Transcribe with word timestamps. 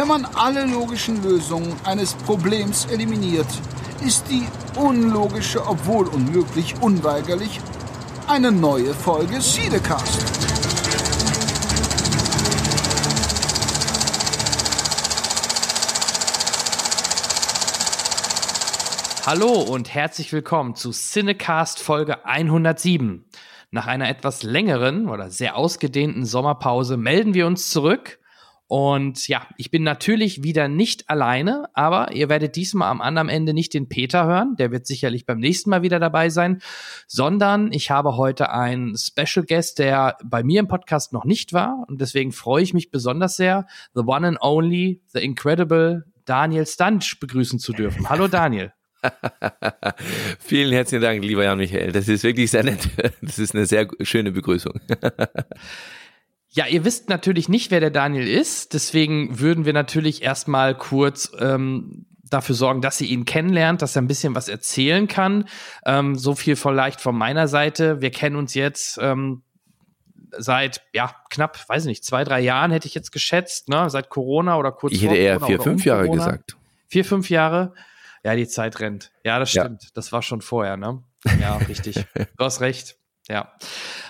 Wenn 0.00 0.08
man 0.08 0.24
alle 0.34 0.64
logischen 0.64 1.22
Lösungen 1.22 1.76
eines 1.84 2.14
Problems 2.14 2.86
eliminiert, 2.86 3.46
ist 4.02 4.24
die 4.30 4.46
unlogische, 4.74 5.66
obwohl 5.66 6.08
unmöglich, 6.08 6.74
unweigerlich 6.80 7.60
eine 8.26 8.50
neue 8.50 8.94
Folge 8.94 9.42
Siedecast. 9.42 10.24
Hallo 19.26 19.52
und 19.52 19.92
herzlich 19.92 20.32
willkommen 20.32 20.76
zu 20.76 20.92
Cinecast 20.92 21.78
Folge 21.78 22.24
107. 22.24 23.26
Nach 23.70 23.86
einer 23.86 24.08
etwas 24.08 24.44
längeren 24.44 25.10
oder 25.10 25.28
sehr 25.28 25.56
ausgedehnten 25.56 26.24
Sommerpause 26.24 26.96
melden 26.96 27.34
wir 27.34 27.46
uns 27.46 27.68
zurück 27.68 28.19
und 28.70 29.26
ja, 29.26 29.48
ich 29.56 29.72
bin 29.72 29.82
natürlich 29.82 30.44
wieder 30.44 30.68
nicht 30.68 31.10
alleine, 31.10 31.68
aber 31.74 32.12
ihr 32.12 32.28
werdet 32.28 32.54
diesmal 32.54 32.88
am 32.88 33.00
anderen 33.00 33.28
Ende 33.28 33.52
nicht 33.52 33.74
den 33.74 33.88
Peter 33.88 34.26
hören, 34.26 34.54
der 34.60 34.70
wird 34.70 34.86
sicherlich 34.86 35.26
beim 35.26 35.40
nächsten 35.40 35.70
Mal 35.70 35.82
wieder 35.82 35.98
dabei 35.98 36.28
sein, 36.28 36.62
sondern 37.08 37.72
ich 37.72 37.90
habe 37.90 38.16
heute 38.16 38.52
einen 38.52 38.96
Special 38.96 39.44
Guest, 39.44 39.80
der 39.80 40.18
bei 40.24 40.44
mir 40.44 40.60
im 40.60 40.68
Podcast 40.68 41.12
noch 41.12 41.24
nicht 41.24 41.52
war 41.52 41.84
und 41.88 42.00
deswegen 42.00 42.30
freue 42.30 42.62
ich 42.62 42.72
mich 42.72 42.92
besonders 42.92 43.34
sehr, 43.34 43.66
the 43.92 44.02
one 44.06 44.24
and 44.24 44.38
only, 44.40 45.02
the 45.08 45.18
incredible 45.18 46.04
Daniel 46.24 46.64
Stanch 46.64 47.18
begrüßen 47.18 47.58
zu 47.58 47.72
dürfen. 47.72 48.08
Hallo 48.08 48.28
Daniel. 48.28 48.72
Vielen 50.38 50.72
herzlichen 50.72 51.02
Dank, 51.02 51.24
lieber 51.24 51.42
Jan 51.42 51.58
Michael. 51.58 51.90
Das 51.90 52.06
ist 52.06 52.22
wirklich 52.22 52.52
sehr 52.52 52.62
nett. 52.62 52.88
Das 53.20 53.40
ist 53.40 53.52
eine 53.52 53.66
sehr 53.66 53.88
schöne 54.02 54.30
Begrüßung. 54.30 54.74
Ja, 56.52 56.66
ihr 56.66 56.84
wisst 56.84 57.08
natürlich 57.08 57.48
nicht, 57.48 57.70
wer 57.70 57.80
der 57.80 57.90
Daniel 57.90 58.26
ist. 58.26 58.74
Deswegen 58.74 59.38
würden 59.38 59.64
wir 59.64 59.72
natürlich 59.72 60.22
erstmal 60.22 60.74
kurz 60.74 61.30
ähm, 61.38 62.06
dafür 62.24 62.54
sorgen, 62.54 62.80
dass 62.80 63.00
ihr 63.00 63.08
ihn 63.08 63.24
kennenlernt, 63.24 63.82
dass 63.82 63.96
er 63.96 64.02
ein 64.02 64.08
bisschen 64.08 64.34
was 64.34 64.48
erzählen 64.48 65.06
kann. 65.06 65.48
Ähm, 65.84 66.16
so 66.16 66.34
viel 66.34 66.56
vielleicht 66.56 67.00
von 67.00 67.16
meiner 67.16 67.46
Seite. 67.46 68.00
Wir 68.00 68.10
kennen 68.10 68.36
uns 68.36 68.54
jetzt 68.54 68.98
ähm, 69.00 69.42
seit 70.36 70.82
ja 70.92 71.14
knapp, 71.30 71.68
weiß 71.68 71.84
nicht, 71.84 72.04
zwei 72.04 72.24
drei 72.24 72.40
Jahren 72.40 72.70
hätte 72.70 72.86
ich 72.86 72.94
jetzt 72.94 73.12
geschätzt, 73.12 73.68
ne? 73.68 73.90
Seit 73.90 74.08
Corona 74.08 74.56
oder 74.56 74.72
kurz 74.72 74.92
Ich 74.92 75.02
hätte 75.02 75.16
eher 75.16 75.38
Corona 75.38 75.46
vier 75.46 75.60
fünf 75.60 75.82
um 75.82 75.86
Jahre 75.86 76.04
Corona. 76.04 76.24
gesagt. 76.24 76.56
Vier 76.88 77.04
fünf 77.04 77.30
Jahre. 77.30 77.74
Ja, 78.24 78.36
die 78.36 78.48
Zeit 78.48 78.80
rennt. 78.80 79.12
Ja, 79.24 79.38
das 79.38 79.50
stimmt. 79.50 79.84
Ja. 79.84 79.90
Das 79.94 80.12
war 80.12 80.22
schon 80.22 80.40
vorher, 80.40 80.76
ne? 80.76 81.02
Ja, 81.40 81.56
richtig. 81.56 81.94
du 82.14 82.44
hast 82.44 82.60
recht. 82.60 82.96
Ja. 83.30 83.52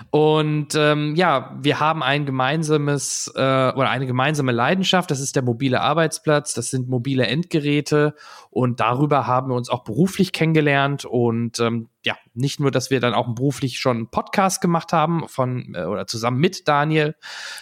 Und 0.09 0.75
ähm, 0.77 1.15
ja, 1.15 1.55
wir 1.61 1.79
haben 1.79 2.03
ein 2.03 2.25
gemeinsames 2.25 3.31
äh, 3.37 3.39
oder 3.39 3.91
eine 3.91 4.07
gemeinsame 4.07 4.51
Leidenschaft, 4.51 5.11
das 5.11 5.21
ist 5.21 5.37
der 5.37 5.43
mobile 5.43 5.83
Arbeitsplatz, 5.83 6.55
das 6.55 6.71
sind 6.71 6.89
mobile 6.89 7.27
Endgeräte. 7.27 8.15
Und 8.49 8.81
darüber 8.81 9.27
haben 9.27 9.51
wir 9.51 9.57
uns 9.57 9.69
auch 9.69 9.85
beruflich 9.85 10.33
kennengelernt. 10.33 11.05
Und 11.05 11.61
ähm, 11.61 11.91
ja, 12.03 12.17
nicht 12.33 12.61
nur, 12.61 12.71
dass 12.71 12.91
wir 12.91 12.99
dann 12.99 13.13
auch 13.13 13.35
beruflich 13.35 13.79
schon 13.79 13.99
einen 13.99 14.11
Podcast 14.11 14.63
gemacht 14.63 14.93
haben 14.95 15.29
von 15.29 15.75
äh, 15.75 15.85
oder 15.85 16.07
zusammen 16.07 16.41
mit 16.41 16.67
Daniel, 16.67 17.15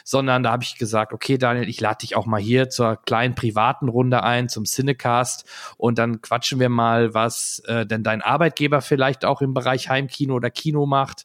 sondern 0.04 0.44
da 0.44 0.52
habe 0.52 0.62
ich 0.62 0.78
gesagt, 0.78 1.12
okay, 1.12 1.38
Daniel, 1.38 1.68
ich 1.68 1.80
lade 1.80 1.98
dich 1.98 2.14
auch 2.14 2.26
mal 2.26 2.40
hier 2.40 2.70
zur 2.70 2.96
kleinen 2.96 3.34
privaten 3.34 3.88
Runde 3.88 4.22
ein, 4.22 4.48
zum 4.48 4.64
Cinecast. 4.64 5.44
Und 5.76 5.98
dann 5.98 6.22
quatschen 6.22 6.60
wir 6.60 6.68
mal, 6.68 7.14
was 7.14 7.62
äh, 7.66 7.84
denn 7.84 8.04
dein 8.04 8.22
Arbeitgeber 8.22 8.80
vielleicht 8.80 9.24
auch 9.24 9.42
im 9.42 9.54
Bereich 9.54 9.88
Heimkino 9.88 10.34
oder 10.36 10.50
Kino 10.50 10.86
macht. 10.86 11.24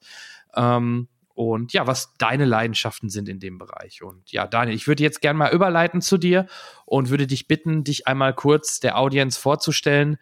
Ähm, 0.56 1.08
und 1.36 1.74
ja, 1.74 1.88
was 1.88 2.14
deine 2.18 2.46
Leidenschaften 2.46 3.10
sind 3.10 3.28
in 3.28 3.40
dem 3.40 3.58
Bereich. 3.58 4.04
Und 4.04 4.32
ja, 4.32 4.46
Daniel, 4.46 4.76
ich 4.76 4.88
würde 4.88 5.02
jetzt 5.02 5.22
gerne 5.22 5.40
mal 5.40 5.52
überleiten 5.52 6.02
zu 6.02 6.18
dir 6.18 6.46
und 6.86 7.10
würde 7.10 7.26
dich 7.26 7.48
bitten, 7.48 7.84
dich 7.84 8.08
einmal 8.08 8.34
kurz 8.36 8.80
der 8.80 9.00
Audience 9.00 9.40
vorzustellen. 9.40 10.18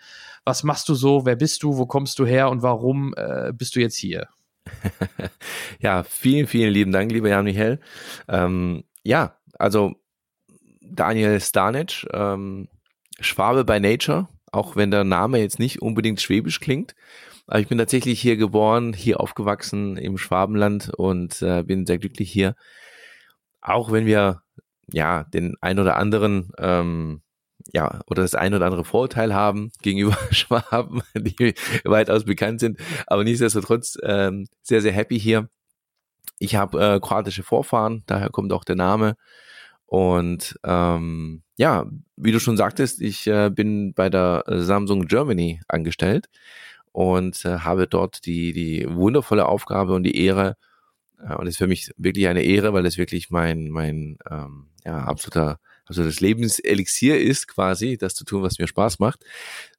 Was 0.45 0.63
machst 0.63 0.87
du 0.87 0.95
so? 0.95 1.25
Wer 1.25 1.35
bist 1.35 1.63
du? 1.63 1.77
Wo 1.77 1.85
kommst 1.85 2.17
du 2.17 2.25
her? 2.25 2.49
Und 2.49 2.61
warum 2.61 3.13
äh, 3.17 3.51
bist 3.53 3.75
du 3.75 3.81
jetzt 3.81 3.97
hier? 3.97 4.29
ja, 5.79 6.03
vielen, 6.03 6.47
vielen 6.47 6.71
lieben 6.71 6.93
Dank, 6.93 7.11
lieber 7.11 7.29
Jan 7.29 7.43
Michael. 7.43 7.79
Ähm, 8.29 8.85
ja, 9.03 9.35
also 9.59 9.95
Daniel 10.81 11.41
Stanic, 11.41 12.07
ähm, 12.13 12.69
Schwabe 13.19 13.65
by 13.65 13.79
Nature, 13.79 14.29
auch 14.51 14.75
wenn 14.75 14.91
der 14.91 15.03
Name 15.03 15.39
jetzt 15.39 15.59
nicht 15.59 15.81
unbedingt 15.81 16.21
schwäbisch 16.21 16.59
klingt. 16.59 16.95
Aber 17.51 17.59
ich 17.59 17.67
bin 17.67 17.77
tatsächlich 17.77 18.21
hier 18.21 18.37
geboren, 18.37 18.93
hier 18.93 19.19
aufgewachsen 19.19 19.97
im 19.97 20.17
Schwabenland 20.17 20.89
und 20.95 21.41
äh, 21.41 21.63
bin 21.63 21.85
sehr 21.85 21.97
glücklich 21.97 22.31
hier. 22.31 22.55
Auch 23.59 23.91
wenn 23.91 24.05
wir 24.05 24.41
ja 24.89 25.25
den 25.25 25.55
ein 25.59 25.77
oder 25.77 25.97
anderen 25.97 26.53
ähm, 26.57 27.21
ja, 27.73 27.99
oder 28.07 28.21
das 28.21 28.35
ein 28.35 28.53
oder 28.53 28.67
andere 28.67 28.85
Vorurteil 28.85 29.33
haben 29.33 29.73
gegenüber 29.81 30.17
Schwaben, 30.31 31.01
die 31.13 31.53
weitaus 31.83 32.23
bekannt 32.23 32.61
sind, 32.61 32.79
aber 33.05 33.25
nichtsdestotrotz 33.25 33.97
ähm, 34.01 34.47
sehr, 34.61 34.81
sehr 34.81 34.93
happy 34.93 35.19
hier. 35.19 35.49
Ich 36.39 36.55
habe 36.55 36.81
äh, 36.81 36.99
kroatische 37.01 37.43
Vorfahren, 37.43 38.03
daher 38.05 38.29
kommt 38.29 38.53
auch 38.53 38.63
der 38.63 38.77
Name. 38.77 39.17
Und 39.87 40.57
ähm, 40.63 41.43
ja, 41.57 41.85
wie 42.15 42.31
du 42.31 42.39
schon 42.39 42.55
sagtest, 42.55 43.01
ich 43.01 43.27
äh, 43.27 43.49
bin 43.49 43.93
bei 43.93 44.09
der 44.09 44.45
Samsung 44.47 45.05
Germany 45.05 45.59
angestellt 45.67 46.29
und 46.91 47.45
äh, 47.45 47.59
habe 47.59 47.87
dort 47.87 48.25
die, 48.25 48.53
die 48.53 48.85
wundervolle 48.89 49.45
Aufgabe 49.45 49.93
und 49.93 50.03
die 50.03 50.17
Ehre, 50.23 50.57
äh, 51.19 51.35
und 51.35 51.47
es 51.47 51.55
ist 51.55 51.57
für 51.57 51.67
mich 51.67 51.91
wirklich 51.97 52.27
eine 52.27 52.43
Ehre, 52.43 52.73
weil 52.73 52.85
es 52.85 52.97
wirklich 52.97 53.29
mein, 53.29 53.69
mein 53.69 54.17
ähm, 54.29 54.67
ja, 54.85 54.99
absoluter, 54.99 55.59
das 55.87 56.19
Lebenselixier 56.21 57.19
ist 57.19 57.47
quasi, 57.47 57.97
das 57.97 58.15
zu 58.15 58.23
tun, 58.23 58.43
was 58.43 58.59
mir 58.59 58.67
Spaß 58.67 58.99
macht. 58.99 59.25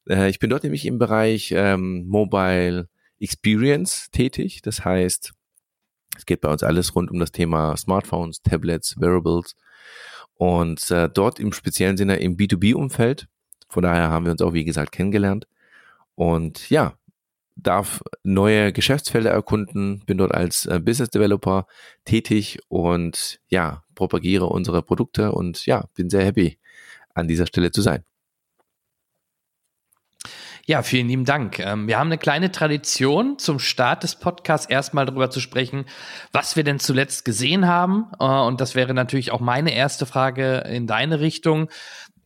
Äh, 0.09 0.31
ich 0.31 0.39
bin 0.39 0.51
dort 0.51 0.63
nämlich 0.63 0.87
im 0.87 0.99
Bereich 0.99 1.53
ähm, 1.57 2.07
Mobile 2.07 2.89
Experience 3.19 4.11
tätig. 4.11 4.63
Das 4.63 4.85
heißt, 4.85 5.33
es 6.17 6.27
geht 6.27 6.41
bei 6.41 6.51
uns 6.51 6.63
alles 6.63 6.95
rund 6.95 7.11
um 7.11 7.19
das 7.19 7.33
Thema 7.33 7.77
Smartphones, 7.77 8.43
Tablets, 8.43 9.01
Wearables 9.01 9.57
und 10.35 10.91
äh, 10.91 11.09
dort 11.09 11.41
im 11.41 11.53
speziellen 11.53 11.97
Sinne 11.97 12.17
im 12.17 12.37
B2B-Umfeld. 12.37 13.29
Von 13.69 13.83
daher 13.85 14.11
haben 14.11 14.27
wir 14.27 14.33
uns 14.33 14.43
auch, 14.43 14.53
wie 14.53 14.65
gesagt, 14.65 14.93
kennengelernt. 14.93 15.47
Und 16.15 16.69
ja, 16.69 16.95
darf 17.57 18.03
neue 18.23 18.73
Geschäftsfelder 18.73 19.31
erkunden, 19.31 20.03
bin 20.07 20.19
dort 20.19 20.35
als 20.35 20.67
äh, 20.67 20.81
Business 20.81 21.11
Developer 21.11 21.67
tätig 22.05 22.59
und 22.69 23.41
ja, 23.49 23.85
propagiere 23.95 24.47
unsere 24.47 24.83
Produkte 24.83 25.33
und 25.33 25.67
ja, 25.67 25.85
bin 25.95 26.11
sehr 26.11 26.25
happy 26.25 26.59
an 27.15 27.29
dieser 27.29 27.47
Stelle 27.47 27.71
zu 27.71 27.83
sein. 27.83 28.05
Ja, 30.65 30.83
vielen 30.83 31.09
lieben 31.09 31.25
Dank. 31.25 31.59
Ähm, 31.59 31.89
wir 31.89 31.99
haben 31.99 32.07
eine 32.07 32.19
kleine 32.19 32.53
Tradition 32.53 33.37
zum 33.39 33.59
Start 33.59 34.05
des 34.05 34.15
Podcasts 34.15 34.67
erstmal 34.67 35.07
darüber 35.07 35.29
zu 35.29 35.41
sprechen, 35.41 35.87
was 36.31 36.55
wir 36.55 36.63
denn 36.63 36.79
zuletzt 36.79 37.25
gesehen 37.25 37.67
haben. 37.67 38.07
Äh, 38.21 38.25
und 38.25 38.61
das 38.61 38.77
wäre 38.77 38.95
natürlich 38.95 39.33
auch 39.33 39.41
meine 39.41 39.75
erste 39.75 40.07
Frage 40.07 40.59
in 40.59 40.87
deine 40.87 41.19
Richtung 41.19 41.69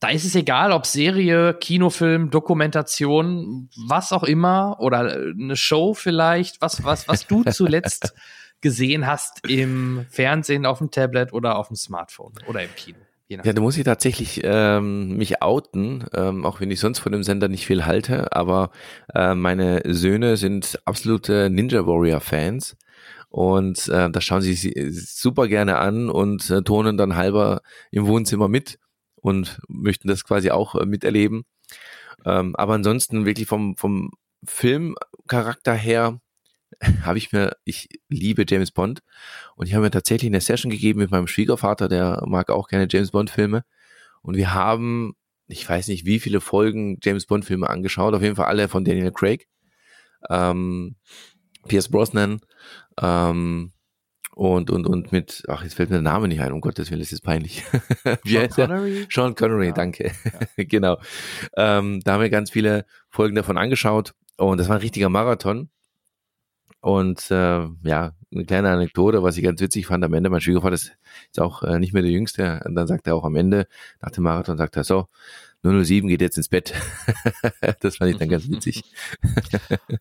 da 0.01 0.09
ist 0.09 0.25
es 0.25 0.35
egal, 0.35 0.73
ob 0.73 0.87
Serie, 0.87 1.55
Kinofilm, 1.55 2.31
Dokumentation, 2.31 3.71
was 3.89 4.13
auch 4.13 4.25
immer 4.25 4.77
oder 4.81 5.17
äh, 5.17 5.33
eine 5.33 5.57
Show 5.57 5.95
vielleicht, 5.95 6.61
was, 6.61 6.85
was, 6.85 7.09
was 7.09 7.27
du 7.27 7.45
zuletzt 7.51 8.15
gesehen 8.61 9.07
hast 9.07 9.47
im 9.49 10.07
Fernsehen, 10.11 10.67
auf 10.67 10.79
dem 10.79 10.91
Tablet 10.91 11.33
oder 11.33 11.59
auf 11.59 11.69
dem 11.69 11.77
Smartphone 11.77 12.33
oder 12.47 12.63
im 12.63 12.75
Kino. 12.75 12.99
Ja, 13.29 13.53
da 13.53 13.61
muss 13.61 13.77
ich 13.77 13.83
tatsächlich 13.83 14.43
ähm, 14.45 15.17
mich 15.17 15.43
outen, 15.43 16.05
ähm, 16.15 16.45
auch 16.47 16.61
wenn 16.61 16.71
ich 16.71 16.79
sonst 16.79 17.01
von 17.01 17.11
dem 17.11 17.25
Sender 17.25 17.49
nicht 17.49 17.67
viel 17.67 17.85
halte, 17.85 18.33
aber 18.33 18.71
äh, 19.13 19.35
meine 19.35 19.83
Söhne 19.85 20.37
sind 20.37 20.79
absolute 20.85 21.51
Ninja 21.51 21.87
Warrior 21.87 22.21
Fans 22.21 22.77
und 23.29 23.89
äh, 23.89 24.11
das 24.11 24.23
schauen 24.23 24.43
sie 24.43 24.55
super 24.93 25.49
gerne 25.49 25.79
an 25.79 26.09
und 26.09 26.49
äh, 26.51 26.63
tonen 26.63 26.97
dann 26.97 27.17
halber 27.17 27.63
im 27.91 28.07
Wohnzimmer 28.07 28.47
mit 28.47 28.79
und 29.17 29.61
möchten 29.69 30.09
das 30.09 30.25
quasi 30.25 30.51
auch 30.51 30.75
äh, 30.75 30.87
miterleben. 30.87 31.45
Ähm, 32.25 32.55
aber 32.57 32.75
ansonsten 32.75 33.27
wirklich 33.27 33.47
vom, 33.47 33.77
vom 33.77 34.11
Filmcharakter 34.45 35.75
her 35.75 36.21
habe 37.03 37.19
ich 37.19 37.33
mir, 37.33 37.57
ich 37.65 37.89
liebe 38.09 38.45
James 38.49 38.71
Bond. 38.71 39.03
Und 39.57 39.67
ich 39.67 39.75
habe 39.75 39.85
mir 39.85 39.91
tatsächlich 39.91 40.31
eine 40.31 40.41
Session 40.41 40.71
gegeben 40.71 41.01
mit 41.01 41.11
meinem 41.11 41.27
Schwiegervater, 41.27 41.89
der 41.89 42.23
mag 42.27 42.51
auch 42.51 42.69
gerne 42.69 42.89
James 42.91 43.11
Bond 43.11 43.31
Filme 43.31 43.65
und 44.27 44.37
wir 44.37 44.53
haben, 44.55 45.15
ich 45.47 45.69
weiß 45.69 45.87
nicht 45.87 46.05
wie 46.05 46.19
viele 46.19 46.41
Folgen 46.41 46.99
James 47.01 47.27
Bond 47.27 47.45
Filme 47.45 47.71
angeschaut, 47.71 48.13
auf 48.13 48.23
jeden 48.23 48.35
Fall 48.35 48.47
alle 48.47 48.69
von 48.69 48.85
Daniel 48.85 49.13
Craig, 49.13 49.47
ähm, 50.29 50.97
Pierce 51.69 51.89
Brosnan, 51.89 52.41
ähm, 53.01 53.73
und, 54.37 54.71
und, 54.71 54.87
und 54.87 55.13
mit, 55.13 55.45
ach, 55.49 55.63
jetzt 55.63 55.77
fällt 55.77 55.89
mir 55.89 55.97
der 55.97 56.03
Name 56.03 56.29
nicht 56.29 56.43
ein, 56.43 56.53
um 56.53 56.61
Gottes 56.61 56.91
Willen, 56.91 57.01
es 57.01 57.11
ist 57.11 57.23
peinlich. 57.23 57.65
Wie 58.23 58.35
Sean 58.35 58.51
Connery? 58.51 59.07
Sean 59.11 59.35
Connery, 59.35 59.69
ja. 59.69 59.73
danke. 59.73 60.13
Ja. 60.25 60.65
genau. 60.65 60.99
Ähm, 61.57 62.01
da 62.05 62.13
haben 62.13 62.21
wir 62.21 62.29
ganz 62.29 62.51
viele 62.51 62.85
Folgen 63.09 63.35
davon 63.35 63.57
angeschaut 63.57 64.13
und 64.37 64.59
das 64.59 64.69
war 64.69 64.77
ein 64.77 64.83
richtiger 64.83 65.09
Marathon. 65.09 65.71
Und 66.83 67.31
äh, 67.31 67.67
ja, 67.83 68.13
eine 68.31 68.45
kleine 68.45 68.69
Anekdote, 68.69 69.23
was 69.23 69.39
ich 69.39 69.43
ganz 69.43 69.63
witzig 69.63 69.87
fand 69.87 70.05
am 70.05 70.13
Ende. 70.13 70.29
Mein 70.29 70.43
Schwiegervater 70.43 70.75
ist, 70.75 70.93
ist 71.31 71.41
auch 71.41 71.63
äh, 71.63 71.79
nicht 71.79 71.95
mehr 71.95 72.03
der 72.03 72.13
Jüngste. 72.13 72.61
Und 72.67 72.75
dann 72.75 72.87
sagt 72.87 73.07
er 73.07 73.17
auch 73.17 73.25
am 73.25 73.37
Ende, 73.37 73.67
nach 74.03 74.11
dem 74.11 74.25
Marathon, 74.25 74.59
sagt 74.59 74.77
er 74.77 74.85
so, 74.85 75.07
007 75.67 76.09
geht 76.09 76.21
jetzt 76.21 76.37
ins 76.37 76.49
Bett. 76.49 76.75
das 77.81 77.97
fand 77.97 78.13
ich 78.13 78.19
dann 78.19 78.29
ganz 78.29 78.49
witzig. 78.49 78.85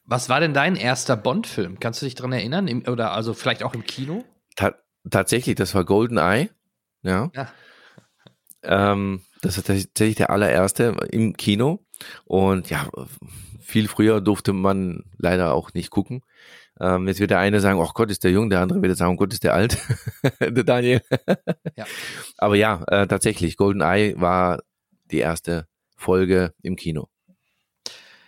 Was 0.05 0.29
war 0.29 0.39
denn 0.39 0.53
dein 0.53 0.75
erster 0.75 1.17
Bond-Film? 1.17 1.79
Kannst 1.79 2.01
du 2.01 2.05
dich 2.05 2.15
dran 2.15 2.31
erinnern? 2.31 2.67
Im, 2.67 2.87
oder 2.87 3.11
also 3.11 3.33
vielleicht 3.33 3.63
auch 3.63 3.73
im 3.73 3.85
Kino? 3.85 4.23
Ta 4.55 4.75
tatsächlich, 5.09 5.55
das 5.55 5.75
war 5.75 5.85
Golden 5.85 6.17
Eye. 6.17 6.49
Ja. 7.03 7.31
ja. 7.35 7.51
Ähm, 8.63 9.21
das 9.41 9.57
ist 9.57 9.67
tatsächlich 9.67 10.15
der 10.15 10.31
allererste 10.31 10.95
im 11.11 11.37
Kino. 11.37 11.85
Und 12.25 12.69
ja, 12.69 12.89
viel 13.61 13.87
früher 13.87 14.21
durfte 14.21 14.53
man 14.53 15.03
leider 15.17 15.53
auch 15.53 15.73
nicht 15.73 15.89
gucken. 15.89 16.21
Ähm, 16.79 17.07
jetzt 17.07 17.19
wird 17.19 17.31
der 17.31 17.39
eine 17.39 17.61
sagen, 17.61 17.79
oh 17.79 17.89
Gott, 17.93 18.11
ist 18.11 18.23
der 18.23 18.31
jung, 18.31 18.49
der 18.49 18.59
andere 18.59 18.81
wird 18.81 18.97
sagen, 18.97 19.13
oh 19.13 19.17
Gott, 19.17 19.31
ist 19.31 19.43
der 19.43 19.53
alt, 19.53 19.77
der 20.39 20.63
Daniel. 20.63 21.01
ja. 21.75 21.85
Aber 22.37 22.55
ja, 22.55 22.83
äh, 22.87 23.07
tatsächlich, 23.07 23.55
Golden 23.55 23.81
Eye 23.81 24.15
war 24.17 24.61
die 25.15 25.21
erste 25.21 25.67
Folge 25.95 26.53
im 26.61 26.75
Kino. 26.75 27.07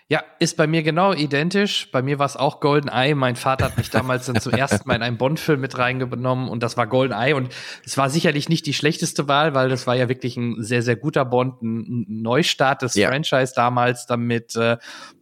Ja, 0.10 0.24
ist 0.40 0.56
bei 0.56 0.68
mir 0.68 0.84
genau 0.84 1.12
identisch. 1.12 1.92
Bei 1.92 2.02
mir 2.02 2.18
war 2.18 2.28
es 2.28 2.38
auch 2.38 2.62
Golden 2.62 2.88
Eye. 2.88 3.14
Mein 3.14 3.36
Vater 3.36 3.66
hat 3.66 3.78
mich 3.78 3.90
damals 3.90 4.28
dann 4.28 4.40
zum 4.40 4.54
ersten 4.54 4.88
Mal 4.88 4.96
in 4.96 5.02
einen 5.02 5.18
Bond-Film 5.18 5.60
mit 5.60 5.78
reingenommen 5.78 6.48
und 6.48 6.64
das 6.64 6.78
war 6.78 6.88
Golden 6.88 7.14
Eye. 7.14 7.34
Und 7.34 7.54
es 7.86 7.98
war 7.98 8.10
sicherlich 8.10 8.48
nicht 8.48 8.66
die 8.66 8.74
schlechteste 8.74 9.28
Wahl, 9.28 9.54
weil 9.54 9.68
das 9.68 9.86
war 9.86 9.96
ja 9.96 10.08
wirklich 10.08 10.38
ein 10.38 10.64
sehr, 10.64 10.82
sehr 10.82 10.96
guter 10.96 11.26
Bond, 11.26 11.62
ein 11.62 12.06
Neustart 12.08 12.84
des 12.84 12.96
ja. 12.96 13.10
Franchise 13.10 13.52
damals, 13.54 14.06
dann 14.06 14.22
mit 14.22 14.56
äh, 14.56 14.78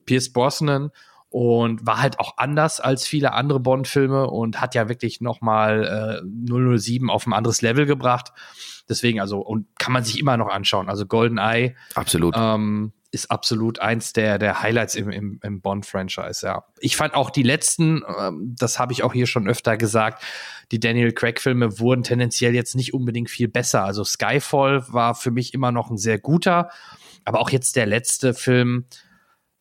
Pierce 0.05 0.31
Brosnan 0.31 0.91
und 1.35 1.85
war 1.85 2.01
halt 2.01 2.21
auch 2.21 2.37
anders 2.37 2.79
als 2.79 3.05
viele 3.05 3.33
andere 3.33 3.59
Bond-Filme 3.59 4.29
und 4.29 4.61
hat 4.61 4.73
ja 4.73 4.87
wirklich 4.87 5.19
nochmal 5.19 6.23
äh, 6.23 6.77
007 6.77 7.09
auf 7.09 7.27
ein 7.27 7.33
anderes 7.33 7.61
Level 7.61 7.85
gebracht. 7.85 8.31
Deswegen, 8.87 9.19
also, 9.19 9.41
und 9.41 9.67
kann 9.77 9.91
man 9.91 10.05
sich 10.05 10.17
immer 10.17 10.37
noch 10.37 10.47
anschauen. 10.47 10.87
Also 10.87 11.05
Golden 11.05 11.37
Eye. 11.37 11.75
Absolut. 11.93 12.35
Ähm, 12.37 12.93
ist 13.11 13.31
absolut 13.31 13.79
eins 13.79 14.13
der, 14.13 14.39
der 14.39 14.61
Highlights 14.61 14.95
im, 14.95 15.09
im, 15.09 15.41
im 15.43 15.59
Bond-Franchise, 15.59 16.45
ja. 16.45 16.63
Ich 16.79 16.95
fand 16.95 17.15
auch 17.15 17.29
die 17.29 17.43
letzten, 17.43 18.03
ähm, 18.17 18.55
das 18.57 18.79
habe 18.79 18.93
ich 18.93 19.03
auch 19.03 19.11
hier 19.11 19.27
schon 19.27 19.49
öfter 19.49 19.75
gesagt, 19.75 20.23
die 20.71 20.79
Daniel 20.79 21.11
Craig-Filme 21.11 21.79
wurden 21.79 22.03
tendenziell 22.03 22.55
jetzt 22.55 22.75
nicht 22.75 22.93
unbedingt 22.93 23.29
viel 23.29 23.49
besser. 23.49 23.83
Also 23.83 24.05
Skyfall 24.05 24.85
war 24.87 25.15
für 25.15 25.31
mich 25.31 25.53
immer 25.53 25.73
noch 25.73 25.89
ein 25.89 25.97
sehr 25.97 26.17
guter, 26.17 26.69
aber 27.25 27.41
auch 27.41 27.49
jetzt 27.49 27.75
der 27.75 27.87
letzte 27.87 28.33
Film 28.33 28.85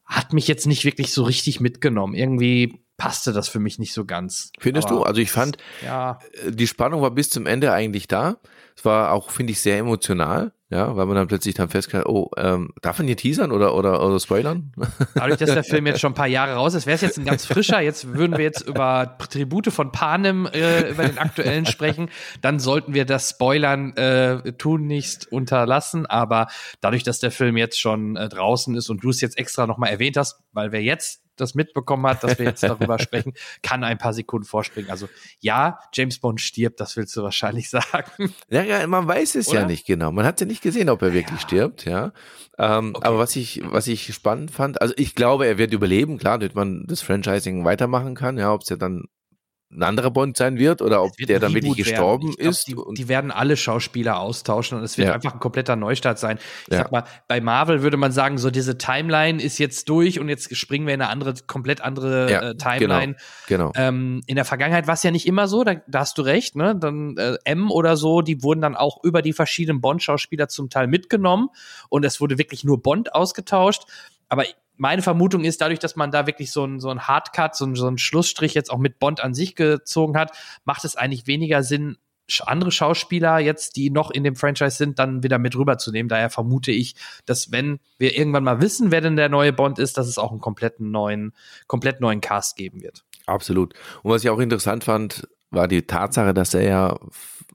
hat 0.05 0.33
mich 0.33 0.49
jetzt 0.49 0.67
nicht 0.67 0.85
wirklich 0.85 1.13
so 1.13 1.25
richtig 1.25 1.61
mitgenommen. 1.61 2.15
Irgendwie 2.15 2.84
passte 2.97 3.33
das 3.33 3.49
für 3.49 3.59
mich 3.59 3.79
nicht 3.79 3.93
so 3.93 4.05
ganz. 4.05 4.51
Findest 4.59 4.89
aber 4.89 4.99
du? 4.99 5.03
Also 5.05 5.21
ich 5.21 5.31
fand, 5.31 5.59
ja. 5.85 6.19
Äh, 6.45 6.53
die 6.53 6.67
Spannung 6.67 7.03
war 7.03 7.11
bis 7.11 7.31
zum 7.31 7.47
Ende 7.47 7.73
eigentlich 7.73 8.09
da. 8.09 8.37
Es 8.77 8.85
war 8.85 9.13
auch, 9.13 9.31
finde 9.31 9.53
ich, 9.53 9.61
sehr 9.61 9.79
emotional, 9.79 10.53
ja, 10.69 10.97
weil 10.97 11.07
man 11.07 11.15
dann 11.15 11.29
plötzlich 11.29 11.55
dann 11.55 11.69
feststellt, 11.69 12.07
oh, 12.07 12.31
ähm, 12.37 12.73
darf 12.83 12.99
man 12.99 13.07
hier 13.07 13.17
teasern 13.17 13.53
oder, 13.53 13.77
oder, 13.77 14.05
oder 14.05 14.19
spoilern? 14.19 14.73
Dadurch, 15.15 15.39
dass 15.39 15.55
der 15.55 15.63
Film 15.63 15.87
jetzt 15.87 16.01
schon 16.01 16.11
ein 16.11 16.17
paar 16.17 16.27
Jahre 16.27 16.55
raus 16.55 16.75
ist, 16.75 16.87
wäre 16.87 16.97
es 16.97 17.01
jetzt 17.01 17.19
ein 17.19 17.25
ganz 17.25 17.47
frischer. 17.47 17.81
Jetzt 17.81 18.15
würden 18.15 18.37
wir 18.37 18.45
jetzt 18.45 18.63
über 18.63 19.17
Tribute 19.31 19.73
von 19.73 19.93
Panem, 19.93 20.47
äh, 20.47 20.91
über 20.91 21.05
den 21.05 21.19
aktuellen 21.19 21.67
sprechen. 21.67 22.11
Dann 22.41 22.59
sollten 22.59 22.95
wir 22.95 23.05
das 23.05 23.31
Spoilern 23.31 23.97
äh, 23.97 24.53
tun 24.55 24.87
nicht 24.87 25.31
unterlassen. 25.31 26.07
Aber 26.07 26.49
dadurch, 26.81 27.05
dass 27.05 27.21
der 27.21 27.31
Film 27.31 27.57
jetzt 27.57 27.79
schon 27.79 28.17
äh, 28.17 28.29
draußen 28.29 28.75
ist 28.75 28.91
und 28.91 29.05
du 29.05 29.11
es 29.11 29.21
jetzt 29.21 29.39
extra 29.39 29.69
nochmal 29.69 29.91
erwähnt 29.91 30.17
hast, 30.17 30.41
weil 30.53 30.73
wir 30.73 30.83
jetzt 30.83 31.24
das 31.37 31.55
mitbekommen 31.55 32.07
hat, 32.07 32.23
dass 32.23 32.39
wir 32.39 32.47
jetzt 32.47 32.63
darüber 32.63 32.99
sprechen, 32.99 33.35
kann 33.63 33.85
ein 33.85 33.99
paar 33.99 34.13
Sekunden 34.13 34.47
vorspringen. 34.47 34.91
Also 34.91 35.09
ja, 35.41 35.79
James 35.93 36.19
Bond 36.19 36.41
stirbt, 36.41 36.81
das 36.81 36.97
willst 36.97 37.17
du 37.17 37.23
wahrscheinlich 37.23 37.71
sagen. 37.75 38.35
Ja, 38.49 38.63
ja 38.63 38.87
man 38.87 39.07
weiß 39.07 39.35
es 39.37 39.49
Oder? 39.49 39.61
ja 39.61 39.67
nicht 39.67 39.87
genau. 39.87 40.13
Man 40.13 40.25
hat 40.25 40.41
ja 40.41 40.47
nicht 40.47 40.63
gesehen, 40.63 40.89
ob 40.89 41.03
er 41.03 41.13
wirklich 41.13 41.41
ja. 41.41 41.47
stirbt, 41.47 41.85
ja. 41.85 42.13
Ähm, 42.59 42.93
okay. 42.95 43.07
Aber 43.07 43.19
was 43.19 43.37
ich, 43.37 43.63
was 43.65 43.87
ich 43.87 44.15
spannend 44.15 44.51
fand, 44.51 44.81
also 44.81 44.95
ich 44.97 45.15
glaube, 45.15 45.47
er 45.47 45.59
wird 45.59 45.73
überleben, 45.73 46.19
klar, 46.19 46.39
damit 46.39 46.55
man 46.55 46.85
das 46.87 47.01
Franchising 47.01 47.65
weitermachen 47.65 48.15
kann, 48.15 48.39
ja, 48.39 48.53
ob 48.53 48.63
es 48.63 48.69
ja 48.69 48.77
dann 48.77 49.05
ein 49.71 49.83
anderer 49.83 50.11
Bond 50.11 50.37
sein 50.37 50.59
wird 50.59 50.83
oder 50.83 51.03
ob 51.03 51.17
der 51.17 51.41
dann 51.41 51.53
wirklich 51.53 51.77
gestorben 51.77 52.31
glaub, 52.31 52.51
ist. 52.51 52.69
Die, 52.69 52.77
die, 52.97 53.09
werden 53.09 53.31
alle 53.31 53.57
Schauspieler 53.57 54.21
austauschen 54.21 54.79
und 54.79 54.85
es 54.85 54.97
wird 54.99 55.09
ja. 55.09 55.15
einfach 55.15 55.35
ein 55.35 55.41
kompletter 55.41 55.75
Neustart 55.75 56.19
sein. 56.19 56.39
Ich 56.67 56.75
ja. 56.75 56.83
sag 56.83 56.93
mal, 56.93 57.05
bei 57.27 57.41
Marvel 57.41 57.83
würde 57.83 57.97
man 57.97 58.13
sagen, 58.13 58.39
so 58.39 58.51
diese 58.51 58.79
Timeline 58.79 59.43
ist 59.43 59.59
jetzt 59.59 59.89
durch 59.89 60.21
und 60.21 60.29
jetzt 60.29 60.55
springen 60.57 60.87
wir 60.87 60.95
in 60.95 61.03
eine 61.03 61.11
andere, 61.11 61.35
komplett 61.47 61.81
andere 61.81 62.31
ja, 62.31 62.51
äh, 62.51 62.57
Timeline. 62.57 63.17
Genau. 63.49 63.71
genau. 63.71 63.73
Ähm, 63.75 64.23
in 64.27 64.37
der 64.37 64.45
Vergangenheit 64.45 64.87
war 64.87 64.95
es 64.95 65.03
ja 65.03 65.11
nicht 65.11 65.27
immer 65.27 65.49
so, 65.49 65.65
da, 65.65 65.75
da, 65.89 66.01
hast 66.01 66.19
du 66.19 66.23
recht, 66.23 66.55
ne? 66.55 66.77
Dann 66.77 67.17
äh, 67.17 67.37
M 67.45 67.71
oder 67.71 67.97
so, 67.97 68.21
die 68.21 68.43
wurden 68.43 68.61
dann 68.61 68.77
auch 68.77 69.03
über 69.03 69.23
die 69.23 69.33
verschiedenen 69.33 69.81
Bond-Schauspieler 69.81 70.49
zum 70.49 70.71
Teil 70.71 70.87
mitgenommen 70.87 71.49
und 71.89 72.05
es 72.05 72.21
wurde 72.21 72.39
wirklich 72.39 72.65
nur 72.65 72.81
Bond 72.81 73.15
ausgetauscht. 73.15 73.85
Aber 74.35 74.45
meine 74.77 75.01
Vermutung 75.01 75.45
ist, 75.45 75.61
dadurch, 75.61 75.79
dass 75.79 75.95
man 75.95 76.11
da 76.11 76.27
wirklich 76.27 76.51
so 76.51 76.65
ein, 76.65 76.81
so 76.81 76.91
ein 76.91 77.07
Hardcut, 77.07 77.55
so 77.55 77.67
ein, 77.67 77.77
so 77.77 77.87
ein 77.87 77.99
Schlussstrich 77.99 78.53
jetzt 78.53 78.69
auch 78.69 78.79
mit 78.79 78.99
Bond 78.99 79.23
an 79.23 79.33
sich 79.33 79.55
gezogen 79.55 80.19
hat, 80.19 80.37
macht 80.65 80.85
es 80.85 80.97
eigentlich 80.97 81.29
weniger 81.29 81.63
Sinn, 81.63 81.99
andere 82.45 82.73
Schauspieler 82.73 83.39
jetzt, 83.39 83.77
die 83.77 83.91
noch 83.91 84.11
in 84.11 84.25
dem 84.25 84.35
Franchise 84.35 84.77
sind, 84.77 84.99
dann 84.99 85.23
wieder 85.23 85.39
mit 85.39 85.55
rüberzunehmen. 85.55 86.09
Daher 86.09 86.31
vermute 86.31 86.73
ich, 86.73 86.97
dass 87.27 87.53
wenn 87.53 87.79
wir 87.99 88.17
irgendwann 88.19 88.43
mal 88.43 88.61
wissen, 88.61 88.91
wer 88.91 89.03
denn 89.03 89.15
der 89.15 89.29
neue 89.29 89.53
Bond 89.53 89.79
ist, 89.79 89.99
dass 89.99 90.09
es 90.09 90.19
auch 90.19 90.33
einen 90.33 90.41
kompletten 90.41 90.91
neuen, 90.91 91.33
komplett 91.69 92.01
neuen 92.01 92.21
Cast 92.21 92.57
geben 92.57 92.83
wird. 92.83 93.05
Absolut. 93.27 93.75
Und 94.03 94.11
was 94.11 94.25
ich 94.25 94.31
auch 94.31 94.41
interessant 94.41 94.83
fand, 94.83 95.29
war 95.51 95.69
die 95.69 95.83
Tatsache, 95.83 96.35
dass 96.35 96.55
er 96.55 96.63
ja 96.63 96.99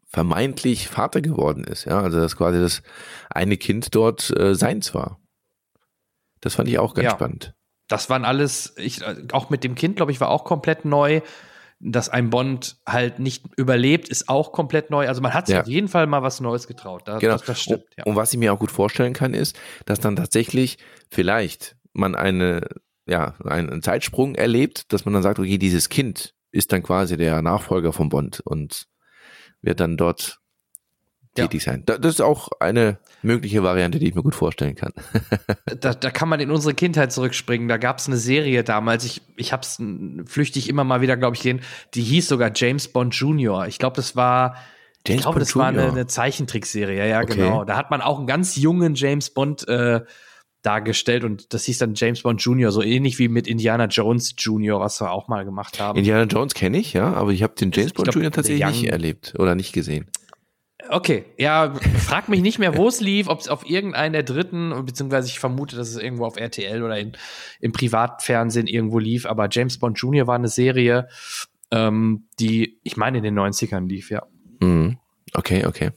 vermeintlich 0.08 0.88
Vater 0.88 1.20
geworden 1.20 1.66
ist. 1.66 1.84
Ja, 1.84 2.00
also 2.00 2.22
dass 2.22 2.38
quasi 2.38 2.62
das 2.62 2.82
eine 3.30 3.58
Kind 3.58 3.94
dort 3.94 4.30
äh, 4.40 4.56
seins 4.56 4.94
war. 4.94 5.20
Das 6.42 6.56
fand 6.56 6.70
ich 6.70 6.80
auch 6.80 6.94
ganz 6.94 7.06
ja. 7.06 7.12
spannend. 7.12 7.54
Das 7.88 8.10
waren 8.10 8.24
alles, 8.24 8.76
ich, 8.78 9.02
auch 9.34 9.50
mit 9.50 9.64
dem 9.64 9.76
Kind, 9.76 9.96
glaube 9.96 10.12
ich, 10.12 10.22
war 10.22 10.30
auch 10.30 10.44
komplett 10.44 10.86
neu. 10.86 11.22
Dass 11.82 12.10
ein 12.10 12.30
Bond 12.30 12.76
halt 12.86 13.20
nicht 13.20 13.46
überlebt, 13.56 14.10
ist 14.10 14.28
auch 14.28 14.52
komplett 14.52 14.90
neu. 14.90 15.08
Also 15.08 15.22
man 15.22 15.34
hat 15.34 15.48
sich 15.48 15.56
ja. 15.56 15.62
auf 15.62 15.68
jeden 15.68 15.88
Fall 15.88 16.08
mal 16.08 16.22
was 16.22 16.42
Neues 16.42 16.68
getraut. 16.68 17.04
Da, 17.06 17.20
genau. 17.20 17.34
das, 17.34 17.46
das 17.46 17.62
stimmt. 17.62 17.86
Ja. 17.98 18.04
Und 18.04 18.18
was 18.18 18.34
ich 18.34 18.40
mir 18.40 18.52
auch 18.54 18.60
gut 18.60 18.72
vorstellen 18.72 19.14
kann, 19.14 19.34
ist, 19.34 19.58
dass 19.86 20.02
dann 20.02 20.18
tatsächlich 20.18 20.78
vielleicht 21.10 21.78
man 21.94 22.16
eine, 22.16 22.68
ja, 23.08 23.36
einen 23.46 23.82
Zeitsprung 23.82 24.36
erlebt, 24.36 24.92
dass 24.92 25.06
man 25.06 25.14
dann 25.14 25.24
sagt, 25.24 25.40
okay, 25.40 25.58
dieses 25.58 25.88
Kind 25.88 26.34
ist 26.52 26.74
dann 26.74 26.84
quasi 26.84 27.16
der 27.16 27.42
Nachfolger 27.42 27.94
von 27.94 28.10
Bond 28.10 28.42
und 28.42 28.88
wird 29.62 29.80
dann 29.80 29.96
dort 29.96 30.39
tätig 31.44 31.64
sein. 31.64 31.84
Das 31.86 32.00
ist 32.06 32.22
auch 32.22 32.50
eine 32.60 32.98
mögliche 33.22 33.64
Variante, 33.64 34.00
die 34.00 34.08
ich 34.08 34.16
mir 34.16 34.24
gut 34.24 34.36
vorstellen 34.36 34.76
kann. 34.76 34.94
da, 35.80 35.94
da 35.94 36.12
kann 36.12 36.30
man 36.30 36.40
in 36.40 36.52
unsere 36.52 36.74
Kindheit 36.74 37.12
zurückspringen. 37.12 37.68
Da 37.68 37.78
gab 37.78 38.00
es 38.00 38.08
eine 38.08 38.18
Serie 38.18 38.64
damals, 38.64 39.06
ich, 39.06 39.22
ich 39.36 39.52
habe 39.54 39.64
es 39.64 39.82
flüchtig 40.26 40.70
immer 40.70 40.84
mal 40.84 41.02
wieder, 41.02 41.18
glaube 41.18 41.36
ich, 41.36 41.42
gesehen, 41.42 41.62
die 41.94 42.02
hieß 42.02 42.28
sogar 42.28 42.52
James 42.56 42.88
Bond 42.88 43.14
Junior. 43.16 43.68
Ich 43.68 43.80
glaube, 43.80 43.96
das 43.96 44.16
war 44.16 44.56
James 45.08 45.20
ich 45.20 45.24
glaube, 45.24 45.40
das 45.40 45.56
war 45.56 45.68
eine, 45.68 45.88
eine 45.88 46.08
Zeichentrickserie, 46.08 47.08
ja, 47.08 47.22
okay. 47.22 47.36
genau. 47.36 47.64
Da 47.64 47.78
hat 47.78 47.90
man 47.90 48.02
auch 48.02 48.18
einen 48.18 48.28
ganz 48.28 48.56
jungen 48.58 48.96
James 48.96 49.30
Bond 49.30 49.68
äh, 49.68 50.02
dargestellt 50.62 51.24
und 51.24 51.54
das 51.54 51.64
hieß 51.66 51.78
dann 51.78 51.94
James 51.96 52.24
Bond 52.24 52.42
Junior, 52.42 52.72
so 52.72 52.82
ähnlich 52.82 53.18
wie 53.18 53.30
mit 53.30 53.48
Indiana 53.48 53.86
Jones 53.86 54.36
Junior, 54.38 54.80
was 54.82 55.00
wir 55.00 55.12
auch 55.12 55.30
mal 55.30 55.46
gemacht 55.46 55.80
haben. 55.80 55.98
Indiana 55.98 56.24
Jones 56.24 56.54
kenne 56.54 56.78
ich, 56.78 56.94
ja, 56.94 57.14
aber 57.14 57.32
ich 57.32 57.44
habe 57.44 57.56
den 57.56 57.72
James 57.72 57.94
Bond 57.94 58.06
glaub, 58.06 58.16
Junior 58.16 58.32
tatsächlich 58.32 58.66
nicht 58.66 58.88
erlebt 58.88 59.36
oder 59.40 59.56
nicht 59.56 59.72
gesehen. 59.72 60.08
Okay, 60.88 61.26
ja, 61.38 61.74
frag 61.98 62.30
mich 62.30 62.42
nicht 62.42 62.58
mehr, 62.58 62.78
wo 62.78 62.88
es 62.88 63.02
lief, 63.02 63.28
ob 63.28 63.40
es 63.40 63.50
auf 63.50 63.70
irgendeinen 63.70 64.14
der 64.14 64.24
dritten, 64.24 64.86
beziehungsweise 64.86 65.28
ich 65.28 65.40
vermute, 65.40 65.76
dass 65.76 65.90
es 65.90 65.98
irgendwo 65.98 66.26
auf 66.26 66.38
RTL 66.38 66.82
oder 66.84 66.98
in, 66.98 67.12
im 67.60 67.74
Privatfernsehen 67.74 68.66
irgendwo 68.66 68.98
lief, 68.98 69.26
aber 69.26 69.50
James 69.52 69.78
Bond 69.78 70.00
Jr. 70.00 70.26
war 70.26 70.36
eine 70.36 70.48
Serie, 70.48 71.10
ähm, 71.72 72.28
die, 72.40 72.80
ich 72.84 72.96
meine, 72.96 73.18
in 73.18 73.24
den 73.24 73.38
90ern 73.38 73.88
lief, 73.88 74.10
ja. 74.10 74.24
Mhm. 74.62 74.98
Okay, 75.34 75.66
okay. 75.66 75.92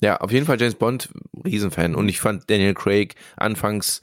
Ja, 0.00 0.18
auf 0.18 0.30
jeden 0.30 0.46
Fall 0.46 0.60
James 0.60 0.76
Bond, 0.76 1.10
Riesenfan. 1.44 1.94
Und 1.94 2.08
ich 2.08 2.20
fand 2.20 2.48
Daniel 2.48 2.74
Craig 2.74 3.14
anfangs 3.36 4.00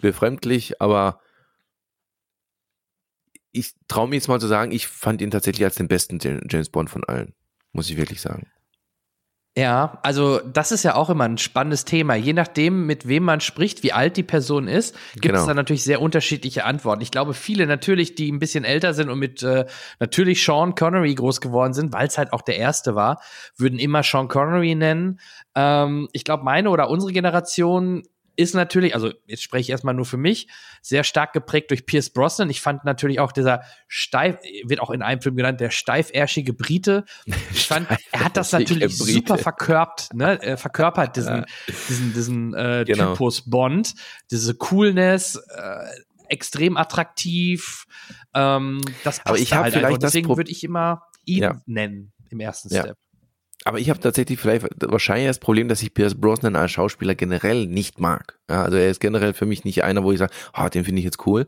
befremdlich, 0.00 0.80
aber 0.80 1.20
ich 3.52 3.74
traue 3.88 4.08
mir 4.08 4.16
jetzt 4.16 4.28
mal 4.28 4.40
zu 4.40 4.46
sagen, 4.46 4.72
ich 4.72 4.86
fand 4.86 5.20
ihn 5.20 5.30
tatsächlich 5.30 5.64
als 5.64 5.74
den 5.74 5.88
besten 5.88 6.18
James 6.48 6.70
Bond 6.70 6.88
von 6.88 7.04
allen. 7.04 7.34
Muss 7.72 7.90
ich 7.90 7.96
wirklich 7.96 8.20
sagen. 8.20 8.46
Ja, 9.56 9.98
also 10.04 10.38
das 10.38 10.70
ist 10.70 10.84
ja 10.84 10.94
auch 10.94 11.10
immer 11.10 11.24
ein 11.24 11.36
spannendes 11.36 11.84
Thema. 11.84 12.14
Je 12.14 12.32
nachdem, 12.32 12.86
mit 12.86 13.08
wem 13.08 13.24
man 13.24 13.40
spricht, 13.40 13.82
wie 13.82 13.92
alt 13.92 14.16
die 14.16 14.22
Person 14.22 14.68
ist, 14.68 14.94
gibt 15.14 15.26
genau. 15.26 15.40
es 15.40 15.46
da 15.46 15.54
natürlich 15.54 15.82
sehr 15.82 16.00
unterschiedliche 16.00 16.64
Antworten. 16.64 17.02
Ich 17.02 17.10
glaube, 17.10 17.34
viele 17.34 17.66
natürlich, 17.66 18.14
die 18.14 18.30
ein 18.30 18.38
bisschen 18.38 18.64
älter 18.64 18.94
sind 18.94 19.10
und 19.10 19.18
mit 19.18 19.42
äh, 19.42 19.66
natürlich 19.98 20.44
Sean 20.44 20.76
Connery 20.76 21.14
groß 21.16 21.40
geworden 21.40 21.72
sind, 21.72 21.92
weil 21.92 22.06
es 22.06 22.16
halt 22.16 22.32
auch 22.32 22.42
der 22.42 22.58
erste 22.58 22.94
war, 22.94 23.20
würden 23.56 23.80
immer 23.80 24.04
Sean 24.04 24.28
Connery 24.28 24.76
nennen. 24.76 25.18
Ähm, 25.56 26.08
ich 26.12 26.22
glaube, 26.22 26.44
meine 26.44 26.70
oder 26.70 26.88
unsere 26.88 27.12
Generation 27.12 28.04
ist 28.40 28.54
natürlich, 28.54 28.94
also 28.94 29.12
jetzt 29.26 29.42
spreche 29.42 29.60
ich 29.60 29.70
erstmal 29.70 29.92
nur 29.92 30.06
für 30.06 30.16
mich, 30.16 30.48
sehr 30.80 31.04
stark 31.04 31.34
geprägt 31.34 31.70
durch 31.70 31.84
Pierce 31.84 32.08
Brosnan. 32.08 32.48
Ich 32.48 32.62
fand 32.62 32.84
natürlich 32.84 33.20
auch 33.20 33.32
dieser 33.32 33.62
steif, 33.86 34.38
wird 34.64 34.80
auch 34.80 34.90
in 34.90 35.02
einem 35.02 35.20
Film 35.20 35.36
genannt, 35.36 35.60
der 35.60 35.70
steifärschige 35.70 36.54
Brite. 36.54 37.04
Ich 37.52 37.66
fand, 37.66 37.86
er 38.12 38.24
hat 38.24 38.38
das 38.38 38.52
natürlich 38.52 38.98
Brite. 38.98 39.12
super 39.12 39.36
verkörpert, 39.36 40.08
ne, 40.14 40.42
äh, 40.42 40.56
verkörpert, 40.56 41.16
diesen, 41.16 41.36
ja. 41.36 41.46
diesen, 41.88 42.14
diesen 42.14 42.54
äh, 42.54 42.84
genau. 42.86 43.12
Typus 43.12 43.48
Bond, 43.48 43.94
diese 44.30 44.54
Coolness, 44.54 45.36
äh, 45.36 45.84
extrem 46.28 46.78
attraktiv. 46.78 47.84
Ähm, 48.32 48.80
das 49.04 49.18
passt 49.18 49.28
Aber 49.28 49.38
ich 49.38 49.52
habe 49.52 49.64
halt 49.64 49.74
vielleicht 49.74 49.86
einfach. 49.86 49.98
Deswegen 49.98 50.34
würde 50.34 50.50
ich 50.50 50.64
immer 50.64 51.02
ihn 51.26 51.42
ja. 51.42 51.60
nennen 51.66 52.12
im 52.30 52.40
ersten 52.40 52.70
Step. 52.70 52.96
Aber 53.64 53.78
ich 53.78 53.90
habe 53.90 54.00
tatsächlich 54.00 54.40
vielleicht 54.40 54.66
wahrscheinlich 54.80 55.26
das 55.26 55.38
Problem, 55.38 55.68
dass 55.68 55.82
ich 55.82 55.92
Pierce 55.92 56.14
Brosnan 56.14 56.56
als 56.56 56.70
Schauspieler 56.70 57.14
generell 57.14 57.66
nicht 57.66 58.00
mag. 58.00 58.38
Ja, 58.48 58.62
also 58.64 58.78
er 58.78 58.90
ist 58.90 59.00
generell 59.00 59.34
für 59.34 59.44
mich 59.44 59.64
nicht 59.64 59.84
einer, 59.84 60.02
wo 60.02 60.12
ich 60.12 60.18
sage, 60.18 60.32
oh, 60.56 60.68
den 60.68 60.84
finde 60.84 61.00
ich 61.00 61.04
jetzt 61.04 61.26
cool. 61.26 61.46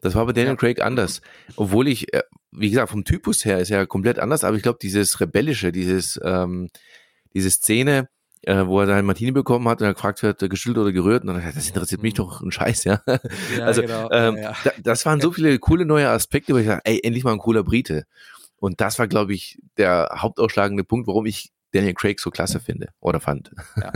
Das 0.00 0.14
war 0.16 0.26
bei 0.26 0.32
Daniel 0.32 0.54
ja. 0.54 0.56
Craig 0.56 0.82
anders. 0.82 1.22
Obwohl 1.54 1.86
ich, 1.86 2.12
äh, 2.14 2.22
wie 2.50 2.70
gesagt, 2.70 2.90
vom 2.90 3.04
Typus 3.04 3.44
her 3.44 3.60
ist 3.60 3.70
er 3.70 3.86
komplett 3.86 4.18
anders, 4.18 4.42
aber 4.42 4.56
ich 4.56 4.62
glaube, 4.62 4.78
dieses 4.82 5.20
Rebellische, 5.20 5.70
dieses, 5.70 6.20
ähm, 6.24 6.68
diese 7.32 7.50
Szene, 7.50 8.08
äh, 8.42 8.66
wo 8.66 8.80
er 8.80 8.86
seinen 8.86 9.06
Martini 9.06 9.30
bekommen 9.30 9.68
hat 9.68 9.80
und 9.80 9.86
er 9.86 9.94
gefragt 9.94 10.20
wird, 10.24 10.40
geschüttelt 10.50 10.78
oder 10.78 10.92
gerührt, 10.92 11.22
und 11.22 11.28
dann 11.28 11.44
hat 11.44 11.54
das 11.54 11.68
interessiert 11.68 12.02
mich 12.02 12.14
doch 12.14 12.40
ein 12.40 12.50
Scheiß, 12.50 12.84
ja. 12.84 13.00
ja 13.06 13.18
also 13.64 13.82
genau. 13.82 14.10
ähm, 14.10 14.36
ja. 14.36 14.54
das 14.82 15.06
waren 15.06 15.20
so 15.20 15.30
viele 15.30 15.56
coole 15.60 15.86
neue 15.86 16.08
Aspekte, 16.08 16.54
wo 16.54 16.58
ich 16.58 16.66
sage, 16.66 16.82
ey, 16.84 17.00
endlich 17.04 17.22
mal 17.22 17.32
ein 17.32 17.38
cooler 17.38 17.62
Brite. 17.62 18.04
Und 18.62 18.80
das 18.80 19.00
war, 19.00 19.08
glaube 19.08 19.34
ich, 19.34 19.60
der 19.76 20.08
hauptausschlagende 20.18 20.84
Punkt, 20.84 21.08
warum 21.08 21.26
ich 21.26 21.50
Daniel 21.72 21.94
Craig 21.94 22.20
so 22.20 22.30
klasse 22.30 22.60
finde 22.60 22.90
oder 23.00 23.18
fand. 23.18 23.50
Ja, 23.76 23.92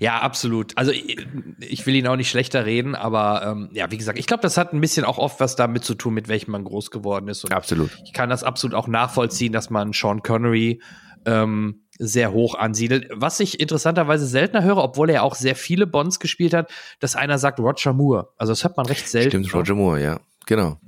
ja 0.00 0.18
absolut. 0.18 0.76
Also 0.76 0.90
ich, 0.90 1.24
ich, 1.60 1.86
will 1.86 1.94
ihn 1.94 2.08
auch 2.08 2.16
nicht 2.16 2.28
schlechter 2.28 2.66
reden, 2.66 2.96
aber 2.96 3.46
ähm, 3.46 3.70
ja, 3.72 3.88
wie 3.92 3.98
gesagt, 3.98 4.18
ich 4.18 4.26
glaube, 4.26 4.42
das 4.42 4.56
hat 4.56 4.72
ein 4.72 4.80
bisschen 4.80 5.04
auch 5.04 5.16
oft 5.16 5.38
was 5.38 5.54
damit 5.54 5.84
zu 5.84 5.94
tun, 5.94 6.12
mit 6.12 6.26
welchem 6.26 6.50
man 6.50 6.64
groß 6.64 6.90
geworden 6.90 7.28
ist. 7.28 7.44
Und 7.44 7.52
absolut. 7.52 7.96
Ich 8.04 8.12
kann 8.12 8.28
das 8.28 8.42
absolut 8.42 8.74
auch 8.74 8.88
nachvollziehen, 8.88 9.52
dass 9.52 9.70
man 9.70 9.92
Sean 9.92 10.24
Connery 10.24 10.82
ähm, 11.24 11.84
sehr 12.00 12.32
hoch 12.32 12.56
ansiedelt. 12.56 13.10
Was 13.12 13.38
ich 13.38 13.60
interessanterweise 13.60 14.26
seltener 14.26 14.64
höre, 14.64 14.78
obwohl 14.78 15.08
er 15.08 15.22
auch 15.22 15.36
sehr 15.36 15.54
viele 15.54 15.86
Bonds 15.86 16.18
gespielt 16.18 16.52
hat, 16.52 16.72
dass 16.98 17.14
einer 17.14 17.38
sagt 17.38 17.60
Roger 17.60 17.92
Moore. 17.92 18.30
Also 18.38 18.50
das 18.50 18.64
hört 18.64 18.76
man 18.76 18.86
recht 18.86 19.08
selten. 19.08 19.44
Stimmt, 19.44 19.54
Roger 19.54 19.76
Moore, 19.76 20.02
ja. 20.02 20.20
Genau. 20.46 20.78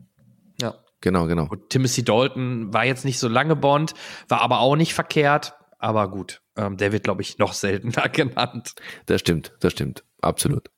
Genau, 1.05 1.27
genau. 1.27 1.49
Und 1.51 1.69
Timothy 1.69 2.03
Dalton 2.03 2.73
war 2.73 2.87
jetzt 2.87 3.05
nicht 3.05 3.19
so 3.19 3.29
lange 3.29 3.57
Bond, 3.57 3.93
war 4.29 4.41
aber 4.41 4.61
auch 4.61 4.75
nicht 4.75 4.95
verkehrt. 4.95 5.53
Aber 5.79 6.11
gut, 6.11 6.41
ähm, 6.57 6.79
der 6.79 6.93
wird, 6.93 7.05
glaube 7.05 7.21
ich, 7.21 7.37
noch 7.37 7.53
seltener 7.53 8.09
genannt. 8.13 8.75
Das 9.05 9.21
stimmt, 9.21 9.53
das 9.61 9.73
stimmt. 9.73 10.03
Absolut. 10.23 10.71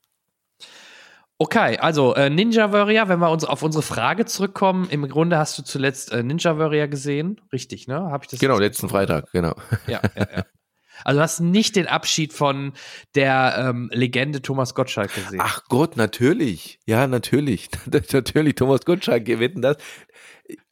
Okay, 1.39 1.79
also 1.79 2.13
äh, 2.17 2.29
Ninja 2.29 2.73
Warrior, 2.73 3.09
wenn 3.09 3.21
wir 3.21 3.31
uns 3.31 3.45
auf 3.45 3.63
unsere 3.63 3.83
Frage 3.83 4.25
zurückkommen, 4.25 4.89
im 4.91 5.09
Grunde 5.09 5.39
hast 5.39 5.57
du 5.59 5.63
zuletzt 5.63 6.11
äh, 6.11 6.25
Ninja 6.25 6.59
Warrior 6.59 6.89
gesehen, 6.89 7.41
richtig, 7.53 7.87
ne? 7.87 7.95
Habe 7.95 8.25
ich 8.25 8.31
das? 8.31 8.41
Genau, 8.41 8.59
letzten 8.59 8.89
Freitag, 8.89 9.31
genau. 9.31 9.55
Ja, 9.87 10.01
ja, 10.17 10.27
ja. 10.39 10.45
Also 11.05 11.19
du 11.19 11.23
hast 11.23 11.41
nicht 11.41 11.77
den 11.77 11.87
Abschied 11.87 12.33
von 12.33 12.73
der 13.15 13.55
ähm, 13.59 13.91
Legende 13.93 14.43
Thomas 14.43 14.75
Gottschalk 14.75 15.15
gesehen. 15.15 15.41
Ach 15.43 15.63
Gott, 15.69 15.97
natürlich. 15.97 16.79
Ja, 16.87 17.07
natürlich. 17.07 17.69
natürlich, 18.13 18.55
Thomas 18.55 18.85
Gottschalk, 18.85 19.27
wetten 19.27 19.63
das 19.63 19.77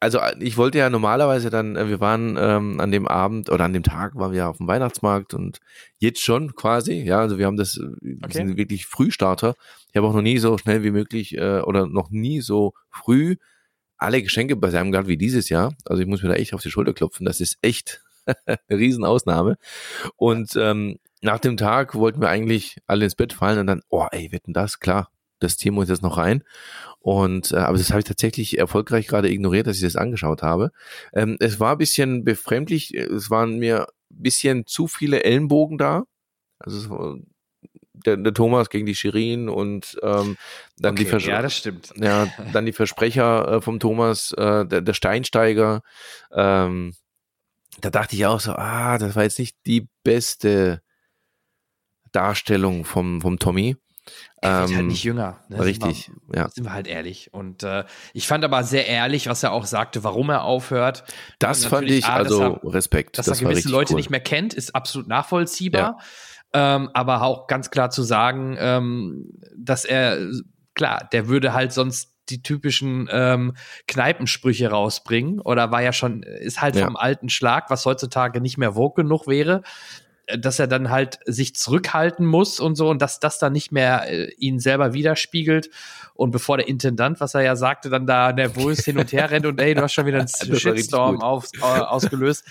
also 0.00 0.20
ich 0.40 0.56
wollte 0.56 0.78
ja 0.78 0.90
normalerweise 0.90 1.50
dann, 1.50 1.76
äh, 1.76 1.88
wir 1.88 2.00
waren 2.00 2.36
ähm, 2.38 2.80
an 2.80 2.90
dem 2.90 3.08
Abend 3.08 3.50
oder 3.50 3.64
an 3.64 3.72
dem 3.72 3.82
Tag 3.82 4.14
waren 4.14 4.32
wir 4.32 4.48
auf 4.48 4.58
dem 4.58 4.68
Weihnachtsmarkt 4.68 5.34
und 5.34 5.58
jetzt 5.98 6.20
schon 6.20 6.54
quasi, 6.54 7.02
ja, 7.02 7.18
also 7.20 7.38
wir 7.38 7.46
haben 7.46 7.56
das, 7.56 7.76
äh, 7.76 7.88
wir 8.00 8.18
okay. 8.24 8.32
sind 8.32 8.56
wirklich 8.56 8.86
Frühstarter. 8.86 9.54
Ich 9.90 9.96
habe 9.96 10.06
auch 10.06 10.14
noch 10.14 10.22
nie 10.22 10.38
so 10.38 10.58
schnell 10.58 10.82
wie 10.82 10.90
möglich 10.90 11.36
äh, 11.36 11.60
oder 11.60 11.86
noch 11.86 12.10
nie 12.10 12.40
so 12.40 12.72
früh 12.90 13.36
alle 13.96 14.22
Geschenke 14.22 14.56
beisammen 14.56 14.92
gehabt 14.92 15.08
wie 15.08 15.16
dieses 15.16 15.48
Jahr. 15.48 15.74
Also 15.86 16.02
ich 16.02 16.08
muss 16.08 16.22
mir 16.22 16.28
da 16.28 16.34
echt 16.34 16.52
auf 16.52 16.62
die 16.62 16.70
Schulter 16.70 16.92
klopfen. 16.92 17.24
Das 17.24 17.40
ist 17.40 17.58
echt 17.62 18.03
eine 18.46 18.58
Riesenausnahme. 18.70 19.56
Und 20.16 20.56
ähm, 20.56 20.98
nach 21.22 21.38
dem 21.38 21.56
Tag 21.56 21.94
wollten 21.94 22.20
wir 22.20 22.28
eigentlich 22.28 22.78
alle 22.86 23.04
ins 23.04 23.14
Bett 23.14 23.32
fallen 23.32 23.58
und 23.58 23.66
dann, 23.66 23.82
oh 23.88 24.06
ey, 24.10 24.30
wetten 24.32 24.52
das, 24.52 24.80
klar, 24.80 25.10
das 25.40 25.56
Thema 25.56 25.76
muss 25.76 25.88
jetzt 25.88 26.02
noch 26.02 26.18
rein. 26.18 26.42
Und 27.00 27.52
äh, 27.52 27.56
aber 27.56 27.76
das 27.78 27.90
habe 27.90 28.00
ich 28.00 28.06
tatsächlich 28.06 28.58
erfolgreich 28.58 29.06
gerade 29.06 29.30
ignoriert, 29.30 29.66
dass 29.66 29.76
ich 29.76 29.82
das 29.82 29.96
angeschaut 29.96 30.42
habe. 30.42 30.70
Ähm, 31.12 31.36
es 31.40 31.60
war 31.60 31.72
ein 31.72 31.78
bisschen 31.78 32.24
befremdlich, 32.24 32.94
es 32.94 33.30
waren 33.30 33.58
mir 33.58 33.82
ein 33.82 34.22
bisschen 34.22 34.66
zu 34.66 34.86
viele 34.86 35.22
Ellenbogen 35.24 35.78
da. 35.78 36.04
Also 36.58 37.18
der, 38.06 38.16
der 38.16 38.34
Thomas 38.34 38.70
gegen 38.70 38.86
die 38.86 38.94
Shirin 38.94 39.48
und 39.48 39.98
ähm, 40.02 40.36
dann 40.78 40.94
okay, 40.94 41.04
die 41.04 41.10
Vers 41.10 41.26
ja, 41.26 41.42
das 41.42 41.56
stimmt. 41.56 41.92
Ja, 41.96 42.26
dann 42.52 42.66
die 42.66 42.72
Versprecher 42.74 43.48
äh, 43.48 43.60
vom 43.60 43.80
Thomas, 43.80 44.32
äh, 44.32 44.66
der, 44.66 44.80
der 44.80 44.94
Steinsteiger. 44.94 45.82
Ähm, 46.32 46.94
da 47.80 47.90
dachte 47.90 48.16
ich 48.16 48.26
auch 48.26 48.40
so, 48.40 48.52
ah, 48.52 48.98
das 48.98 49.16
war 49.16 49.22
jetzt 49.22 49.38
nicht 49.38 49.56
die 49.66 49.88
beste 50.02 50.82
Darstellung 52.12 52.84
vom, 52.84 53.20
vom 53.20 53.38
Tommy. 53.38 53.76
Er 54.40 54.60
wird 54.60 54.70
halt 54.70 54.80
ähm, 54.80 54.86
nicht 54.88 55.04
jünger. 55.04 55.40
Ne? 55.48 55.64
Richtig, 55.64 56.06
sind 56.06 56.20
wir, 56.28 56.40
ja. 56.40 56.48
Sind 56.50 56.64
wir 56.64 56.72
halt 56.72 56.86
ehrlich. 56.86 57.32
Und 57.32 57.62
äh, 57.62 57.84
ich 58.12 58.26
fand 58.26 58.44
aber 58.44 58.62
sehr 58.62 58.86
ehrlich, 58.86 59.28
was 59.28 59.42
er 59.42 59.52
auch 59.52 59.64
sagte, 59.64 60.04
warum 60.04 60.28
er 60.28 60.44
aufhört. 60.44 61.04
Das 61.38 61.64
fand 61.64 61.90
ich, 61.90 62.04
A, 62.04 62.16
also 62.16 62.38
deshalb, 62.38 62.74
Respekt. 62.74 63.18
Dass 63.18 63.26
das 63.26 63.40
er 63.40 63.48
gewisse 63.48 63.70
Leute 63.70 63.94
cool. 63.94 63.96
nicht 63.96 64.10
mehr 64.10 64.20
kennt, 64.20 64.52
ist 64.52 64.74
absolut 64.74 65.08
nachvollziehbar. 65.08 65.98
Ja. 66.52 66.76
Ähm, 66.76 66.90
aber 66.92 67.22
auch 67.22 67.46
ganz 67.46 67.70
klar 67.70 67.90
zu 67.90 68.02
sagen, 68.02 68.56
ähm, 68.58 69.30
dass 69.56 69.84
er, 69.84 70.18
klar, 70.74 71.08
der 71.10 71.28
würde 71.28 71.54
halt 71.54 71.72
sonst 71.72 72.13
die 72.28 72.42
typischen 72.42 73.08
ähm, 73.10 73.54
Kneipensprüche 73.86 74.70
rausbringen 74.70 75.40
oder 75.40 75.70
war 75.70 75.82
ja 75.82 75.92
schon, 75.92 76.22
ist 76.22 76.60
halt 76.60 76.76
ja. 76.76 76.84
vom 76.84 76.96
alten 76.96 77.28
Schlag, 77.28 77.70
was 77.70 77.84
heutzutage 77.86 78.40
nicht 78.40 78.58
mehr 78.58 78.72
vogue 78.72 79.02
genug 79.02 79.26
wäre 79.26 79.62
dass 80.26 80.58
er 80.58 80.66
dann 80.66 80.90
halt 80.90 81.18
sich 81.26 81.54
zurückhalten 81.54 82.24
muss 82.24 82.60
und 82.60 82.76
so 82.76 82.88
und 82.88 83.02
dass 83.02 83.20
das 83.20 83.38
dann 83.38 83.52
nicht 83.52 83.72
mehr 83.72 84.10
äh, 84.10 84.30
ihn 84.38 84.58
selber 84.58 84.94
widerspiegelt. 84.94 85.70
Und 86.14 86.30
bevor 86.30 86.56
der 86.56 86.68
Intendant, 86.68 87.20
was 87.20 87.34
er 87.34 87.42
ja 87.42 87.56
sagte, 87.56 87.90
dann 87.90 88.06
da 88.06 88.32
nervös 88.32 88.84
hin 88.84 88.98
und 88.98 89.12
her 89.12 89.30
rennt 89.30 89.46
und 89.46 89.60
ey, 89.60 89.74
du 89.74 89.82
hast 89.82 89.92
schon 89.92 90.06
wieder 90.06 90.20
einen 90.20 90.28
Shitstorm 90.56 91.20
auf, 91.20 91.48
äh, 91.60 91.62
ausgelöst, 91.62 92.46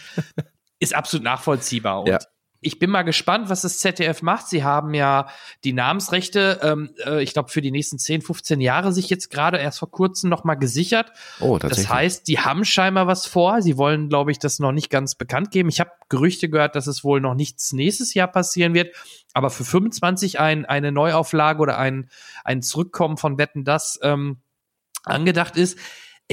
ist 0.80 0.94
absolut 0.94 1.24
nachvollziehbar. 1.24 2.01
Und 2.01 2.10
ja 2.10 2.20
ich 2.63 2.79
bin 2.79 2.89
mal 2.89 3.03
gespannt, 3.03 3.50
was 3.50 3.62
das 3.62 3.79
ZDF 3.79 4.22
macht. 4.22 4.48
Sie 4.48 4.63
haben 4.63 4.93
ja 4.93 5.27
die 5.63 5.74
Namensrechte, 5.74 6.60
ähm, 6.63 6.96
äh, 7.05 7.22
ich 7.22 7.34
glaube, 7.34 7.50
für 7.50 7.62
die 7.62 7.72
nächsten 7.72 8.00
10, 8.00 8.22
15 8.22 8.62
Jahre 8.62 8.91
sich 8.91 9.10
jetzt 9.10 9.29
gerade 9.29 9.58
erst 9.58 9.79
vor 9.79 9.91
kurzem 9.91 10.29
noch 10.29 10.43
mal 10.43 10.55
gesichert. 10.55 11.12
Oh, 11.39 11.58
tatsächlich. 11.58 11.88
Das 11.88 11.96
heißt, 11.96 12.27
die 12.27 12.39
haben 12.39 12.65
scheinbar 12.65 13.08
was 13.08 13.25
vor. 13.25 13.62
Sie 13.62 13.77
wollen, 13.77 14.10
glaube 14.10 14.32
ich, 14.32 14.39
das 14.39 14.60
noch 14.60 14.72
nicht 14.72 14.89
ganz 14.89 15.15
bekannt 15.15 15.51
geben. 15.51 15.70
Ich 15.70 15.79
habe 15.79 15.91
Gerüchte 16.10 16.50
gehört, 16.50 16.75
dass 16.75 16.88
es 16.88 17.03
wohl 17.03 17.22
noch 17.22 17.36
nichts 17.36 17.74
nächstes 17.74 18.13
Jahr 18.13 18.27
passieren 18.27 18.74
wird. 18.74 18.96
Aber 19.34 19.50
für 19.50 19.65
25 19.65 20.39
ein, 20.39 20.65
eine 20.65 20.91
Neuauflage 20.91 21.60
oder 21.62 21.77
ein, 21.77 22.10
ein 22.43 22.62
Zurückkommen 22.62 23.17
von 23.17 23.38
Wetten, 23.38 23.63
das 23.63 24.00
ähm, 24.01 24.38
angedacht 25.03 25.58
ist 25.58 25.77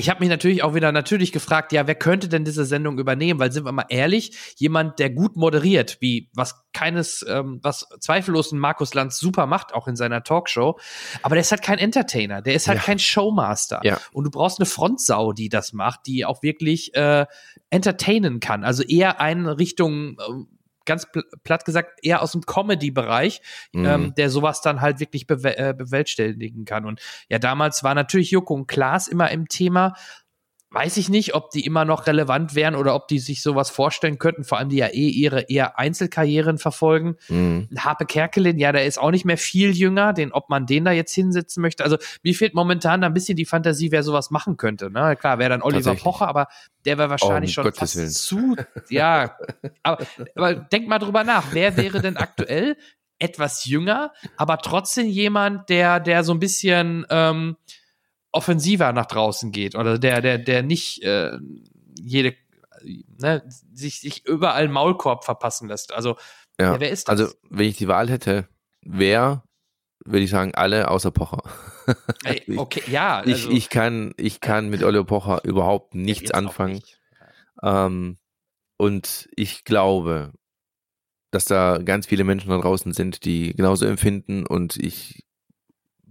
ich 0.00 0.08
habe 0.08 0.20
mich 0.20 0.30
natürlich 0.30 0.62
auch 0.62 0.74
wieder 0.74 0.92
natürlich 0.92 1.30
gefragt, 1.30 1.72
ja, 1.72 1.86
wer 1.86 1.94
könnte 1.94 2.28
denn 2.28 2.44
diese 2.44 2.64
Sendung 2.64 2.98
übernehmen? 2.98 3.38
Weil 3.38 3.52
sind 3.52 3.64
wir 3.64 3.72
mal 3.72 3.84
ehrlich, 3.90 4.54
jemand, 4.56 4.98
der 4.98 5.10
gut 5.10 5.36
moderiert, 5.36 5.98
wie 6.00 6.30
was 6.34 6.64
keines, 6.72 7.24
ähm, 7.28 7.60
was 7.62 7.86
zweifellos 8.00 8.50
ein 8.50 8.58
Markus 8.58 8.94
Lanz 8.94 9.18
super 9.18 9.44
macht, 9.46 9.74
auch 9.74 9.86
in 9.86 9.96
seiner 9.96 10.24
Talkshow, 10.24 10.78
aber 11.22 11.34
der 11.34 11.42
ist 11.42 11.50
halt 11.50 11.62
kein 11.62 11.78
Entertainer, 11.78 12.40
der 12.40 12.54
ist 12.54 12.66
halt 12.66 12.78
ja. 12.78 12.84
kein 12.84 12.98
Showmaster. 12.98 13.80
Ja. 13.84 14.00
Und 14.12 14.24
du 14.24 14.30
brauchst 14.30 14.58
eine 14.58 14.66
Frontsau, 14.66 15.32
die 15.32 15.50
das 15.50 15.74
macht, 15.74 16.06
die 16.06 16.24
auch 16.24 16.42
wirklich 16.42 16.94
äh, 16.94 17.26
entertainen 17.68 18.40
kann. 18.40 18.64
Also 18.64 18.82
eher 18.82 19.20
eine 19.20 19.58
Richtung 19.58 20.18
äh, 20.18 20.59
ganz 20.86 21.06
platt 21.44 21.64
gesagt 21.64 21.98
eher 22.02 22.22
aus 22.22 22.32
dem 22.32 22.42
Comedy-Bereich, 22.42 23.42
mhm. 23.72 23.86
ähm, 23.86 24.14
der 24.16 24.30
sowas 24.30 24.60
dann 24.60 24.80
halt 24.80 25.00
wirklich 25.00 25.26
bew 25.26 25.44
äh, 25.44 25.74
bewältigen 25.76 26.64
kann. 26.64 26.86
Und 26.86 27.00
ja, 27.28 27.38
damals 27.38 27.82
war 27.84 27.94
natürlich 27.94 28.30
Joko 28.30 28.54
und 28.54 28.66
Klaas 28.66 29.08
immer 29.08 29.30
im 29.30 29.48
Thema 29.48 29.94
weiß 30.72 30.98
ich 30.98 31.08
nicht, 31.08 31.34
ob 31.34 31.50
die 31.50 31.66
immer 31.66 31.84
noch 31.84 32.06
relevant 32.06 32.54
wären 32.54 32.76
oder 32.76 32.94
ob 32.94 33.08
die 33.08 33.18
sich 33.18 33.42
sowas 33.42 33.70
vorstellen 33.70 34.18
könnten, 34.18 34.44
vor 34.44 34.58
allem 34.58 34.68
die 34.68 34.76
ja 34.76 34.86
eh 34.86 35.08
ihre 35.08 35.42
eher 35.42 35.78
Einzelkarrieren 35.78 36.58
verfolgen. 36.58 37.16
Mhm. 37.28 37.68
Harpe 37.76 38.06
Kerkelin, 38.06 38.58
ja, 38.58 38.70
der 38.70 38.84
ist 38.84 38.98
auch 38.98 39.10
nicht 39.10 39.24
mehr 39.24 39.36
viel 39.36 39.72
jünger, 39.72 40.12
den, 40.12 40.32
ob 40.32 40.48
man 40.48 40.66
den 40.66 40.84
da 40.84 40.92
jetzt 40.92 41.12
hinsetzen 41.12 41.60
möchte. 41.60 41.82
Also 41.82 41.96
mir 42.22 42.34
fehlt 42.34 42.54
momentan 42.54 43.00
da 43.00 43.08
ein 43.08 43.14
bisschen 43.14 43.36
die 43.36 43.46
Fantasie, 43.46 43.90
wer 43.90 44.04
sowas 44.04 44.30
machen 44.30 44.56
könnte. 44.56 44.90
Ne? 44.90 45.16
Klar, 45.16 45.40
wäre 45.40 45.50
dann 45.50 45.62
Oliver 45.62 45.96
Pocher, 45.96 46.28
aber 46.28 46.46
der 46.84 46.98
wäre 46.98 47.10
wahrscheinlich 47.10 47.50
oh, 47.50 47.54
schon 47.54 47.64
Gottes 47.64 47.78
fast 47.80 47.96
Willen. 47.96 48.10
zu, 48.10 48.56
ja. 48.90 49.36
aber, 49.82 50.06
aber 50.36 50.54
denk 50.54 50.86
mal 50.86 51.00
drüber 51.00 51.24
nach, 51.24 51.46
wer 51.52 51.76
wäre 51.76 52.00
denn 52.00 52.16
aktuell 52.16 52.76
etwas 53.18 53.66
jünger, 53.66 54.12
aber 54.36 54.58
trotzdem 54.58 55.06
jemand, 55.06 55.68
der, 55.68 56.00
der 56.00 56.24
so 56.24 56.32
ein 56.32 56.38
bisschen 56.38 57.06
ähm, 57.10 57.56
offensiver 58.32 58.92
nach 58.92 59.06
draußen 59.06 59.52
geht 59.52 59.74
oder 59.74 59.98
der, 59.98 60.20
der, 60.20 60.38
der 60.38 60.62
nicht 60.62 61.02
äh, 61.02 61.32
jede, 61.98 62.34
ne, 63.18 63.42
sich, 63.72 64.00
sich 64.00 64.26
überall 64.26 64.68
Maulkorb 64.68 65.24
verpassen 65.24 65.68
lässt. 65.68 65.92
Also, 65.92 66.16
ja, 66.60 66.78
wer 66.78 66.90
ist 66.90 67.08
das? 67.08 67.20
Also, 67.20 67.34
wenn 67.48 67.66
ich 67.66 67.76
die 67.76 67.88
Wahl 67.88 68.08
hätte, 68.08 68.48
wer 68.82 69.42
würde 70.04 70.24
ich 70.24 70.30
sagen, 70.30 70.54
alle 70.54 70.88
außer 70.90 71.10
Pocher. 71.10 71.42
Ey, 72.24 72.42
okay, 72.56 72.82
ja. 72.86 73.18
Also, 73.18 73.50
ich, 73.50 73.56
ich, 73.56 73.68
kann, 73.70 74.14
ich 74.16 74.40
kann 74.40 74.68
mit 74.68 74.82
Oliver 74.82 75.04
Pocher 75.04 75.44
überhaupt 75.44 75.94
nichts 75.94 76.30
anfangen. 76.30 76.74
Nicht. 76.74 77.00
Ähm, 77.62 78.18
und 78.76 79.28
ich 79.36 79.64
glaube, 79.64 80.32
dass 81.30 81.44
da 81.44 81.78
ganz 81.78 82.06
viele 82.06 82.24
Menschen 82.24 82.50
da 82.50 82.58
draußen 82.58 82.92
sind, 82.92 83.24
die 83.24 83.54
genauso 83.54 83.86
empfinden. 83.86 84.46
Und 84.46 84.76
ich 84.76 85.24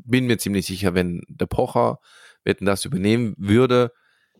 bin 0.09 0.25
mir 0.25 0.37
ziemlich 0.37 0.65
sicher, 0.65 0.93
wenn 0.93 1.21
der 1.27 1.45
Pocher 1.45 1.99
Wetten 2.43 2.65
das 2.65 2.85
übernehmen 2.85 3.35
würde, 3.37 3.91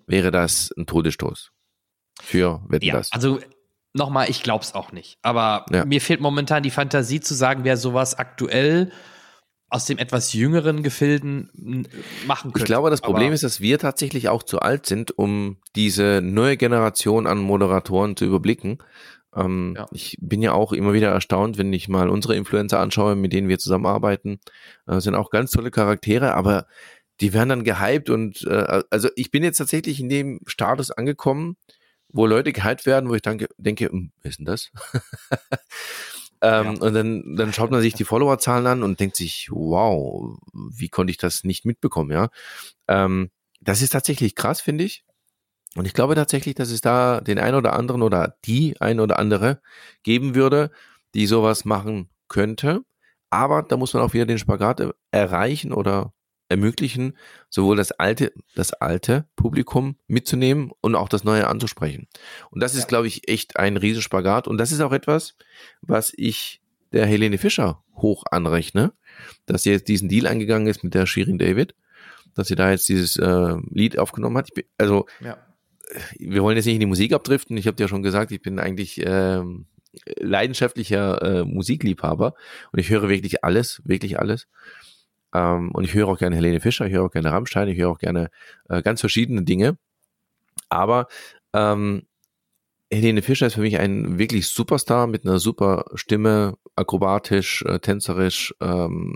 wäre 0.08 0.32
das 0.32 0.72
ein 0.78 0.86
Todesstoß 0.86 1.52
für 2.22 2.62
Wetten 2.68 2.86
ja, 2.86 2.94
das. 2.94 3.12
Also 3.12 3.40
nochmal, 3.94 4.30
ich 4.30 4.44
glaube 4.44 4.64
es 4.64 4.74
auch 4.74 4.92
nicht. 4.92 5.18
Aber 5.22 5.66
ja. 5.72 5.86
mir 5.86 6.02
fehlt 6.02 6.22
momentan 6.22 6.64
die 6.64 6.72
Fantasie 6.72 7.20
zu 7.20 7.34
sagen, 7.34 7.64
wer 7.64 7.78
sowas 7.78 8.18
aktuell 8.18 8.92
aus 9.70 9.86
dem 9.86 10.00
etwas 10.00 10.34
jüngeren 10.34 10.82
Gefilden 10.82 11.88
machen 12.26 12.52
könnte. 12.52 12.60
Ich 12.60 12.66
glaube, 12.66 12.90
das 12.90 13.02
Problem 13.02 13.28
Aber 13.28 13.34
ist, 13.36 13.44
dass 13.44 13.62
wir 13.62 13.78
tatsächlich 13.78 14.28
auch 14.28 14.42
zu 14.42 14.60
alt 14.60 14.88
sind, 14.88 15.16
um 15.16 15.58
diese 15.76 16.22
neue 16.24 16.58
Generation 16.58 17.28
an 17.28 17.38
Moderatoren 17.38 18.18
zu 18.18 18.26
überblicken. 18.26 18.80
Ähm, 19.36 19.76
ja. 19.78 19.86
Ich 19.92 20.18
bin 20.20 20.42
ja 20.42 20.54
auch 20.54 20.74
immer 20.74 20.94
wieder 20.94 21.10
erstaunt, 21.10 21.58
wenn 21.58 21.72
ich 21.74 21.88
mal 21.88 22.10
unsere 22.10 22.36
Influencer 22.36 22.80
anschaue, 22.80 23.16
mit 23.16 23.34
denen 23.34 23.48
wir 23.48 23.60
zusammenarbeiten. 23.60 24.40
Äh, 24.88 25.00
sind 25.00 25.16
auch 25.16 25.30
ganz 25.30 25.52
tolle 25.52 25.72
Charaktere, 25.72 26.34
aber 26.34 26.66
die 27.22 27.34
werden 27.34 27.50
dann 27.50 27.64
gehypt 27.64 28.10
und 28.10 28.44
äh, 28.46 28.84
also 28.90 29.10
ich 29.16 29.32
bin 29.32 29.44
jetzt 29.44 29.58
tatsächlich 29.58 30.00
in 30.00 30.10
dem 30.10 30.40
Status 30.48 30.90
angekommen, 30.92 31.58
wo 32.12 32.26
Leute 32.26 32.54
gehypt 32.54 32.86
werden, 32.86 33.10
wo 33.10 33.16
ich 33.16 33.22
dann 33.22 33.46
denke, 33.58 33.90
hm, 33.90 34.12
wer 34.22 34.30
ist 34.30 34.40
denn 34.40 34.46
das? 34.46 34.72
ähm, 36.42 36.66
ja. 36.66 36.70
Und 36.70 36.94
dann, 36.94 37.36
dann 37.36 37.54
schaut 37.54 37.72
man 37.72 37.82
sich 37.82 37.94
die 37.94 38.06
Followerzahlen 38.06 38.66
an 38.68 38.84
und 38.84 39.00
denkt 39.00 39.16
sich, 39.16 39.50
wow, 39.52 40.38
wie 40.54 40.90
konnte 40.90 41.12
ich 41.12 41.18
das 41.18 41.44
nicht 41.44 41.66
mitbekommen, 41.66 42.12
ja? 42.12 42.30
Ähm, 42.88 43.30
das 43.62 43.82
ist 43.82 43.92
tatsächlich 43.92 44.36
krass, 44.36 44.62
finde 44.62 44.86
ich. 44.86 45.04
Und 45.76 45.86
ich 45.86 45.94
glaube 45.94 46.16
tatsächlich, 46.16 46.56
dass 46.56 46.72
es 46.72 46.82
da 46.82 47.22
den 47.22 47.40
einen 47.40 47.56
oder 47.56 47.74
anderen 47.74 48.02
oder 48.02 48.36
die 48.46 48.80
ein 48.80 49.00
oder 49.00 49.20
andere 49.20 49.62
geben 50.04 50.36
würde, 50.36 50.72
die 51.14 51.28
sowas 51.28 51.66
machen 51.66 52.10
könnte. 52.28 52.82
Aber 53.30 53.62
da 53.62 53.78
muss 53.78 53.94
man 53.94 54.02
auch 54.04 54.14
wieder 54.14 54.26
den 54.26 54.40
Spagat 54.40 54.82
erreichen 55.12 55.72
oder 55.72 56.14
ermöglichen, 56.50 57.16
sowohl 57.50 57.78
das 57.78 57.92
alte, 57.92 58.34
das 58.56 58.74
alte 58.74 59.28
Publikum 59.36 59.98
mitzunehmen 60.08 60.72
und 60.82 60.96
auch 60.96 61.08
das 61.08 61.24
neue 61.24 61.48
anzusprechen. 61.48 62.08
Und 62.50 62.62
das 62.62 62.74
ist, 62.74 62.88
glaube 62.88 63.08
ich, 63.08 63.28
echt 63.30 63.58
ein 63.58 63.78
Riesenspagat. 63.78 64.48
Und 64.48 64.58
das 64.58 64.72
ist 64.72 64.82
auch 64.82 64.92
etwas, 64.92 65.36
was 65.82 66.12
ich 66.18 66.62
der 66.92 67.06
Helene 67.06 67.38
Fischer 67.38 67.84
hoch 67.96 68.24
anrechne, 68.32 68.94
dass 69.46 69.64
sie 69.64 69.70
jetzt 69.70 69.88
diesen 69.88 70.10
Deal 70.10 70.26
eingegangen 70.26 70.68
ist 70.68 70.84
mit 70.84 70.96
der 70.96 71.06
Shirin 71.06 71.38
David, 71.38 71.76
dass 72.34 72.48
sie 72.48 72.56
da 72.56 72.72
jetzt 72.72 72.90
dieses 72.90 73.16
äh, 73.18 73.56
Lied 73.70 74.00
aufgenommen 74.00 74.38
hat. 74.38 74.52
Bin, 74.56 74.64
also, 74.80 75.06
ja. 75.20 75.38
Wir 76.18 76.44
wollen 76.44 76.56
jetzt 76.56 76.66
nicht 76.66 76.76
in 76.76 76.80
die 76.82 76.86
Musik 76.86 77.14
abdriften. 77.14 77.58
Ich 77.58 77.68
habe 77.68 77.76
dir 77.76 77.84
ja 77.84 77.88
schon 77.88 78.04
gesagt, 78.04 78.32
ich 78.32 78.42
bin 78.42 78.60
eigentlich 78.60 79.02
ähm, 79.06 79.66
leidenschaftlicher 80.18 81.22
äh, 81.22 81.46
Musikliebhaber 81.46 82.36
und 82.72 82.80
ich 82.80 82.90
höre 82.90 83.10
wirklich 83.10 83.44
alles, 83.44 83.82
wirklich 83.86 84.20
alles. 84.20 84.48
Ähm, 85.34 85.72
und 85.72 85.84
ich 85.84 85.94
höre 85.94 86.08
auch 86.08 86.18
gerne 86.18 86.36
Helene 86.36 86.60
Fischer, 86.60 86.88
ich 86.88 86.94
höre 86.94 87.06
auch 87.06 87.12
gerne 87.12 87.32
Rammstein, 87.32 87.68
ich 87.68 87.78
höre 87.78 87.90
auch 87.90 88.00
gerne 88.00 88.30
äh, 88.68 88.82
ganz 88.82 89.00
verschiedene 89.00 89.44
Dinge. 89.44 89.78
Aber 90.70 91.08
ähm, 91.54 92.04
Helene 92.92 93.22
Fischer 93.22 93.48
ist 93.48 93.54
für 93.54 93.62
mich 93.62 93.80
ein 93.80 94.18
wirklich 94.18 94.48
Superstar 94.48 95.08
mit 95.08 95.26
einer 95.26 95.40
super 95.40 95.86
Stimme, 95.94 96.58
akrobatisch, 96.76 97.64
äh, 97.64 97.80
tänzerisch, 97.80 98.54
ähm, 98.62 99.16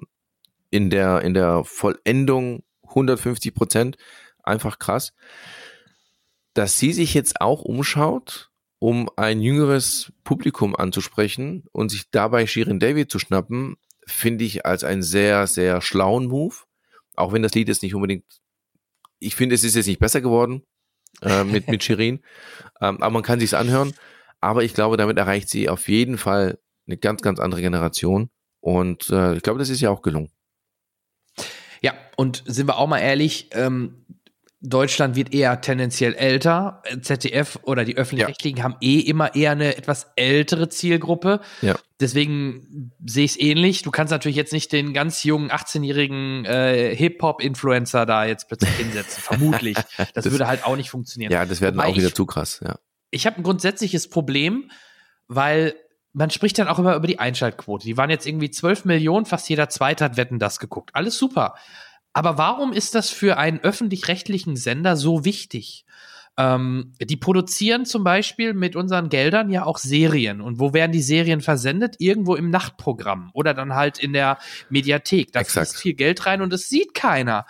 in 0.70 0.90
der, 0.90 1.22
in 1.22 1.34
der 1.34 1.64
Vollendung 1.64 2.64
150 2.84 3.54
Prozent. 3.54 3.98
Einfach 4.44 4.80
krass. 4.80 5.14
Dass 6.54 6.78
sie 6.78 6.94
sich 6.94 7.14
jetzt 7.14 7.42
auch 7.42 7.62
umschaut, 7.62 8.52
um 8.80 9.10
ein 9.16 9.42
jüngeres 9.42 10.12
Publikum 10.24 10.76
anzusprechen 10.76 11.64
und 11.72 11.90
sich 11.90 12.10
dabei 12.12 12.46
Shirin 12.46 12.80
David 12.80 13.10
zu 13.10 13.18
schnappen, 13.18 13.78
finde 14.06 14.44
ich 14.44 14.66
als 14.66 14.84
einen 14.84 15.04
sehr, 15.04 15.48
sehr 15.48 15.82
schlauen 15.82 16.28
Move. 16.28 16.56
Auch 17.16 17.32
wenn 17.32 17.44
das 17.44 17.54
Lied 17.54 17.70
jetzt 17.70 17.84
nicht 17.84 17.96
unbedingt, 17.96 18.26
ich 19.20 19.36
finde, 19.36 19.56
es 19.56 19.64
ist 19.64 19.76
jetzt 19.76 19.88
nicht 19.88 20.00
besser 20.00 20.22
geworden 20.22 20.64
äh, 21.22 21.44
mit, 21.44 21.70
mit 21.70 21.84
Shirin, 21.86 22.20
ähm, 22.82 23.02
aber 23.02 23.10
man 23.10 23.24
kann 23.24 23.40
sich's 23.40 23.54
anhören. 23.54 23.94
Aber 24.42 24.64
ich 24.64 24.74
glaube, 24.74 24.98
damit 24.98 25.18
erreicht 25.18 25.48
sie 25.48 25.70
auf 25.70 25.88
jeden 25.88 26.18
Fall 26.18 26.60
eine 26.86 26.98
ganz, 26.98 27.22
ganz 27.22 27.40
andere 27.40 27.62
Generation. 27.62 28.30
Und 28.60 29.10
äh, 29.10 29.36
ich 29.36 29.44
glaube, 29.44 29.60
das 29.60 29.70
ist 29.70 29.80
ja 29.80 29.90
auch 29.90 30.02
gelungen. 30.02 30.30
Ja, 31.82 31.94
und 32.18 32.44
sind 32.46 32.68
wir 32.68 32.78
auch 32.78 32.88
mal 32.88 33.00
ehrlich, 33.00 33.50
ähm, 33.52 34.06
Deutschland 34.66 35.18
wird 35.18 35.34
eher 35.34 35.60
tendenziell 35.60 36.14
älter. 36.14 36.82
ZDF 37.02 37.60
oder 37.64 37.84
die 37.84 37.98
öffentlich-rechtlichen 37.98 38.60
ja. 38.60 38.64
haben 38.64 38.78
eh 38.80 39.00
immer 39.00 39.36
eher 39.36 39.52
eine 39.52 39.76
etwas 39.76 40.08
ältere 40.16 40.70
Zielgruppe. 40.70 41.42
Ja. 41.62 41.76
Deswegen 42.00 42.94
sehe 43.06 43.26
ich 43.26 43.32
es 43.32 43.40
ähnlich. 43.40 43.82
Du 43.82 43.92
kannst 43.92 44.12
natürlich 44.12 44.38
jetzt 44.38 44.54
nicht 44.54 44.72
den 44.72 44.94
ganz 44.94 45.26
jungen 45.26 45.52
18-jährigen 45.52 46.46
äh, 46.46 46.96
Hip-Hop-Influencer 46.96 48.06
da 48.06 48.24
jetzt 48.24 48.48
plötzlich 48.48 48.72
hinsetzen. 48.76 49.22
Vermutlich. 49.24 49.76
Das, 49.98 50.12
das, 50.14 50.32
würde 50.32 50.48
halt 50.48 50.66
auch 50.66 50.78
nicht 50.78 50.90
funktionieren. 50.90 51.34
Ja, 51.34 51.46
das 51.46 51.60
wäre 51.60 51.74
dann 51.74 51.86
auch 51.86 51.96
wieder 51.96 52.08
ich, 52.08 52.16
zu 52.16 52.26
krass. 52.26 52.62
Ja. 52.64 52.80
Ich 53.12 53.26
habe 53.26 53.38
ein 53.38 53.44
grundsätzliches 53.44 54.10
Problem, 54.10 54.72
weil 55.28 55.76
man 56.14 56.30
spricht 56.30 56.58
dann 56.58 56.70
auch 56.70 56.80
immer 56.80 56.96
über 56.96 57.08
die 57.08 57.20
Einschaltquote. 57.20 57.86
Die 57.86 57.98
waren 57.98 58.10
jetzt 58.10 58.26
irgendwie 58.26 58.50
12 58.50 58.86
Millionen, 58.86 59.26
fast 59.26 59.50
jeder 59.50 59.68
Zweite 59.68 60.06
hat 60.06 60.16
Wetten 60.16 60.40
das 60.40 60.60
geguckt. 60.60 60.92
Alles 60.94 61.18
super. 61.18 61.56
Aber 62.14 62.38
warum 62.38 62.72
ist 62.72 62.96
das 62.96 63.10
für 63.10 63.38
einen 63.38 63.60
öffentlich-rechtlichen 63.60 64.56
Sender 64.56 64.96
so 64.96 65.26
wichtig? 65.26 65.86
Ähm, 66.38 66.94
die 67.00 67.18
produzieren 67.18 67.86
zum 67.86 68.04
Beispiel 68.04 68.54
mit 68.54 68.76
unseren 68.76 69.10
Geldern 69.10 69.50
ja 69.50 69.66
auch 69.66 69.78
Serien. 69.78 70.42
Und 70.42 70.60
wo 70.60 70.74
werden 70.74 70.92
die 70.92 71.02
Serien 71.02 71.42
versendet? 71.42 71.96
Irgendwo 72.00 72.36
im 72.36 72.50
Nachtprogramm 72.50 73.30
oder 73.34 73.54
dann 73.54 73.76
halt 73.76 74.00
in 74.00 74.14
der 74.14 74.40
Mediathek. 74.70 75.32
Da 75.32 75.44
fließt 75.44 75.78
viel 75.78 75.94
Geld 75.94 76.26
rein 76.26 76.42
und 76.42 76.54
es 76.54 76.70
sieht 76.70 76.94
keiner. 76.94 77.46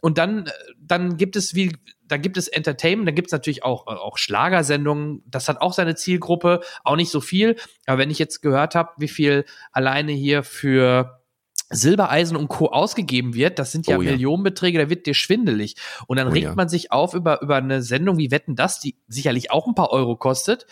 Und 0.00 0.18
dann, 0.18 0.50
dann 0.78 1.16
gibt 1.16 1.36
es 1.36 1.54
wie, 1.54 1.76
dann 2.06 2.22
gibt 2.22 2.36
es 2.36 2.48
Entertainment, 2.48 3.08
dann 3.08 3.14
gibt 3.14 3.28
es 3.28 3.32
natürlich 3.32 3.62
auch, 3.62 3.86
auch 3.86 4.18
Schlagersendungen. 4.18 5.22
Das 5.26 5.48
hat 5.48 5.60
auch 5.60 5.72
seine 5.72 5.94
Zielgruppe, 5.94 6.60
auch 6.82 6.96
nicht 6.96 7.10
so 7.10 7.20
viel. 7.20 7.56
Aber 7.86 7.98
wenn 7.98 8.10
ich 8.10 8.18
jetzt 8.18 8.42
gehört 8.42 8.74
habe, 8.74 8.90
wie 8.98 9.08
viel 9.08 9.44
alleine 9.72 10.12
hier 10.12 10.42
für 10.42 11.23
Silbereisen 11.70 12.36
und 12.36 12.48
Co. 12.48 12.66
ausgegeben 12.68 13.34
wird, 13.34 13.58
das 13.58 13.72
sind 13.72 13.86
ja, 13.86 13.96
oh, 13.98 14.02
ja. 14.02 14.12
Millionenbeträge, 14.12 14.78
da 14.78 14.90
wird 14.90 15.06
dir 15.06 15.14
schwindelig. 15.14 15.76
Und 16.06 16.18
dann 16.18 16.28
oh, 16.28 16.32
regt 16.32 16.44
ja. 16.44 16.54
man 16.54 16.68
sich 16.68 16.92
auf 16.92 17.14
über, 17.14 17.42
über 17.42 17.56
eine 17.56 17.82
Sendung 17.82 18.18
wie 18.18 18.30
Wetten 18.30 18.54
das, 18.56 18.80
die 18.80 18.96
sicherlich 19.08 19.50
auch 19.50 19.66
ein 19.66 19.74
paar 19.74 19.90
Euro 19.90 20.16
kostet, 20.16 20.66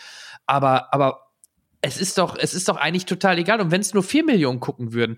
aber, 0.47 0.93
aber 0.93 1.33
es 1.81 2.01
ist 2.01 2.17
doch, 2.19 2.37
es 2.39 2.55
ist 2.55 2.69
doch 2.69 2.77
eigentlich 2.77 3.07
total 3.07 3.39
egal. 3.39 3.61
Und 3.61 3.71
wenn 3.71 3.81
es 3.81 3.93
nur 3.93 4.05
vier 4.05 4.25
Millionen 4.25 4.61
gucken 4.61 4.93
würden, 4.93 5.17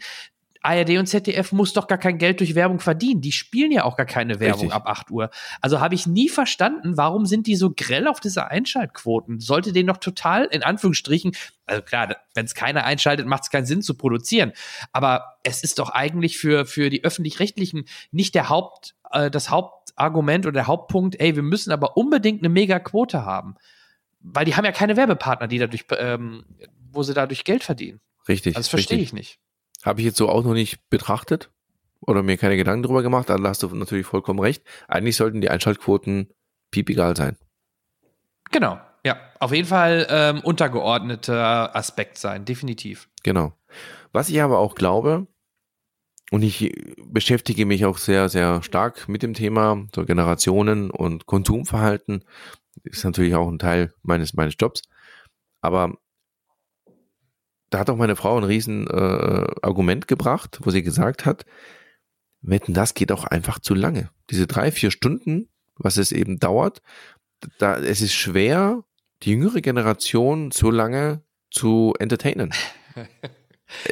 ARD 0.64 0.98
und 0.98 1.06
ZDF 1.06 1.52
muss 1.52 1.74
doch 1.74 1.86
gar 1.86 1.98
kein 1.98 2.16
Geld 2.16 2.40
durch 2.40 2.54
Werbung 2.54 2.80
verdienen. 2.80 3.20
Die 3.20 3.32
spielen 3.32 3.70
ja 3.70 3.84
auch 3.84 3.96
gar 3.96 4.06
keine 4.06 4.40
Werbung 4.40 4.62
Richtig. 4.62 4.74
ab 4.74 4.86
8 4.86 5.10
Uhr. 5.10 5.30
Also 5.60 5.80
habe 5.80 5.94
ich 5.94 6.06
nie 6.06 6.30
verstanden, 6.30 6.96
warum 6.96 7.26
sind 7.26 7.46
die 7.46 7.56
so 7.56 7.72
grell 7.76 8.08
auf 8.08 8.18
diese 8.18 8.46
Einschaltquoten? 8.46 9.40
Sollte 9.40 9.72
den 9.72 9.86
doch 9.86 9.98
total, 9.98 10.46
in 10.46 10.62
Anführungsstrichen, 10.62 11.36
also 11.66 11.82
klar, 11.82 12.16
wenn 12.34 12.46
es 12.46 12.54
keiner 12.54 12.84
einschaltet, 12.84 13.26
macht 13.26 13.42
es 13.42 13.50
keinen 13.50 13.66
Sinn 13.66 13.82
zu 13.82 13.94
produzieren. 13.94 14.52
Aber 14.92 15.36
es 15.42 15.62
ist 15.62 15.78
doch 15.78 15.90
eigentlich 15.90 16.38
für, 16.38 16.64
für 16.64 16.88
die 16.88 17.04
Öffentlich-Rechtlichen 17.04 17.84
nicht 18.10 18.34
der 18.34 18.48
Haupt, 18.48 18.94
äh, 19.12 19.30
das 19.30 19.50
Hauptargument 19.50 20.46
oder 20.46 20.54
der 20.54 20.66
Hauptpunkt, 20.66 21.20
ey, 21.20 21.36
wir 21.36 21.42
müssen 21.42 21.72
aber 21.72 21.98
unbedingt 21.98 22.40
eine 22.40 22.48
Mega-Quote 22.48 23.26
haben. 23.26 23.56
Weil 24.20 24.46
die 24.46 24.56
haben 24.56 24.64
ja 24.64 24.72
keine 24.72 24.96
Werbepartner, 24.96 25.46
die 25.46 25.58
dadurch, 25.58 25.84
ähm, 25.98 26.46
wo 26.90 27.02
sie 27.02 27.12
dadurch 27.12 27.44
Geld 27.44 27.64
verdienen. 27.64 28.00
Richtig. 28.26 28.54
Das 28.54 28.68
verstehe 28.68 28.98
ich 28.98 29.12
nicht. 29.12 29.38
Habe 29.84 30.00
ich 30.00 30.06
jetzt 30.06 30.16
so 30.16 30.28
auch 30.28 30.42
noch 30.42 30.54
nicht 30.54 30.88
betrachtet 30.88 31.50
oder 32.00 32.22
mir 32.22 32.36
keine 32.36 32.56
Gedanken 32.56 32.82
drüber 32.82 33.02
gemacht, 33.02 33.28
da 33.28 33.38
hast 33.42 33.62
du 33.62 33.68
natürlich 33.74 34.06
vollkommen 34.06 34.40
recht. 34.40 34.64
Eigentlich 34.88 35.16
sollten 35.16 35.40
die 35.40 35.50
Einschaltquoten 35.50 36.30
piepegal 36.70 37.16
sein. 37.16 37.36
Genau, 38.50 38.80
ja. 39.04 39.16
Auf 39.40 39.52
jeden 39.52 39.68
Fall 39.68 40.06
ähm, 40.10 40.40
untergeordneter 40.40 41.76
Aspekt 41.76 42.18
sein, 42.18 42.44
definitiv. 42.44 43.08
Genau. 43.22 43.52
Was 44.12 44.28
ich 44.28 44.40
aber 44.40 44.58
auch 44.58 44.74
glaube, 44.74 45.26
und 46.30 46.42
ich 46.42 46.72
beschäftige 47.04 47.66
mich 47.66 47.84
auch 47.84 47.98
sehr, 47.98 48.28
sehr 48.28 48.62
stark 48.62 49.08
mit 49.08 49.22
dem 49.22 49.34
Thema 49.34 49.86
so 49.94 50.04
Generationen 50.04 50.90
und 50.90 51.26
Konsumverhalten, 51.26 52.24
ist 52.82 53.04
natürlich 53.04 53.34
auch 53.34 53.48
ein 53.48 53.58
Teil 53.58 53.92
meines, 54.02 54.34
meines 54.34 54.54
Jobs. 54.58 54.82
Aber 55.60 55.94
da 57.74 57.80
hat 57.80 57.90
auch 57.90 57.96
meine 57.96 58.14
Frau 58.14 58.36
ein 58.36 58.44
riesen 58.44 58.86
äh, 58.86 59.44
Argument 59.62 60.06
gebracht, 60.06 60.60
wo 60.62 60.70
sie 60.70 60.84
gesagt 60.84 61.26
hat, 61.26 61.44
wetten, 62.40 62.72
das 62.72 62.94
geht 62.94 63.10
auch 63.10 63.24
einfach 63.24 63.58
zu 63.58 63.74
lange. 63.74 64.10
Diese 64.30 64.46
drei, 64.46 64.70
vier 64.70 64.92
Stunden, 64.92 65.48
was 65.76 65.96
es 65.96 66.12
eben 66.12 66.38
dauert, 66.38 66.82
da, 67.58 67.76
es 67.78 68.00
ist 68.00 68.14
schwer, 68.14 68.84
die 69.24 69.30
jüngere 69.32 69.60
Generation 69.60 70.52
so 70.52 70.70
lange 70.70 71.22
zu 71.50 71.94
entertainen. 71.98 72.52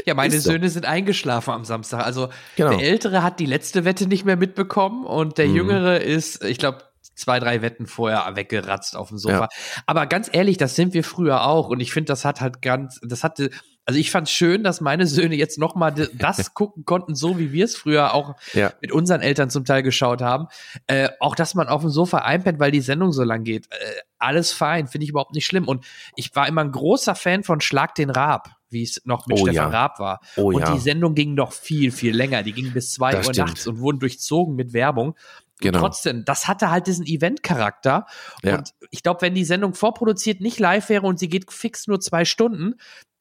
Ja, 0.06 0.14
meine 0.14 0.36
Ist 0.36 0.44
so. 0.44 0.52
Söhne 0.52 0.68
sind 0.68 0.86
eingeschlafen 0.86 1.50
am 1.50 1.64
Samstag. 1.64 2.04
Also 2.04 2.28
Genau. 2.56 2.76
der 2.76 2.86
Ältere 2.86 3.22
hat 3.24 3.40
die 3.40 3.46
letzte 3.46 3.84
Wette 3.84 4.06
nicht 4.06 4.24
mehr 4.24 4.36
mitbekommen 4.36 5.04
und 5.06 5.38
der 5.38 5.48
Mhm. 5.48 5.56
Jüngere 5.56 6.00
ist, 6.00 6.44
ich 6.44 6.58
glaube, 6.58 6.84
zwei, 7.16 7.40
drei 7.40 7.62
Wetten 7.62 7.86
vorher 7.86 8.30
weggeratzt 8.36 8.94
auf 8.94 9.08
dem 9.08 9.18
Sofa. 9.18 9.40
Ja. 9.40 9.48
Aber 9.86 10.06
ganz 10.06 10.28
ehrlich, 10.32 10.56
das 10.56 10.76
sind 10.76 10.94
wir 10.94 11.02
früher 11.02 11.46
auch. 11.46 11.68
Und 11.68 11.80
ich 11.80 11.90
finde, 11.92 12.12
das 12.12 12.24
hat 12.24 12.40
halt 12.40 12.62
ganz, 12.62 13.00
das 13.02 13.24
hatte, 13.24 13.50
also 13.84 13.98
ich 13.98 14.10
fand 14.10 14.28
schön, 14.28 14.62
dass 14.62 14.80
meine 14.80 15.06
Söhne 15.06 15.34
jetzt 15.34 15.58
noch 15.58 15.74
mal 15.74 15.90
das 15.90 16.54
gucken 16.54 16.84
konnten, 16.84 17.14
so 17.14 17.38
wie 17.38 17.52
wir 17.52 17.64
es 17.64 17.76
früher 17.76 18.14
auch 18.14 18.36
Ja. 18.52 18.72
mit 18.80 18.92
unseren 18.92 19.20
Eltern 19.20 19.50
zum 19.50 19.64
Teil 19.64 19.82
geschaut 19.82 20.22
haben. 20.22 20.46
Äh, 20.86 21.08
auch, 21.20 21.34
dass 21.34 21.54
man 21.54 21.68
auf 21.68 21.80
dem 21.80 21.90
Sofa 21.90 22.18
einpennt, 22.18 22.60
weil 22.60 22.70
die 22.70 22.80
Sendung 22.80 23.12
so 23.12 23.24
lang 23.24 23.42
geht. 23.44 23.66
Äh, 23.70 23.76
alles 24.18 24.52
fein, 24.52 24.86
finde 24.86 25.04
ich 25.04 25.10
überhaupt 25.10 25.34
nicht 25.34 25.46
schlimm. 25.46 25.66
Und 25.66 25.84
ich 26.14 26.34
war 26.36 26.46
immer 26.46 26.60
ein 26.60 26.70
großer 26.70 27.14
Fan 27.16 27.42
von 27.42 27.60
Schlag 27.60 27.96
den 27.96 28.10
Raab, 28.10 28.50
wie 28.70 28.84
es 28.84 29.02
noch 29.04 29.26
mit 29.26 29.38
Oh 29.38 29.46
Stefan 29.46 29.54
ja. 29.54 29.68
Raab 29.68 29.98
war. 29.98 30.20
Oh 30.36 30.52
und 30.52 30.60
ja. 30.60 30.72
die 30.72 30.78
Sendung 30.80 31.14
ging 31.16 31.34
noch 31.34 31.52
viel, 31.52 31.90
viel 31.90 32.14
länger. 32.14 32.44
Die 32.44 32.52
ging 32.52 32.72
bis 32.72 32.92
zwei 32.92 33.10
Das 33.12 33.26
Uhr 33.26 33.34
stimmt. 33.34 33.48
nachts 33.48 33.66
und 33.66 33.80
wurden 33.80 33.98
durchzogen 33.98 34.54
mit 34.54 34.72
Werbung. 34.72 35.16
Genau. 35.60 35.78
Trotzdem, 35.80 36.24
das 36.24 36.46
hatte 36.48 36.70
halt 36.70 36.86
diesen 36.86 37.06
Event-Charakter. 37.06 38.06
Ja. 38.42 38.58
Und 38.58 38.74
ich 38.90 39.02
glaube, 39.02 39.22
wenn 39.22 39.34
die 39.34 39.44
Sendung 39.44 39.74
vorproduziert 39.74 40.40
nicht 40.40 40.58
live 40.60 40.88
wäre 40.88 41.06
und 41.06 41.18
sie 41.18 41.28
geht 41.28 41.52
fix 41.52 41.86
nur 41.88 42.00
zwei 42.00 42.24
Stunden, 42.24 42.74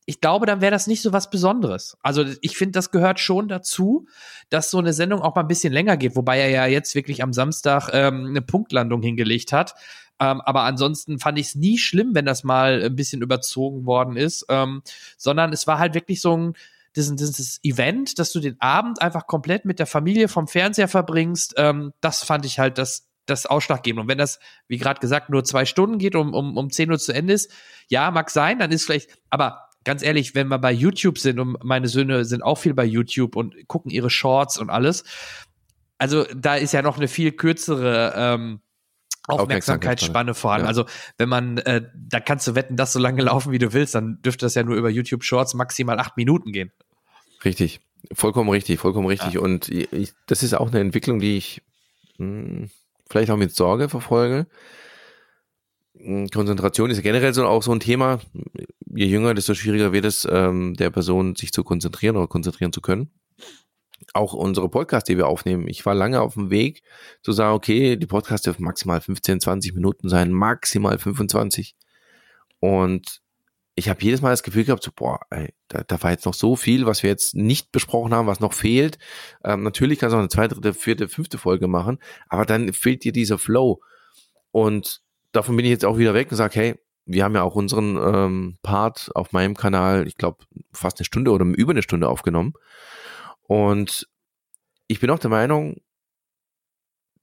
ich 0.05 0.19
glaube, 0.19 0.45
dann 0.45 0.61
wäre 0.61 0.71
das 0.71 0.87
nicht 0.87 1.01
so 1.01 1.13
was 1.13 1.29
Besonderes. 1.29 1.97
Also 2.01 2.25
ich 2.41 2.57
finde, 2.57 2.73
das 2.73 2.91
gehört 2.91 3.19
schon 3.19 3.47
dazu, 3.47 4.07
dass 4.49 4.71
so 4.71 4.79
eine 4.79 4.93
Sendung 4.93 5.21
auch 5.21 5.35
mal 5.35 5.41
ein 5.41 5.47
bisschen 5.47 5.73
länger 5.73 5.97
geht, 5.97 6.15
wobei 6.15 6.39
er 6.39 6.49
ja 6.49 6.65
jetzt 6.65 6.95
wirklich 6.95 7.23
am 7.23 7.33
Samstag 7.33 7.89
ähm, 7.93 8.27
eine 8.27 8.41
Punktlandung 8.41 9.01
hingelegt 9.01 9.53
hat. 9.53 9.75
Ähm, 10.19 10.41
aber 10.41 10.63
ansonsten 10.63 11.19
fand 11.19 11.39
ich 11.39 11.47
es 11.47 11.55
nie 11.55 11.77
schlimm, 11.77 12.13
wenn 12.13 12.25
das 12.25 12.43
mal 12.43 12.83
ein 12.83 12.95
bisschen 12.95 13.21
überzogen 13.21 13.85
worden 13.85 14.17
ist, 14.17 14.45
ähm, 14.49 14.81
sondern 15.17 15.53
es 15.53 15.67
war 15.67 15.79
halt 15.79 15.93
wirklich 15.93 16.21
so 16.21 16.35
ein 16.35 16.53
diesen, 16.95 17.15
dieses 17.15 17.63
Event, 17.63 18.19
dass 18.19 18.33
du 18.33 18.39
den 18.39 18.59
Abend 18.59 19.01
einfach 19.01 19.25
komplett 19.27 19.65
mit 19.65 19.79
der 19.79 19.85
Familie 19.85 20.27
vom 20.27 20.47
Fernseher 20.47 20.87
verbringst, 20.87 21.53
ähm, 21.57 21.93
das 22.01 22.23
fand 22.23 22.45
ich 22.45 22.59
halt 22.59 22.77
das, 22.77 23.07
das 23.25 23.45
Ausschlaggebende. 23.45 24.01
Und 24.01 24.09
wenn 24.09 24.17
das, 24.17 24.39
wie 24.67 24.77
gerade 24.77 24.99
gesagt, 24.99 25.29
nur 25.29 25.43
zwei 25.43 25.65
Stunden 25.65 25.99
geht, 25.99 26.15
um, 26.15 26.33
um, 26.33 26.57
um 26.57 26.69
10 26.69 26.91
Uhr 26.91 26.99
zu 26.99 27.13
Ende 27.13 27.33
ist, 27.33 27.49
ja, 27.87 28.11
mag 28.11 28.29
sein, 28.29 28.59
dann 28.59 28.71
ist 28.71 28.85
vielleicht, 28.85 29.09
aber 29.29 29.69
ganz 29.83 30.03
ehrlich, 30.03 30.35
wenn 30.35 30.47
wir 30.47 30.59
bei 30.59 30.71
YouTube 30.71 31.17
sind 31.17 31.39
und 31.39 31.63
meine 31.63 31.87
Söhne 31.87 32.25
sind 32.25 32.43
auch 32.43 32.55
viel 32.55 32.73
bei 32.73 32.85
YouTube 32.85 33.35
und 33.35 33.55
gucken 33.67 33.91
ihre 33.91 34.09
Shorts 34.09 34.57
und 34.57 34.69
alles, 34.69 35.03
also 35.97 36.25
da 36.35 36.55
ist 36.55 36.73
ja 36.73 36.81
noch 36.81 36.97
eine 36.97 37.07
viel 37.07 37.31
kürzere 37.31 38.13
ähm, 38.15 38.61
Aufmerksamkeitsspanne 39.27 40.33
vorhanden. 40.33 40.65
Ja. 40.65 40.69
Also 40.69 40.85
wenn 41.17 41.29
man, 41.29 41.59
äh, 41.59 41.83
da 41.93 42.19
kannst 42.19 42.47
du 42.47 42.55
wetten, 42.55 42.75
dass 42.75 42.93
so 42.93 42.99
lange 42.99 43.21
laufen, 43.23 43.51
wie 43.51 43.59
du 43.59 43.73
willst, 43.73 43.95
dann 43.95 44.21
dürfte 44.21 44.45
das 44.45 44.55
ja 44.55 44.63
nur 44.63 44.75
über 44.75 44.89
YouTube 44.89 45.23
Shorts 45.23 45.53
maximal 45.53 45.99
acht 45.99 46.17
Minuten 46.17 46.51
gehen. 46.51 46.71
Richtig. 47.45 47.81
Vollkommen 48.13 48.49
richtig, 48.49 48.79
vollkommen 48.79 49.05
richtig. 49.05 49.37
Und 49.37 49.69
ich, 49.69 50.13
das 50.25 50.41
ist 50.41 50.55
auch 50.55 50.69
eine 50.69 50.79
Entwicklung, 50.79 51.19
die 51.19 51.37
ich 51.37 51.61
mh, 52.17 52.69
vielleicht 53.07 53.29
auch 53.29 53.37
mit 53.37 53.55
Sorge 53.55 53.89
verfolge. 53.89 54.47
Mh, 55.93 56.29
Konzentration 56.33 56.89
ist 56.89 57.03
generell 57.03 57.33
so 57.33 57.45
auch 57.45 57.61
so 57.61 57.71
ein 57.71 57.79
Thema. 57.79 58.19
Je 58.93 59.05
jünger, 59.05 59.33
desto 59.33 59.53
schwieriger 59.53 59.93
wird 59.93 60.05
es, 60.05 60.27
ähm, 60.29 60.73
der 60.75 60.89
Person 60.89 61.35
sich 61.35 61.51
zu 61.51 61.63
konzentrieren 61.63 62.17
oder 62.17 62.27
konzentrieren 62.27 62.73
zu 62.73 62.81
können. 62.81 63.11
Auch 64.13 64.33
unsere 64.33 64.69
Podcasts, 64.69 65.07
die 65.07 65.17
wir 65.17 65.27
aufnehmen. 65.27 65.67
Ich 65.67 65.85
war 65.85 65.93
lange 65.93 66.21
auf 66.21 66.33
dem 66.33 66.49
Weg 66.49 66.81
zu 67.21 67.31
sagen, 67.31 67.55
okay, 67.55 67.95
die 67.95 68.07
Podcasts 68.07 68.43
dürfen 68.43 68.63
maximal 68.63 68.99
15, 68.99 69.39
20 69.39 69.73
Minuten 69.73 70.09
sein, 70.09 70.31
maximal 70.31 70.97
25. 70.97 71.75
Und 72.59 73.21
ich 73.75 73.89
habe 73.89 74.03
jedes 74.03 74.21
Mal 74.21 74.31
das 74.31 74.43
Gefühl 74.43 74.65
gehabt, 74.65 74.83
so, 74.83 74.91
boah, 74.93 75.19
ey, 75.29 75.53
da, 75.67 75.83
da 75.83 76.01
war 76.03 76.11
jetzt 76.11 76.25
noch 76.25 76.33
so 76.33 76.55
viel, 76.55 76.85
was 76.85 77.03
wir 77.03 77.09
jetzt 77.09 77.35
nicht 77.35 77.71
besprochen 77.71 78.13
haben, 78.13 78.27
was 78.27 78.39
noch 78.39 78.53
fehlt. 78.53 78.97
Ähm, 79.43 79.63
natürlich 79.63 79.99
kannst 79.99 80.13
du 80.13 80.17
auch 80.17 80.21
eine 80.21 80.29
zweite, 80.29 80.55
dritte, 80.55 80.73
vierte, 80.73 81.07
fünfte 81.07 81.37
Folge 81.37 81.67
machen, 81.67 81.99
aber 82.27 82.45
dann 82.45 82.73
fehlt 82.73 83.03
dir 83.03 83.11
dieser 83.11 83.37
Flow. 83.37 83.81
Und 84.51 85.01
davon 85.31 85.55
bin 85.55 85.65
ich 85.65 85.71
jetzt 85.71 85.85
auch 85.85 85.97
wieder 85.97 86.13
weg 86.13 86.29
und 86.31 86.37
sage, 86.37 86.59
hey, 86.59 86.75
wir 87.05 87.23
haben 87.23 87.35
ja 87.35 87.43
auch 87.43 87.55
unseren 87.55 87.97
ähm, 87.97 88.57
Part 88.61 89.11
auf 89.15 89.31
meinem 89.31 89.55
Kanal, 89.55 90.07
ich 90.07 90.17
glaube, 90.17 90.45
fast 90.71 90.99
eine 90.99 91.05
Stunde 91.05 91.31
oder 91.31 91.45
über 91.45 91.71
eine 91.71 91.83
Stunde 91.83 92.07
aufgenommen. 92.09 92.53
Und 93.47 94.07
ich 94.87 94.99
bin 94.99 95.09
auch 95.09 95.19
der 95.19 95.29
Meinung, 95.29 95.77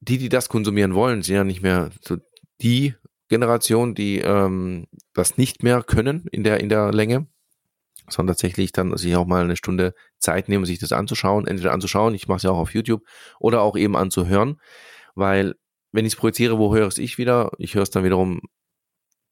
die, 0.01 0.17
die 0.17 0.29
das 0.29 0.49
konsumieren 0.49 0.95
wollen, 0.95 1.21
sind 1.21 1.35
ja 1.35 1.43
nicht 1.43 1.61
mehr 1.61 1.91
so 2.01 2.17
die 2.61 2.95
Generation, 3.29 3.95
die 3.95 4.19
ähm, 4.19 4.87
das 5.13 5.37
nicht 5.37 5.63
mehr 5.63 5.83
können 5.83 6.25
in 6.31 6.43
der, 6.43 6.59
in 6.59 6.69
der 6.69 6.91
Länge, 6.91 7.27
sondern 8.09 8.33
tatsächlich 8.33 8.71
dann 8.71 8.95
sich 8.97 9.15
auch 9.15 9.27
mal 9.27 9.43
eine 9.43 9.55
Stunde 9.55 9.93
Zeit 10.17 10.49
nehmen, 10.49 10.65
sich 10.65 10.79
das 10.79 10.91
anzuschauen, 10.91 11.47
entweder 11.47 11.71
anzuschauen, 11.71 12.15
ich 12.15 12.27
mache 12.27 12.37
es 12.37 12.43
ja 12.43 12.51
auch 12.51 12.57
auf 12.57 12.73
YouTube, 12.73 13.03
oder 13.39 13.61
auch 13.61 13.77
eben 13.77 13.95
anzuhören, 13.95 14.59
weil 15.15 15.55
wenn 15.91 16.05
ich 16.05 16.13
es 16.13 16.19
projiziere, 16.19 16.57
wo 16.57 16.73
höre 16.73 16.87
es 16.87 16.97
ich 16.97 17.17
wieder? 17.17 17.51
Ich 17.57 17.75
höre 17.75 17.83
es 17.83 17.89
dann 17.89 18.03
wiederum, 18.03 18.41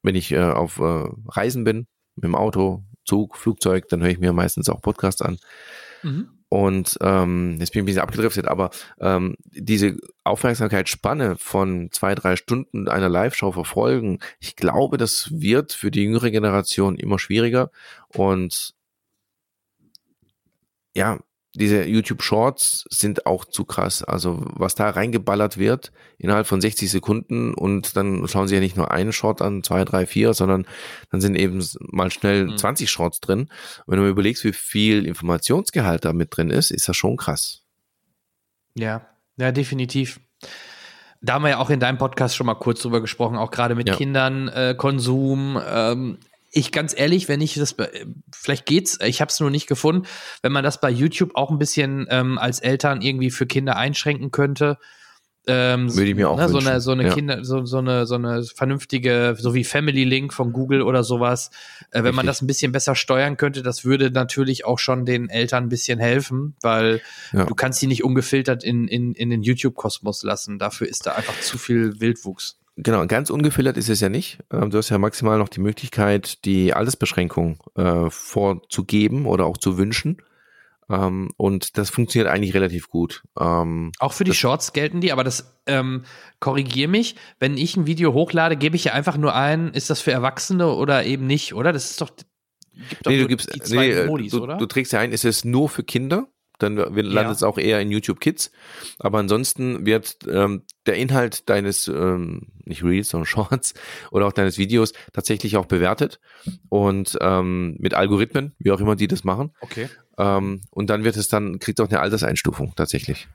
wenn 0.04 0.16
ich 0.16 0.32
äh, 0.32 0.40
auf 0.40 0.80
äh, 0.80 1.04
Reisen 1.28 1.64
bin, 1.64 1.88
mit 2.16 2.24
dem 2.24 2.36
Auto, 2.36 2.84
Zug, 3.06 3.38
Flugzeug, 3.38 3.88
dann 3.90 4.02
höre 4.02 4.10
ich 4.10 4.20
mir 4.20 4.34
meistens 4.34 4.70
auch 4.70 4.82
Podcasts 4.82 5.22
an. 5.22 5.38
Und 6.50 6.98
ähm, 7.02 7.58
jetzt 7.60 7.74
bin 7.74 7.80
ich 7.80 7.84
ein 7.84 7.86
bisschen 7.88 8.02
abgedriftet, 8.02 8.48
aber 8.48 8.70
ähm, 9.02 9.36
diese 9.46 9.98
Aufmerksamkeitsspanne 10.24 11.36
von 11.38 11.90
zwei, 11.92 12.16
drei 12.16 12.38
Stunden 12.38 12.88
einer 12.88 13.10
Live-Show 13.10 13.52
verfolgen, 13.52 14.20
ich 14.40 14.56
glaube, 14.56 14.98
das 14.98 15.30
wird 15.32 15.74
für 15.74 15.92
die 15.92 16.04
jüngere 16.04 16.32
Generation 16.32 16.96
immer 16.96 17.20
schwieriger. 17.20 17.70
Und 18.08 18.74
ja, 20.96 21.20
diese 21.56 21.84
YouTube 21.86 22.22
Shorts 22.22 22.86
sind 22.90 23.26
auch 23.26 23.46
zu 23.46 23.66
krass. 23.66 24.04
Also 24.04 24.44
was 24.54 24.76
da 24.76 24.90
reingeballert 24.90 25.58
wird 25.58 25.92
innerhalb 26.20 26.46
von 26.46 26.62
60 26.62 26.92
Sekunden 26.92 27.54
und 27.56 27.96
dann 27.98 28.28
schauen 28.28 28.48
sie 28.48 28.56
ja 28.56 28.62
nicht 28.62 28.78
nur 28.78 28.92
einen 28.92 29.12
Short 29.14 29.42
an, 29.42 29.64
zwei, 29.64 29.84
drei, 29.86 30.06
vier, 30.06 30.34
sondern 30.36 30.68
dann 31.10 31.22
sind 31.22 31.36
eben 31.36 31.66
mal 31.80 32.12
schnell 32.12 32.46
Mhm. 32.48 32.58
20 32.58 32.92
Shorts 32.92 33.20
drin. 33.22 33.42
Und 33.42 33.50
wenn 33.88 33.98
du 33.98 34.04
mir 34.04 34.10
überlegst, 34.10 34.44
wie 34.44 34.54
viel 34.54 35.06
Informationsgehalt 35.08 36.06
da 36.06 36.14
mit 36.14 36.36
drin 36.36 36.50
ist, 36.52 36.70
ist 36.70 36.88
das 36.90 36.96
schon 36.98 37.18
krass. 37.18 37.64
Ja, 38.76 39.08
ja, 39.38 39.52
definitiv. 39.52 40.20
Da 41.22 41.34
haben 41.34 41.44
wir 41.44 41.50
ja 41.50 41.58
auch 41.58 41.72
in 41.72 41.80
deinem 41.80 41.98
Podcast 41.98 42.36
schon 42.36 42.46
mal 42.46 42.54
kurz 42.56 42.82
drüber 42.84 43.02
gesprochen, 43.02 43.38
auch 43.38 43.50
gerade 43.50 43.74
mit 43.74 43.88
Ja. 43.88 43.96
Kindern, 43.96 44.48
äh, 44.50 44.76
Konsum. 44.78 45.60
Ähm, 45.68 46.20
ich 46.52 46.72
ganz 46.72 46.94
ehrlich, 46.98 47.28
wenn 47.28 47.42
ich 47.42 47.56
das, 47.56 47.74
bei- 47.74 48.06
vielleicht 48.34 48.66
geht's, 48.66 49.00
ich 49.04 49.22
habe 49.22 49.30
es 49.30 49.40
nur 49.40 49.50
nicht 49.50 49.68
gefunden, 49.68 50.08
wenn 50.42 50.52
man 50.52 50.64
das 50.64 50.80
bei 50.80 50.90
YouTube 50.90 51.32
auch 51.36 51.52
ein 51.52 51.60
bisschen 51.60 52.08
ähm, 52.10 52.38
als 52.38 52.60
Eltern 52.60 53.02
irgendwie 53.02 53.32
für 53.32 53.46
Kinder 53.46 53.76
einschränken 53.76 54.32
könnte. 54.32 54.78
Ähm, 55.50 55.96
Würde 55.96 56.10
ich 56.10 56.16
mir 56.16 56.30
auch 56.30 56.36
ne, 56.38 56.50
so 56.50 56.58
eine, 56.58 56.66
wünschen, 56.66 56.82
so 56.82 56.92
eine 56.92 57.08
ja. 57.08 57.14
Kinder, 57.14 57.46
so, 57.46 57.66
so 57.66 57.78
eine, 57.78 58.06
so 58.06 58.16
eine 58.16 58.44
vernünftige, 58.44 59.34
so 59.40 59.54
wie 59.54 59.64
Family 59.64 60.04
Link 60.04 60.34
von 60.34 60.52
Google 60.52 60.82
oder 60.82 61.06
sowas. 61.06 61.52
Äh, 61.92 62.04
wenn 62.04 62.16
man 62.16 62.26
Richtig. 62.26 62.28
das 62.28 62.42
ein 62.42 62.48
bisschen 62.48 62.72
besser 62.74 62.96
steuern 62.96 63.38
könnte, 63.38 63.64
das 63.64 63.86
würde 63.86 64.12
natürlich 64.12 64.66
auch 64.66 64.78
schon 64.78 65.06
den 65.06 65.30
Eltern 65.30 65.64
ein 65.66 65.70
bisschen 65.70 66.00
helfen, 66.00 66.58
weil 66.62 67.02
Ja. 67.32 67.46
du 67.46 67.56
kannst 67.56 67.80
sie 67.80 67.88
nicht 67.88 68.04
ungefiltert 68.04 68.66
in, 68.66 68.90
in, 68.90 69.14
in 69.14 69.30
den 69.30 69.42
YouTube-Kosmos 69.42 70.24
lassen. 70.24 70.60
Dafür 70.60 70.88
ist 70.90 71.06
da 71.06 71.14
einfach 71.14 71.40
zu 71.40 71.58
viel 71.58 72.02
Wildwuchs. 72.02 72.58
Genau, 72.78 73.06
ganz 73.08 73.32
ungefiltert 73.32 73.76
ist 73.76 73.90
es 73.90 74.02
ja 74.02 74.10
nicht. 74.10 74.40
Ähm, 74.52 74.70
Du 74.70 74.78
hast 74.78 74.90
ja 74.90 75.00
maximal 75.00 75.40
noch 75.40 75.50
die 75.50 75.60
Möglichkeit, 75.60 76.46
die 76.46 76.74
Altersbeschränkung 76.74 77.60
äh, 77.76 78.10
vorzugeben 78.10 79.26
oder 79.26 79.46
auch 79.46 79.58
zu 79.58 79.80
wünschen. 79.80 80.22
Ähm, 80.90 81.32
und 81.38 81.78
das 81.78 81.90
funktioniert 81.90 82.32
eigentlich 82.32 82.54
relativ 82.54 82.88
gut. 82.90 83.24
Ähm, 83.38 83.92
Auch 84.00 84.14
für 84.14 84.24
die 84.24 84.34
Shorts 84.34 84.74
gelten 84.74 85.02
die, 85.02 85.12
aber 85.12 85.24
das 85.24 85.60
ähm, 85.66 86.04
korrigier 86.40 86.88
mich, 86.88 87.16
wenn 87.40 87.58
ich 87.58 87.76
ein 87.76 87.88
Video 87.88 88.14
hochlade, 88.14 88.56
gebe 88.56 88.76
ich 88.76 88.86
ja 88.86 88.94
einfach 88.94 89.18
nur 89.18 89.36
ein, 89.36 89.74
ist 89.74 89.90
das 89.90 90.00
für 90.00 90.12
Erwachsene 90.12 90.72
oder 90.72 91.04
eben 91.04 91.26
nicht, 91.26 91.56
oder? 91.56 91.74
Das 91.74 91.90
ist 91.90 92.00
doch, 92.00 92.12
gibt 92.90 93.06
doch 93.06 93.12
nee, 93.12 93.18
du 93.18 93.28
gibst, 93.28 93.54
die 93.54 93.60
zwei 93.60 93.88
nee, 93.88 93.92
äh, 93.92 94.06
Modis, 94.06 94.32
du, 94.32 94.44
oder? 94.44 94.58
du 94.58 94.66
trägst 94.68 94.94
ja 94.94 95.00
ein, 95.00 95.12
ist 95.12 95.26
es 95.26 95.44
nur 95.44 95.68
für 95.68 95.84
Kinder, 95.84 96.28
dann 96.60 96.76
landet 96.78 97.36
es 97.36 97.44
auch 97.44 97.58
eher 97.58 97.80
in 97.82 97.92
YouTube 97.92 98.20
Kids. 98.20 98.52
Aber 99.00 99.20
ansonsten 99.20 99.86
wird 99.86 100.18
ähm, 100.30 100.64
der 100.86 100.96
Inhalt 100.96 101.50
deines, 101.50 101.88
ähm, 101.88 102.48
nicht 102.66 102.84
Reels, 102.84 103.10
sondern 103.10 103.26
Shorts 103.28 103.74
oder 104.12 104.28
auch 104.28 104.34
deines 104.34 104.58
Videos 104.58 104.94
tatsächlich 105.14 105.58
auch 105.58 105.66
bewertet 105.66 106.20
und 106.70 107.18
ähm, 107.22 107.76
mit 107.80 107.94
Algorithmen, 107.94 108.54
wie 108.60 108.72
auch 108.72 108.80
immer 108.80 108.96
die 108.96 109.08
das 109.08 109.24
machen. 109.24 109.52
okay. 109.62 109.90
Ähm, 110.18 110.64
und 110.72 110.90
dann 110.90 111.04
wird 111.04 111.16
es 111.16 111.28
dann, 111.28 111.60
kriegt 111.60 111.80
auch 111.80 111.90
eine 111.90 112.00
Alterseinstufung 112.00 112.74
tatsächlich. 112.76 113.28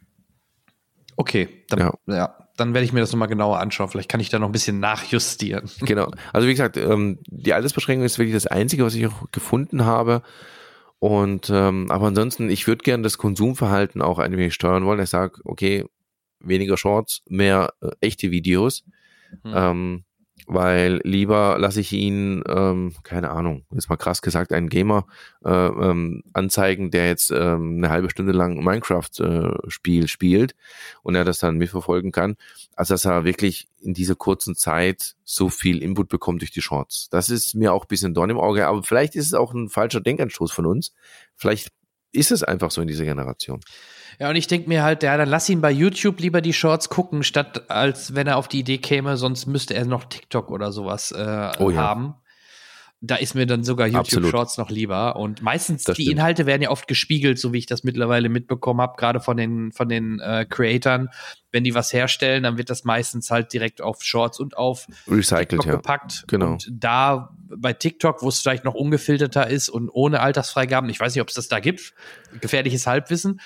Okay, 1.17 1.49
dann, 1.69 1.79
Ja. 1.79 1.93
ja. 2.07 2.49
dann 2.57 2.75
werde 2.75 2.85
ich 2.85 2.93
mir 2.93 3.01
das 3.01 3.13
nochmal 3.13 3.29
genauer 3.29 3.61
anschauen. 3.61 3.89
Vielleicht 3.89 4.09
kann 4.09 4.21
ich 4.21 4.31
da 4.31 4.39
noch 4.39 4.49
ein 4.49 4.53
bisschen 4.53 4.81
nachjustieren. 4.81 5.71
Genau. 5.81 6.11
Also 6.33 6.49
wie 6.49 6.53
gesagt, 6.53 6.77
ähm, 6.77 7.19
die 7.27 7.55
Altersbeschränkung 7.55 8.05
ist 8.05 8.19
wirklich 8.19 8.35
das 8.35 8.47
Einzige, 8.47 8.85
was 8.85 8.95
ich 8.95 9.07
auch 9.07 9.31
gefunden 9.31 9.85
habe. 9.85 10.23
Und 11.03 11.51
ähm, 11.51 11.91
aber 11.91 12.07
ansonsten, 12.07 12.49
ich 12.49 12.69
würde 12.69 12.85
gerne 12.85 13.03
das 13.03 13.19
Konsumverhalten 13.19 14.01
auch 14.01 14.21
ein 14.21 14.37
wenig 14.37 14.55
steuern 14.55 14.85
wollen. 14.85 15.01
Ich 15.01 15.11
sage, 15.11 15.41
okay, 15.43 15.85
weniger 16.39 16.77
Shorts, 16.77 17.23
mehr 17.29 17.75
äh, 17.81 17.91
echte 18.01 18.31
Videos. 18.31 18.85
Hm. 19.43 19.53
Ähm, 19.53 20.05
weil 20.47 21.01
lieber 21.05 21.57
lasse 21.59 21.81
ich 21.81 21.93
ihn, 21.93 22.43
ähm, 22.49 22.95
keine 23.03 23.31
Ahnung, 23.31 23.65
jetzt 23.71 23.89
mal 23.89 23.97
krass 23.97 24.23
gesagt, 24.23 24.53
einen 24.53 24.69
Gamer 24.69 25.07
äh, 25.45 25.51
ähm, 25.51 26.23
anzeigen, 26.33 26.91
der 26.91 27.09
jetzt 27.09 27.31
ähm, 27.31 27.77
eine 27.79 27.91
halbe 27.91 28.11
Stunde 28.11 28.33
lang 28.33 28.63
Minecraft-Spiel 28.63 30.05
äh, 30.05 30.09
spielt 30.09 30.55
und 31.03 31.15
er 31.15 31.25
das 31.25 31.39
dann 31.39 31.59
mitverfolgen 31.59 32.13
kann, 32.13 32.37
als 32.75 32.89
dass 32.89 33.05
er 33.05 33.25
wirklich 33.25 33.69
in 33.81 33.95
dieser 33.95 34.15
kurzen 34.15 34.57
Zeit 34.57 35.15
so 35.25 35.49
viel 35.49 35.83
Input 35.83 36.09
bekommt 36.09 36.43
durch 36.43 36.51
die 36.51 36.63
Shorts. 36.63 37.09
Das 37.11 37.29
ist 37.29 37.55
mir 37.55 37.73
auch 37.73 37.85
ein 37.85 37.89
bisschen 37.89 38.15
Dorn 38.15 38.31
im 38.31 38.39
Auge, 38.39 38.67
aber 38.67 38.83
vielleicht 38.83 39.15
ist 39.15 39.27
es 39.27 39.35
auch 39.35 39.55
ein 39.55 39.69
falscher 39.69 40.01
Denkanstoß 40.01 40.51
von 40.51 40.67
uns. 40.67 40.93
Vielleicht 41.37 41.69
ist 42.13 42.33
es 42.33 42.43
einfach 42.43 42.71
so 42.71 42.81
in 42.81 42.89
dieser 42.89 43.05
Generation. 43.05 43.61
Ja, 44.19 44.31
und 44.31 44.37
ich 44.37 44.47
denke 44.47 44.69
mir 44.69 44.83
halt, 44.83 45.03
ja, 45.03 45.17
dann 45.17 45.29
lass 45.29 45.49
ihn 45.49 45.61
bei 45.61 45.71
YouTube 45.71 46.21
lieber 46.21 46.41
die 46.41 46.53
Shorts 46.53 46.89
gucken, 46.89 47.23
statt 47.23 47.71
als 47.71 48.15
wenn 48.15 48.27
er 48.27 48.37
auf 48.37 48.49
die 48.49 48.61
Idee 48.61 48.79
käme, 48.79 49.17
sonst 49.17 49.47
müsste 49.47 49.75
er 49.75 49.85
noch 49.85 50.05
TikTok 50.05 50.51
oder 50.51 50.73
sowas 50.73 51.13
äh, 51.13 51.51
oh, 51.59 51.71
ja. 51.71 51.77
haben. 51.77 52.15
Da 53.01 53.17
ist 53.17 53.35
mir 53.35 53.47
dann 53.47 53.65
sogar 53.65 53.89
YouTube 53.89 54.31
Shorts 54.31 54.59
noch 54.59 54.71
lieber. 54.71 55.17
Und 55.17 55.43
meistens, 55.43 55.83
das 55.83 55.97
die 55.97 56.03
stimmt. 56.03 56.19
Inhalte 56.19 56.47
werden 56.47 56.63
ja 56.63 56.71
oft 56.71 56.87
gespiegelt, 56.87 57.37
so 57.39 57.53
wie 57.53 57.59
ich 57.59 57.67
das 57.67 57.83
mittlerweile 57.83 58.29
mitbekommen 58.29 58.81
habe, 58.81 58.95
gerade 58.97 59.19
von 59.19 59.37
den, 59.37 59.73
von 59.73 59.89
den 59.89 60.21
äh, 60.21 60.47
Creatoren. 60.49 61.09
Wenn 61.53 61.65
die 61.65 61.75
was 61.75 61.93
herstellen, 61.93 62.43
dann 62.43 62.59
wird 62.59 62.71
das 62.71 62.85
meistens 62.85 63.31
halt 63.31 63.53
direkt 63.53 63.81
auf 63.81 64.03
Shorts 64.03 64.41
und 64.41 64.57
auf 64.57 64.87
Recycelt, 65.07 65.51
TikTok 65.51 65.67
ja. 65.67 65.73
gepackt. 65.77 66.25
Genau. 66.27 66.53
Und 66.53 66.69
da 66.71 67.31
bei 67.57 67.73
TikTok, 67.73 68.23
wo 68.23 68.29
es 68.29 68.41
vielleicht 68.41 68.65
noch 68.65 68.75
ungefilterter 68.75 69.47
ist 69.49 69.69
und 69.69 69.89
ohne 69.91 70.21
Altersfreigaben, 70.21 70.89
ich 70.91 70.99
weiß 70.99 71.15
nicht, 71.15 71.23
ob 71.23 71.29
es 71.29 71.35
das 71.35 71.49
da 71.49 71.61
gibt, 71.61 71.95
gefährliches 72.41 72.87
Halbwissen. 72.87 73.41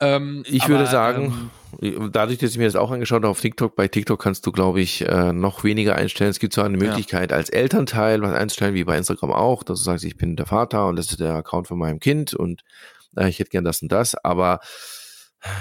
Ähm, 0.00 0.42
ich 0.46 0.62
aber, 0.62 0.70
würde 0.70 0.86
sagen, 0.86 1.50
ähm, 1.80 2.10
dadurch, 2.12 2.38
dass 2.38 2.52
ich 2.52 2.58
mir 2.58 2.64
das 2.64 2.76
auch 2.76 2.90
angeschaut 2.90 3.22
habe 3.22 3.28
auf 3.28 3.40
TikTok, 3.40 3.76
bei 3.76 3.88
TikTok 3.88 4.20
kannst 4.20 4.46
du, 4.46 4.52
glaube 4.52 4.80
ich, 4.80 5.06
äh, 5.06 5.32
noch 5.32 5.64
weniger 5.64 5.96
einstellen. 5.96 6.30
Es 6.30 6.38
gibt 6.38 6.54
so 6.54 6.62
eine 6.62 6.76
Möglichkeit, 6.76 7.30
ja. 7.30 7.36
als 7.36 7.50
Elternteil 7.50 8.22
was 8.22 8.32
einzustellen, 8.32 8.74
wie 8.74 8.84
bei 8.84 8.96
Instagram 8.96 9.32
auch, 9.32 9.62
dass 9.62 9.78
du 9.80 9.84
sagst, 9.84 10.04
ich 10.04 10.16
bin 10.16 10.36
der 10.36 10.46
Vater 10.46 10.86
und 10.86 10.96
das 10.96 11.10
ist 11.10 11.20
der 11.20 11.34
Account 11.34 11.68
von 11.68 11.78
meinem 11.78 12.00
Kind 12.00 12.34
und 12.34 12.62
äh, 13.16 13.28
ich 13.28 13.38
hätte 13.38 13.50
gern 13.50 13.64
das 13.64 13.82
und 13.82 13.92
das, 13.92 14.14
aber 14.14 14.60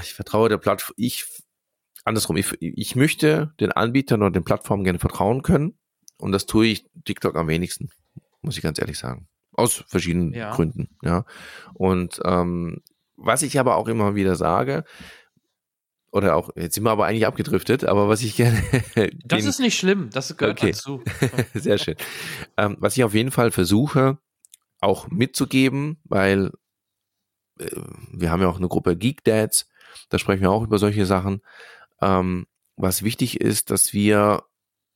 ich 0.03 0.13
vertraue 0.13 0.49
der 0.49 0.57
Plattform, 0.57 0.93
ich 0.97 1.25
andersrum, 2.03 2.37
ich, 2.37 2.55
ich 2.59 2.95
möchte 2.95 3.53
den 3.59 3.71
Anbietern 3.71 4.21
oder 4.21 4.31
den 4.31 4.43
Plattformen 4.43 4.83
gerne 4.83 4.99
vertrauen 4.99 5.41
können 5.41 5.77
und 6.17 6.31
das 6.31 6.45
tue 6.45 6.67
ich 6.67 6.85
TikTok 7.05 7.35
am 7.35 7.47
wenigsten, 7.47 7.89
muss 8.41 8.57
ich 8.57 8.63
ganz 8.63 8.79
ehrlich 8.79 8.97
sagen. 8.97 9.27
Aus 9.53 9.83
verschiedenen 9.87 10.33
ja. 10.33 10.53
Gründen, 10.53 10.97
ja. 11.01 11.25
Und 11.73 12.19
ähm, 12.23 12.81
was 13.15 13.41
ich 13.41 13.59
aber 13.59 13.75
auch 13.75 13.87
immer 13.87 14.15
wieder 14.15 14.35
sage, 14.35 14.85
oder 16.11 16.35
auch, 16.35 16.49
jetzt 16.55 16.75
sind 16.75 16.83
wir 16.83 16.91
aber 16.91 17.05
eigentlich 17.05 17.27
abgedriftet, 17.27 17.85
aber 17.85 18.09
was 18.09 18.23
ich 18.23 18.35
gerne. 18.35 18.61
das 19.25 19.45
ist 19.45 19.59
nicht 19.59 19.77
schlimm, 19.77 20.09
das 20.11 20.35
gehört 20.37 20.59
okay. 20.59 20.71
dazu. 20.71 21.03
Sehr 21.53 21.77
schön. 21.77 21.95
Ähm, 22.57 22.77
was 22.79 22.97
ich 22.97 23.03
auf 23.03 23.13
jeden 23.13 23.31
Fall 23.31 23.51
versuche, 23.51 24.17
auch 24.79 25.09
mitzugeben, 25.09 25.99
weil 26.05 26.51
äh, 27.59 27.69
wir 28.11 28.31
haben 28.31 28.41
ja 28.41 28.47
auch 28.47 28.57
eine 28.57 28.69
Gruppe 28.69 28.97
Geek 28.97 29.23
Dads, 29.23 29.69
da 30.09 30.17
sprechen 30.17 30.41
wir 30.41 30.51
auch 30.51 30.63
über 30.63 30.79
solche 30.79 31.05
Sachen. 31.05 31.41
Ähm, 32.01 32.45
was 32.75 33.03
wichtig 33.03 33.41
ist, 33.41 33.71
dass 33.71 33.93
wir 33.93 34.43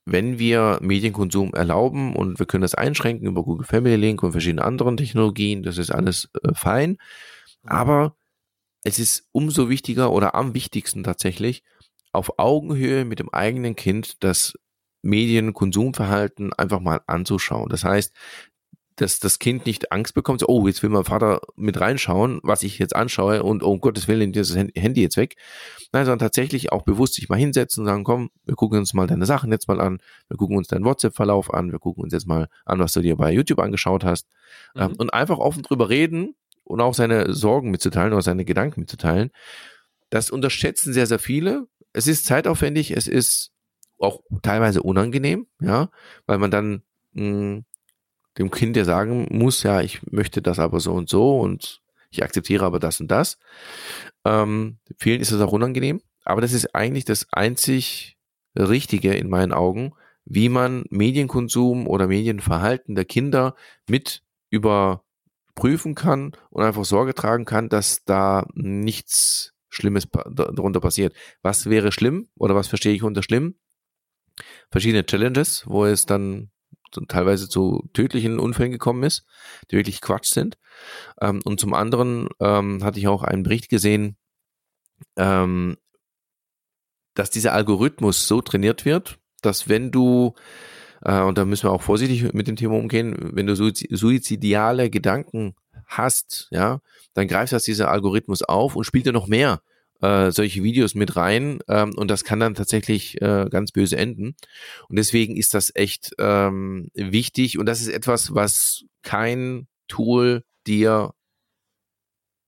wenn 0.06 0.38
wir 0.38 0.80
Medienkonsum 0.82 1.54
erlauben 1.54 2.16
und 2.16 2.40
wir 2.40 2.46
können 2.46 2.64
das 2.64 2.76
einschränken 2.76 3.28
über 3.28 3.44
Google 3.44 3.66
Family 3.66 3.96
Link 3.96 4.22
und 4.22 4.34
verschiedene 4.34 4.64
anderen 4.64 4.98
Technologien, 4.98 5.64
das 5.64 5.78
ist 5.78 5.92
alles 5.92 6.30
äh, 6.44 6.54
fein. 6.54 6.98
Aber 7.64 8.16
es 8.84 9.00
ist 9.00 9.28
umso 9.32 9.70
wichtiger 9.70 10.12
oder 10.12 10.36
am 10.36 10.54
wichtigsten 10.54 11.04
tatsächlich, 11.04 11.64
auf 12.12 12.38
Augenhöhe 12.38 13.06
mit 13.06 13.20
dem 13.20 13.30
eigenen 13.34 13.76
Kind 13.76 14.24
das 14.24 14.54
Medienkonsumverhalten 15.04 16.54
einfach 16.54 16.80
mal 16.80 17.02
anzuschauen. 17.08 17.70
Das 17.70 17.84
heißt, 17.84 18.14
dass 18.96 19.20
das 19.20 19.40
Kind 19.40 19.66
nicht 19.66 19.92
Angst 19.92 20.14
bekommt, 20.14 20.40
so, 20.40 20.48
oh, 20.48 20.68
jetzt 20.68 20.84
will 20.84 20.90
mein 20.90 21.04
Vater 21.04 21.42
mit 21.56 21.80
reinschauen, 21.80 22.40
was 22.44 22.64
ich 22.64 22.80
jetzt 22.80 22.96
anschaue 22.96 23.44
und 23.44 23.64
oh, 23.64 23.72
um 23.72 23.80
Gottes 23.80 24.08
Willen, 24.08 24.32
dieses 24.32 24.56
Handy 24.56 25.02
jetzt 25.02 25.18
weg. 25.18 25.36
Nein, 25.92 26.06
sondern 26.06 26.20
tatsächlich 26.20 26.72
auch 26.72 26.84
bewusst 26.84 27.16
sich 27.16 27.30
mal 27.30 27.38
hinsetzen 27.38 27.82
und 27.82 27.88
sagen, 27.88 28.04
komm, 28.04 28.30
wir 28.46 28.56
gucken 28.56 28.80
uns 28.80 28.94
mal 28.94 29.08
deine 29.08 29.26
Sachen 29.26 29.52
jetzt 29.52 29.68
mal 29.68 29.82
an, 29.82 30.00
wir 30.28 30.38
gucken 30.38 30.58
uns 30.58 30.68
deinen 30.68 30.86
WhatsApp-Verlauf 30.86 31.54
an, 31.54 31.72
wir 31.72 31.80
gucken 31.80 32.04
uns 32.04 32.14
jetzt 32.14 32.28
mal 32.28 32.48
an, 32.66 32.80
was 32.80 32.94
du 32.94 33.02
dir 33.02 33.16
bei 33.16 33.32
YouTube 33.32 33.60
angeschaut 33.60 34.04
hast 34.04 34.28
ähm, 34.76 34.92
mhm. 34.92 34.96
und 34.98 35.14
einfach 35.14 35.38
offen 35.38 35.64
drüber 35.64 35.90
reden 35.90 36.36
und 36.64 36.82
auch 36.82 36.94
seine 36.94 37.34
Sorgen 37.34 37.72
mitzuteilen 37.72 38.14
oder 38.14 38.22
seine 38.22 38.46
Gedanken 38.46 38.82
mitzuteilen. 38.82 39.32
Das 40.10 40.30
unterschätzen 40.30 40.94
sehr, 40.94 41.08
sehr 41.08 41.20
viele. 41.20 41.68
Es 41.92 42.08
ist 42.08 42.26
zeitaufwendig, 42.26 42.92
es 42.92 43.08
ist 43.08 43.52
auch 44.00 44.22
teilweise 44.42 44.84
unangenehm, 44.84 45.48
ja, 45.60 45.90
weil 46.26 46.38
man 46.38 46.52
dann 46.52 46.84
mh, 47.14 47.24
hm, 47.24 47.66
dem 48.38 48.52
Kind 48.52 48.76
ja 48.76 48.86
sagen 48.86 49.28
muss, 49.30 49.64
ja, 49.64 49.82
ich 49.82 50.02
möchte 50.12 50.42
das 50.42 50.60
aber 50.60 50.80
so 50.80 50.94
und 50.94 51.10
so 51.10 51.40
und 51.40 51.82
ich 52.10 52.24
akzeptiere 52.24 52.66
aber 52.66 52.80
das 52.80 53.00
und 53.00 53.10
das. 53.10 53.38
Ähm, 54.26 54.78
vielen 54.98 55.22
ist 55.22 55.32
das 55.32 55.42
auch 55.42 55.52
unangenehm, 55.52 56.02
aber 56.24 56.42
das 56.42 56.54
ist 56.54 56.76
eigentlich 56.76 57.06
das 57.06 57.28
einzig 57.32 58.18
Richtige 58.56 59.14
in 59.14 59.30
meinen 59.30 59.52
Augen, 59.52 59.94
wie 60.26 60.50
man 60.50 60.86
Medienkonsum 60.90 61.88
oder 61.88 62.08
Medienverhalten 62.08 62.96
der 62.96 63.06
Kinder 63.06 63.56
mit 63.88 64.24
überprüfen 64.50 65.96
kann 65.96 66.34
und 66.50 66.64
einfach 66.64 66.86
Sorge 66.86 67.14
tragen 67.14 67.46
kann, 67.46 67.70
dass 67.70 68.06
da 68.06 68.46
nichts 68.54 69.54
Schlimmes 69.70 70.08
darunter 70.10 70.80
passiert. 70.80 71.16
Was 71.42 71.70
wäre 71.70 71.92
schlimm 71.92 72.30
oder 72.36 72.56
was 72.56 72.68
verstehe 72.68 72.94
ich 72.94 73.04
unter 73.04 73.24
schlimm? 73.24 73.56
Verschiedene 74.70 75.06
Challenges, 75.06 75.64
wo 75.68 75.86
es 75.86 76.06
dann 76.06 76.52
teilweise 77.08 77.50
zu 77.50 77.90
tödlichen 77.94 78.40
Unfällen 78.40 78.72
gekommen 78.72 79.04
ist, 79.04 79.26
die 79.70 79.76
wirklich 79.76 80.02
Quatsch 80.02 80.34
sind. 80.34 80.58
Ähm, 81.22 81.42
und 81.44 81.60
zum 81.60 81.74
anderen 81.74 82.30
ähm, 82.40 82.84
hatte 82.84 83.00
ich 83.00 83.08
auch 83.08 83.24
einen 83.24 83.44
Bericht 83.44 83.70
gesehen, 83.70 84.18
ähm, 85.16 85.78
dass 87.14 87.30
dieser 87.30 87.54
Algorithmus 87.54 88.28
so 88.28 88.42
trainiert 88.42 88.86
wird, 88.86 89.20
dass 89.42 89.70
wenn 89.70 89.92
du, 89.92 90.34
äh, 91.02 91.22
und 91.22 91.38
da 91.38 91.46
müssen 91.46 91.68
wir 91.68 91.72
auch 91.72 91.82
vorsichtig 91.82 92.34
mit 92.34 92.48
dem 92.48 92.56
Thema 92.56 92.76
umgehen, 92.76 93.16
wenn 93.34 93.48
du 93.48 93.56
suizidiale 93.56 94.90
Gedanken 94.90 95.56
hast, 95.86 96.48
ja, 96.52 96.80
dann 97.14 97.28
greift 97.28 97.54
das 97.54 97.64
dieser 97.64 97.92
Algorithmus 97.92 98.42
auf 98.42 98.76
und 98.76 98.86
spielt 98.86 99.06
dir 99.06 99.14
noch 99.14 99.28
mehr 99.28 99.62
äh, 100.04 100.32
solche 100.32 100.64
Videos 100.64 100.96
mit 100.96 101.16
rein 101.16 101.60
ähm, 101.70 101.94
und 101.96 102.10
das 102.12 102.26
kann 102.26 102.40
dann 102.40 102.56
tatsächlich 102.56 103.22
äh, 103.22 103.48
ganz 103.50 103.72
böse 103.72 103.98
enden. 103.98 104.36
Und 104.90 104.98
deswegen 104.98 105.38
ist 105.38 105.54
das 105.54 105.72
echt 105.76 106.12
ähm, 106.20 106.90
wichtig 106.94 107.58
und 107.58 107.66
das 107.66 107.82
ist 107.82 107.88
etwas, 107.88 108.36
was 108.36 108.84
kein 109.02 109.68
Tool 109.88 110.44
dir 110.68 111.14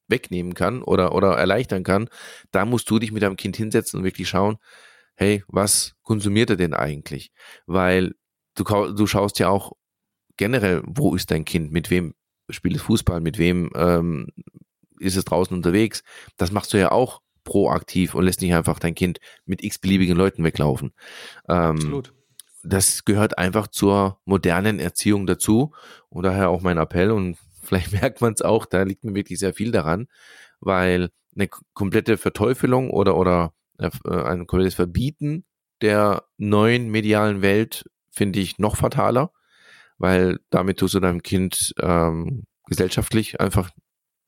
wegnehmen 0.08 0.54
kann 0.54 0.84
oder, 0.84 1.16
oder 1.16 1.38
erleichtern 1.38 1.84
kann. 1.84 2.10
Da 2.52 2.66
musst 2.66 2.90
du 2.90 3.00
dich 3.00 3.12
mit 3.12 3.24
deinem 3.24 3.38
Kind 3.38 3.56
hinsetzen 3.56 4.00
und 4.00 4.04
wirklich 4.04 4.28
schauen, 4.28 4.58
hey, 5.16 5.44
was 5.48 5.96
konsumiert 6.04 6.50
er 6.50 6.58
denn 6.58 6.74
eigentlich? 6.74 7.32
Weil 7.68 8.16
du, 8.56 8.64
du 8.64 9.08
schaust 9.08 9.40
ja 9.40 9.48
auch 9.48 9.72
generell, 10.38 10.84
wo 10.86 11.16
ist 11.16 11.32
dein 11.32 11.46
Kind, 11.46 11.72
mit 11.72 11.90
wem 11.90 12.14
spielt 12.50 12.76
es 12.76 12.82
Fußball, 12.82 13.22
mit 13.22 13.38
wem 13.38 13.72
ähm, 13.76 14.28
ist 15.00 15.16
es 15.16 15.26
draußen 15.26 15.56
unterwegs. 15.56 16.04
Das 16.38 16.52
machst 16.52 16.74
du 16.74 16.78
ja 16.78 16.92
auch 16.92 17.22
proaktiv 17.46 18.14
und 18.14 18.26
lässt 18.26 18.42
nicht 18.42 18.54
einfach 18.54 18.80
dein 18.80 18.96
Kind 18.96 19.20
mit 19.46 19.64
x-beliebigen 19.64 20.18
Leuten 20.18 20.44
weglaufen. 20.44 20.92
Ähm, 21.48 21.76
Absolut. 21.76 22.14
Das 22.64 23.06
gehört 23.06 23.38
einfach 23.38 23.68
zur 23.68 24.20
modernen 24.26 24.80
Erziehung 24.80 25.28
dazu 25.28 25.74
und 26.10 26.24
daher 26.24 26.50
auch 26.50 26.62
mein 26.62 26.78
Appell 26.78 27.12
und 27.12 27.38
vielleicht 27.64 27.94
merkt 27.94 28.20
man 28.20 28.34
es 28.34 28.42
auch, 28.42 28.66
da 28.66 28.84
liegt 28.84 29.06
mir 29.06 29.16
wirklich 29.16 29.40
sehr 29.40 29.54
viel 29.54 29.72
daran, 29.72 30.08
weil 30.60 31.10
eine 31.36 31.48
komplette 31.74 32.18
Verteufelung 32.18 32.90
oder, 32.90 33.16
oder 33.16 33.54
äh, 33.80 33.90
ein 34.06 34.48
komplettes 34.48 34.76
Verbieten 34.76 35.46
der 35.82 36.24
neuen 36.38 36.90
medialen 36.90 37.42
Welt 37.42 37.86
finde 38.12 38.40
ich 38.40 38.58
noch 38.60 38.78
fataler, 38.78 39.32
weil 39.98 40.40
damit 40.50 40.80
tust 40.80 40.94
du 40.94 41.00
deinem 41.00 41.22
Kind 41.22 41.74
ähm, 41.82 42.46
gesellschaftlich 42.68 43.40
einfach 43.40 43.70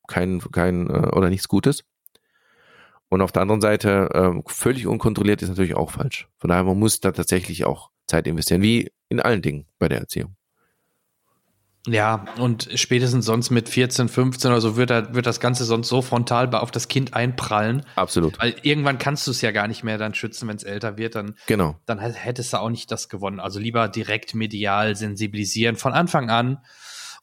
kein, 0.06 0.40
kein 0.52 0.88
äh, 0.88 1.08
oder 1.08 1.30
nichts 1.30 1.48
Gutes. 1.48 1.84
Und 3.08 3.22
auf 3.22 3.32
der 3.32 3.42
anderen 3.42 3.60
Seite, 3.60 4.10
ähm, 4.14 4.42
völlig 4.46 4.86
unkontrolliert 4.86 5.42
ist 5.42 5.48
natürlich 5.48 5.74
auch 5.74 5.92
falsch. 5.92 6.28
Von 6.38 6.48
daher, 6.48 6.64
man 6.64 6.78
muss 6.78 7.00
da 7.00 7.12
tatsächlich 7.12 7.64
auch 7.64 7.90
Zeit 8.06 8.26
investieren, 8.26 8.62
wie 8.62 8.90
in 9.08 9.20
allen 9.20 9.42
Dingen 9.42 9.66
bei 9.78 9.88
der 9.88 9.98
Erziehung. 9.98 10.34
Ja, 11.86 12.26
und 12.38 12.68
spätestens 12.74 13.24
sonst 13.24 13.50
mit 13.50 13.68
14, 13.68 14.08
15 14.08 14.50
oder 14.50 14.60
so 14.60 14.76
wird, 14.76 14.90
da, 14.90 15.14
wird 15.14 15.26
das 15.26 15.40
Ganze 15.40 15.64
sonst 15.64 15.88
so 15.88 16.02
frontal 16.02 16.54
auf 16.54 16.70
das 16.70 16.88
Kind 16.88 17.14
einprallen. 17.14 17.84
Absolut. 17.94 18.38
Weil 18.40 18.56
irgendwann 18.62 18.98
kannst 18.98 19.26
du 19.26 19.30
es 19.30 19.40
ja 19.40 19.52
gar 19.52 19.68
nicht 19.68 19.84
mehr 19.84 19.96
dann 19.96 20.12
schützen, 20.12 20.48
wenn 20.48 20.56
es 20.56 20.64
älter 20.64 20.98
wird. 20.98 21.14
Dann, 21.14 21.34
genau. 21.46 21.76
dann 21.86 21.98
hättest 21.98 22.52
du 22.52 22.58
auch 22.58 22.68
nicht 22.68 22.90
das 22.90 23.08
gewonnen. 23.08 23.40
Also 23.40 23.58
lieber 23.58 23.88
direkt 23.88 24.34
medial 24.34 24.96
sensibilisieren 24.96 25.76
von 25.76 25.92
Anfang 25.92 26.28
an 26.28 26.58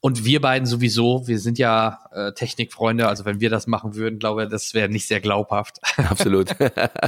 und 0.05 0.23
wir 0.23 0.39
beiden 0.39 0.67
sowieso, 0.67 1.27
wir 1.27 1.39
sind 1.39 1.57
ja 1.57 1.97
äh, 2.11 2.31
Technikfreunde, 2.31 3.07
also 3.07 3.25
wenn 3.25 3.39
wir 3.39 3.49
das 3.49 3.65
machen 3.65 3.95
würden, 3.95 4.19
glaube 4.19 4.43
ich, 4.43 4.49
das 4.49 4.75
wäre 4.75 4.87
nicht 4.87 5.07
sehr 5.07 5.19
glaubhaft. 5.19 5.79
Absolut. 5.97 6.55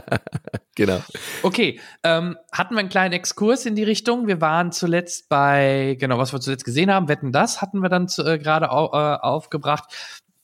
genau. 0.75 1.03
Okay, 1.43 1.79
ähm, 2.01 2.37
hatten 2.51 2.73
wir 2.73 2.79
einen 2.79 2.89
kleinen 2.89 3.13
Exkurs 3.13 3.67
in 3.67 3.75
die 3.75 3.83
Richtung. 3.83 4.25
Wir 4.25 4.41
waren 4.41 4.71
zuletzt 4.71 5.29
bei, 5.29 5.95
genau, 5.99 6.17
was 6.17 6.33
wir 6.33 6.39
zuletzt 6.39 6.65
gesehen 6.65 6.91
haben, 6.91 7.07
Wetten 7.07 7.31
das 7.31 7.61
hatten 7.61 7.81
wir 7.81 7.89
dann 7.89 8.07
äh, 8.17 8.39
gerade 8.39 8.71
au 8.71 8.87
äh, 8.87 9.19
aufgebracht. 9.19 9.93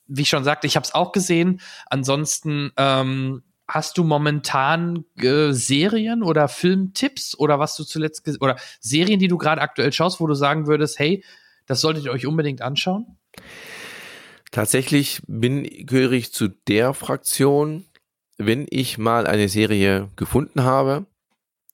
Wie 0.06 0.22
ich 0.22 0.28
schon 0.28 0.44
sagte, 0.44 0.68
ich 0.68 0.76
habe 0.76 0.84
es 0.84 0.94
auch 0.94 1.10
gesehen. 1.10 1.60
Ansonsten 1.86 2.70
ähm, 2.76 3.42
hast 3.66 3.98
du 3.98 4.04
momentan 4.04 5.04
äh, 5.16 5.50
Serien 5.50 6.22
oder 6.22 6.46
Filmtipps 6.46 7.36
oder 7.36 7.58
was 7.58 7.74
du 7.74 7.82
zuletzt 7.82 8.22
oder 8.40 8.54
Serien, 8.78 9.18
die 9.18 9.26
du 9.26 9.38
gerade 9.38 9.60
aktuell 9.60 9.92
schaust, 9.92 10.20
wo 10.20 10.28
du 10.28 10.34
sagen 10.34 10.68
würdest, 10.68 11.00
hey, 11.00 11.24
das 11.66 11.80
solltet 11.80 12.04
ihr 12.04 12.12
euch 12.12 12.26
unbedingt 12.26 12.62
anschauen? 12.62 13.18
Tatsächlich 14.50 15.20
bin 15.26 15.64
gehöre 15.64 16.12
ich 16.12 16.32
zu 16.32 16.48
der 16.48 16.94
Fraktion, 16.94 17.84
wenn 18.38 18.66
ich 18.70 18.98
mal 18.98 19.26
eine 19.26 19.48
Serie 19.48 20.10
gefunden 20.16 20.62
habe, 20.62 21.06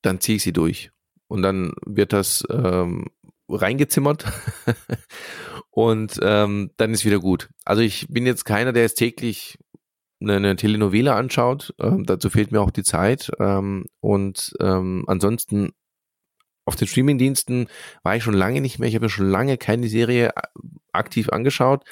dann 0.02 0.20
ziehe 0.20 0.36
ich 0.36 0.42
sie 0.42 0.52
durch. 0.52 0.90
Und 1.28 1.42
dann 1.42 1.72
wird 1.84 2.12
das 2.12 2.44
ähm, 2.50 3.06
reingezimmert 3.48 4.24
und 5.70 6.18
ähm, 6.22 6.70
dann 6.76 6.92
ist 6.92 7.04
wieder 7.04 7.18
gut. 7.18 7.50
Also 7.64 7.82
ich 7.82 8.06
bin 8.08 8.26
jetzt 8.26 8.44
keiner, 8.44 8.72
der 8.72 8.82
jetzt 8.82 8.96
täglich 8.96 9.58
eine, 10.20 10.36
eine 10.36 10.56
Telenovela 10.56 11.16
anschaut. 11.16 11.74
Ähm, 11.80 12.04
dazu 12.04 12.30
fehlt 12.30 12.52
mir 12.52 12.60
auch 12.60 12.70
die 12.70 12.82
Zeit. 12.82 13.30
Ähm, 13.38 13.86
und 14.00 14.54
ähm, 14.60 15.04
ansonsten 15.06 15.72
auf 16.64 16.76
den 16.76 16.88
Streamingdiensten 16.88 17.68
war 18.02 18.16
ich 18.16 18.22
schon 18.22 18.34
lange 18.34 18.60
nicht 18.60 18.78
mehr. 18.78 18.88
Ich 18.88 18.94
habe 18.94 19.06
ja 19.06 19.10
schon 19.10 19.30
lange 19.30 19.58
keine 19.58 19.88
Serie 19.88 20.28
äh, 20.28 20.42
aktiv 20.92 21.30
angeschaut. 21.30 21.84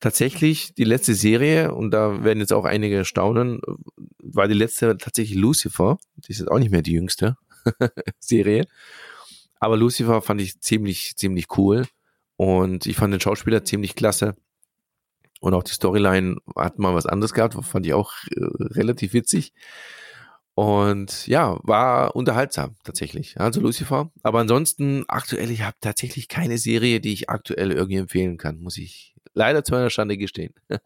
Tatsächlich 0.00 0.74
die 0.74 0.84
letzte 0.84 1.14
Serie, 1.14 1.74
und 1.74 1.90
da 1.90 2.24
werden 2.24 2.40
jetzt 2.40 2.52
auch 2.52 2.64
einige 2.64 3.04
staunen, 3.04 3.60
war 4.18 4.48
die 4.48 4.54
letzte 4.54 4.96
tatsächlich 4.98 5.38
Lucifer. 5.38 5.98
Die 6.16 6.32
ist 6.32 6.38
jetzt 6.38 6.50
auch 6.50 6.58
nicht 6.58 6.70
mehr 6.70 6.82
die 6.82 6.92
jüngste 6.92 7.36
Serie. 8.18 8.66
Aber 9.60 9.76
Lucifer 9.76 10.20
fand 10.20 10.40
ich 10.40 10.60
ziemlich, 10.60 11.16
ziemlich 11.16 11.46
cool. 11.56 11.86
Und 12.36 12.86
ich 12.86 12.96
fand 12.96 13.12
den 13.12 13.20
Schauspieler 13.20 13.64
ziemlich 13.64 13.94
klasse. 13.94 14.34
Und 15.40 15.54
auch 15.54 15.62
die 15.62 15.72
Storyline 15.72 16.36
hat 16.56 16.78
mal 16.78 16.94
was 16.94 17.06
anderes 17.06 17.34
gehabt, 17.34 17.54
fand 17.64 17.86
ich 17.86 17.94
auch 17.94 18.12
äh, 18.30 18.40
relativ 18.40 19.12
witzig. 19.12 19.52
Und 20.54 21.26
ja, 21.26 21.58
war 21.64 22.14
unterhaltsam 22.14 22.76
tatsächlich. 22.84 23.40
Also 23.40 23.60
Lucifer. 23.60 24.12
Aber 24.22 24.38
ansonsten 24.38 25.04
aktuell, 25.08 25.50
ich 25.50 25.62
habe 25.62 25.76
tatsächlich 25.80 26.28
keine 26.28 26.58
Serie, 26.58 27.00
die 27.00 27.12
ich 27.12 27.28
aktuell 27.28 27.72
irgendwie 27.72 27.96
empfehlen 27.96 28.36
kann, 28.36 28.60
muss 28.60 28.78
ich 28.78 29.16
leider 29.34 29.64
zu 29.64 29.72
meiner 29.72 29.90
Schande 29.90 30.16
gestehen. 30.16 30.54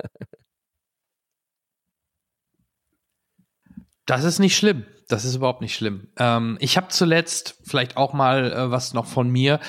das 4.07 4.25
ist 4.25 4.39
nicht 4.39 4.57
schlimm. 4.57 4.87
Das 5.09 5.27
ist 5.27 5.35
überhaupt 5.37 5.61
nicht 5.61 5.75
schlimm. 5.75 6.09
Ähm, 6.19 6.57
ich 6.61 6.77
habe 6.79 6.89
zuletzt 6.89 7.61
vielleicht 7.65 7.97
auch 7.97 8.15
mal 8.15 8.53
äh, 8.53 8.71
was 8.71 8.95
noch 8.95 9.07
von 9.07 9.31
mir. 9.31 9.61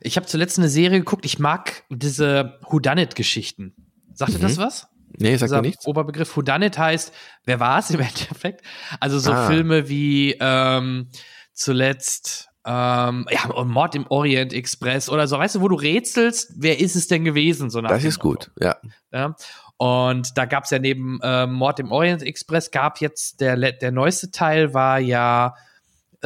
Ich 0.00 0.16
habe 0.16 0.26
zuletzt 0.26 0.58
eine 0.58 0.68
Serie 0.68 0.98
geguckt. 0.98 1.24
Ich 1.24 1.38
mag 1.38 1.84
diese 1.88 2.58
Whodunit-Geschichten. 2.68 3.74
Sagte 4.12 4.38
mhm. 4.38 4.42
das 4.42 4.58
was? 4.58 4.88
Nee, 5.18 5.36
sagt 5.36 5.52
mir 5.52 5.62
nichts. 5.62 5.86
Oberbegriff 5.86 6.36
Whodunit 6.36 6.78
heißt, 6.78 7.12
wer 7.44 7.60
war 7.60 7.78
es 7.78 7.90
im 7.90 8.00
Endeffekt? 8.00 8.62
Also 9.00 9.18
so 9.18 9.32
ah. 9.32 9.46
Filme 9.46 9.88
wie 9.88 10.36
ähm, 10.40 11.08
zuletzt 11.52 12.48
ähm, 12.66 13.26
ja, 13.30 13.64
Mord 13.64 13.94
im 13.94 14.06
Orient 14.08 14.52
Express 14.52 15.08
oder 15.08 15.28
so, 15.28 15.38
weißt 15.38 15.54
du, 15.54 15.60
wo 15.60 15.68
du 15.68 15.76
rätselst, 15.76 16.52
wer 16.56 16.80
ist 16.80 16.96
es 16.96 17.06
denn 17.06 17.24
gewesen? 17.24 17.70
So 17.70 17.80
das 17.80 18.02
ist 18.02 18.18
gut, 18.18 18.50
ja. 18.60 18.76
ja. 19.12 19.36
Und 19.76 20.36
da 20.36 20.46
gab 20.46 20.64
es 20.64 20.70
ja 20.70 20.80
neben 20.80 21.20
äh, 21.22 21.46
Mord 21.46 21.78
im 21.78 21.92
Orient 21.92 22.22
Express, 22.22 22.72
gab 22.72 23.00
jetzt 23.00 23.40
der, 23.40 23.56
der 23.72 23.92
neueste 23.92 24.32
Teil 24.32 24.74
war 24.74 24.98
ja 24.98 25.54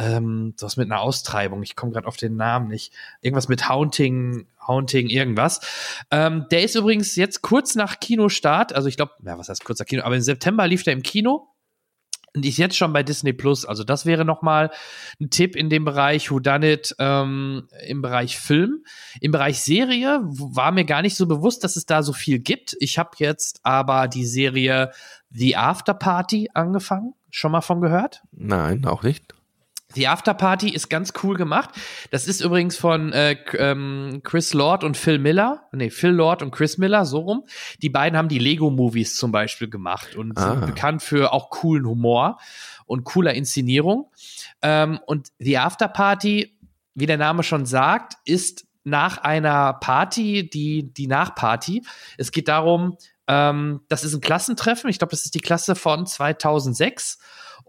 ähm, 0.01 0.55
was 0.59 0.77
mit 0.77 0.91
einer 0.91 1.01
Austreibung, 1.01 1.61
ich 1.61 1.75
komme 1.75 1.91
gerade 1.91 2.07
auf 2.07 2.17
den 2.17 2.35
Namen 2.35 2.67
nicht, 2.67 2.91
irgendwas 3.21 3.47
mit 3.47 3.69
Haunting, 3.69 4.47
Haunting, 4.65 5.09
irgendwas. 5.09 5.61
Ähm, 6.09 6.45
der 6.51 6.63
ist 6.63 6.75
übrigens 6.75 7.15
jetzt 7.15 7.41
kurz 7.41 7.75
nach 7.75 7.99
Kinostart, 7.99 8.73
also 8.73 8.87
ich 8.87 8.97
glaube, 8.97 9.13
ja, 9.23 9.37
was 9.37 9.49
heißt 9.49 9.63
kurz 9.63 9.79
nach 9.79 9.85
Kino, 9.85 10.03
aber 10.03 10.15
im 10.15 10.21
September 10.21 10.67
lief 10.67 10.83
der 10.83 10.93
im 10.93 11.03
Kino. 11.03 11.47
Und 12.33 12.45
ist 12.45 12.57
jetzt 12.57 12.77
schon 12.77 12.93
bei 12.93 13.03
Disney 13.03 13.33
Plus. 13.33 13.65
Also, 13.65 13.83
das 13.83 14.05
wäre 14.05 14.23
nochmal 14.23 14.71
ein 15.19 15.31
Tipp 15.31 15.53
in 15.53 15.69
dem 15.69 15.83
Bereich 15.83 16.31
Who 16.31 16.39
Done 16.39 16.71
It, 16.71 16.95
ähm, 16.97 17.67
im 17.85 18.01
Bereich 18.01 18.37
Film. 18.37 18.85
Im 19.19 19.33
Bereich 19.33 19.61
Serie 19.61 20.21
war 20.23 20.71
mir 20.71 20.85
gar 20.85 21.01
nicht 21.01 21.17
so 21.17 21.27
bewusst, 21.27 21.65
dass 21.65 21.75
es 21.75 21.85
da 21.85 22.03
so 22.03 22.13
viel 22.13 22.39
gibt. 22.39 22.77
Ich 22.79 22.97
habe 22.97 23.09
jetzt 23.17 23.59
aber 23.63 24.07
die 24.07 24.25
Serie 24.25 24.91
The 25.31 25.57
After 25.57 25.93
Party 25.93 26.49
angefangen. 26.53 27.15
Schon 27.31 27.51
mal 27.51 27.59
von 27.59 27.81
gehört? 27.81 28.23
Nein, 28.31 28.85
auch 28.85 29.03
nicht. 29.03 29.33
Die 29.95 30.07
Afterparty 30.07 30.69
ist 30.69 30.89
ganz 30.89 31.13
cool 31.23 31.35
gemacht. 31.35 31.69
Das 32.09 32.27
ist 32.27 32.41
übrigens 32.41 32.77
von 32.77 33.13
äh, 33.13 33.37
ähm, 33.57 34.21
Chris 34.23 34.53
Lord 34.53 34.83
und 34.83 34.97
Phil 34.97 35.19
Miller. 35.19 35.67
Nee, 35.71 35.89
Phil 35.89 36.11
Lord 36.11 36.41
und 36.41 36.51
Chris 36.51 36.77
Miller, 36.77 37.05
so 37.05 37.19
rum. 37.19 37.43
Die 37.81 37.89
beiden 37.89 38.17
haben 38.17 38.27
die 38.27 38.39
Lego-Movies 38.39 39.15
zum 39.15 39.31
Beispiel 39.31 39.69
gemacht 39.69 40.15
und 40.15 40.37
ah. 40.37 40.51
sind 40.51 40.65
bekannt 40.65 41.01
für 41.03 41.33
auch 41.33 41.49
coolen 41.49 41.85
Humor 41.85 42.39
und 42.85 43.03
cooler 43.03 43.33
Inszenierung. 43.33 44.11
Ähm, 44.61 44.99
und 45.05 45.29
die 45.39 45.57
Afterparty, 45.57 46.57
wie 46.93 47.05
der 47.05 47.17
Name 47.17 47.43
schon 47.43 47.65
sagt, 47.65 48.17
ist 48.25 48.65
nach 48.83 49.19
einer 49.19 49.73
Party 49.73 50.49
die, 50.49 50.91
die 50.93 51.07
Nachparty. 51.07 51.83
Es 52.17 52.31
geht 52.31 52.47
darum, 52.47 52.97
ähm, 53.27 53.81
das 53.87 54.03
ist 54.03 54.13
ein 54.13 54.21
Klassentreffen. 54.21 54.89
Ich 54.89 54.99
glaube, 54.99 55.11
das 55.11 55.25
ist 55.25 55.35
die 55.35 55.39
Klasse 55.39 55.75
von 55.75 56.05
2006. 56.05 57.19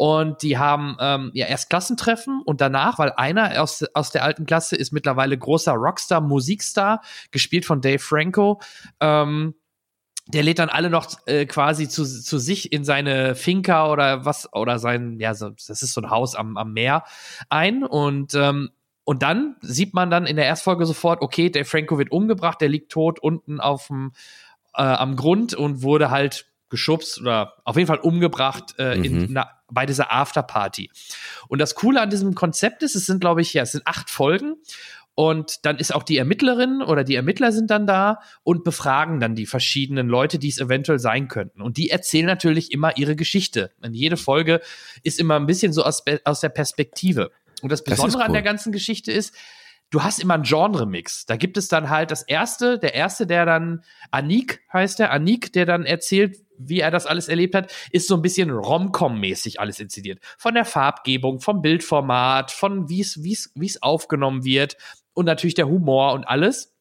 Und 0.02 0.42
die 0.42 0.58
haben 0.58 0.96
ähm, 0.98 1.30
ja 1.32 1.46
erst 1.46 1.70
Klassentreffen 1.70 2.42
und 2.44 2.60
danach, 2.60 2.98
weil 2.98 3.12
einer 3.12 3.62
aus, 3.62 3.84
aus 3.94 4.10
der 4.10 4.24
alten 4.24 4.46
Klasse 4.46 4.74
ist 4.74 4.90
mittlerweile 4.90 5.38
großer 5.38 5.74
Rockstar, 5.74 6.20
Musikstar, 6.20 7.02
gespielt 7.30 7.64
von 7.64 7.80
Dave 7.80 8.00
Franco. 8.00 8.60
Ähm, 8.98 9.54
der 10.26 10.42
lädt 10.42 10.58
dann 10.58 10.70
alle 10.70 10.90
noch 10.90 11.06
äh, 11.26 11.46
quasi 11.46 11.88
zu, 11.88 12.04
zu 12.04 12.38
sich 12.38 12.72
in 12.72 12.84
seine 12.84 13.36
Finca 13.36 13.92
oder 13.92 14.24
was, 14.24 14.52
oder 14.52 14.80
sein, 14.80 15.20
ja, 15.20 15.34
so, 15.34 15.50
das 15.50 15.82
ist 15.82 15.94
so 15.94 16.00
ein 16.00 16.10
Haus 16.10 16.34
am, 16.34 16.56
am 16.56 16.72
Meer 16.72 17.04
ein 17.48 17.84
und 17.84 18.34
ähm, 18.34 18.70
und 19.04 19.22
dann 19.22 19.54
sieht 19.60 19.94
man 19.94 20.10
dann 20.10 20.26
in 20.26 20.34
der 20.34 20.46
Erstfolge 20.46 20.84
sofort, 20.84 21.22
okay, 21.22 21.48
der 21.48 21.64
Franco 21.64 21.96
wird 21.96 22.10
umgebracht, 22.10 22.60
der 22.60 22.68
liegt 22.68 22.90
tot 22.90 23.20
unten 23.20 23.60
auf 23.60 23.86
dem, 23.86 24.12
äh, 24.74 24.82
am 24.82 25.14
Grund 25.14 25.54
und 25.54 25.82
wurde 25.82 26.10
halt 26.10 26.51
geschubst 26.72 27.20
oder 27.20 27.54
auf 27.64 27.76
jeden 27.76 27.87
Fall 27.87 27.98
umgebracht 27.98 28.74
äh, 28.78 28.96
mhm. 28.96 29.04
in, 29.04 29.26
na, 29.30 29.48
bei 29.70 29.87
dieser 29.87 30.12
Afterparty. 30.12 30.90
Und 31.46 31.61
das 31.61 31.76
Coole 31.76 32.00
an 32.00 32.11
diesem 32.11 32.35
Konzept 32.35 32.82
ist, 32.82 32.96
es 32.96 33.06
sind, 33.06 33.20
glaube 33.20 33.42
ich, 33.42 33.54
ja, 33.54 33.62
es 33.62 33.72
sind 33.72 33.87
acht 33.87 34.11
Folgen. 34.11 34.56
Und 35.14 35.66
dann 35.66 35.76
ist 35.76 35.94
auch 35.94 36.02
die 36.02 36.16
Ermittlerin 36.16 36.80
oder 36.80 37.04
die 37.04 37.14
Ermittler 37.14 37.52
sind 37.52 37.70
dann 37.70 37.87
da 37.87 38.20
und 38.44 38.64
befragen 38.64 39.20
dann 39.20 39.35
die 39.35 39.44
verschiedenen 39.44 40.08
Leute, 40.08 40.38
die 40.38 40.48
es 40.48 40.58
eventuell 40.58 40.98
sein 40.98 41.28
könnten. 41.28 41.61
Und 41.61 41.76
die 41.76 41.90
erzählen 41.90 42.24
natürlich 42.24 42.72
immer 42.72 42.96
ihre 42.96 43.14
Geschichte. 43.14 43.72
Und 43.82 43.92
jede 43.92 44.16
Folge 44.16 44.62
ist 45.02 45.20
immer 45.20 45.37
ein 45.37 45.46
bisschen 45.46 45.74
so 45.74 45.85
aus, 45.85 46.02
aus 46.24 46.40
der 46.40 46.48
Perspektive. 46.48 47.30
Und 47.61 47.70
das 47.70 47.85
Besondere 47.85 48.06
das 48.06 48.16
cool. 48.16 48.26
an 48.26 48.32
der 48.32 48.42
ganzen 48.42 48.72
Geschichte 48.72 49.12
ist, 49.12 49.35
du 49.92 50.02
hast 50.02 50.18
immer 50.18 50.35
einen 50.35 50.42
Genre-Mix. 50.42 51.26
Da 51.26 51.37
gibt 51.37 51.57
es 51.57 51.68
dann 51.68 51.90
halt 51.90 52.11
das 52.11 52.22
erste, 52.22 52.78
der 52.78 52.94
erste, 52.94 53.26
der 53.26 53.46
dann 53.46 53.85
Anik 54.11 54.62
heißt 54.72 54.98
der, 54.98 55.12
Anik, 55.12 55.52
der 55.52 55.66
dann 55.66 55.85
erzählt, 55.85 56.38
wie 56.59 56.81
er 56.81 56.90
das 56.90 57.07
alles 57.07 57.28
erlebt 57.28 57.55
hat, 57.55 57.72
ist 57.90 58.09
so 58.09 58.14
ein 58.14 58.22
bisschen 58.22 58.50
Rom-Com-mäßig 58.50 59.61
alles 59.61 59.81
inszeniert. 59.81 60.20
Von 60.38 60.55
der 60.55 60.64
Farbgebung, 60.64 61.40
vom 61.40 61.61
Bildformat, 61.61 62.50
von 62.50 62.88
wie 62.88 63.00
es, 63.00 63.22
wie 63.22 63.33
es, 63.33 63.52
wie 63.55 63.66
es 63.66 63.83
aufgenommen 63.83 64.44
wird 64.44 64.76
und 65.12 65.26
natürlich 65.26 65.55
der 65.55 65.68
Humor 65.68 66.14
und 66.14 66.24
alles. 66.24 66.71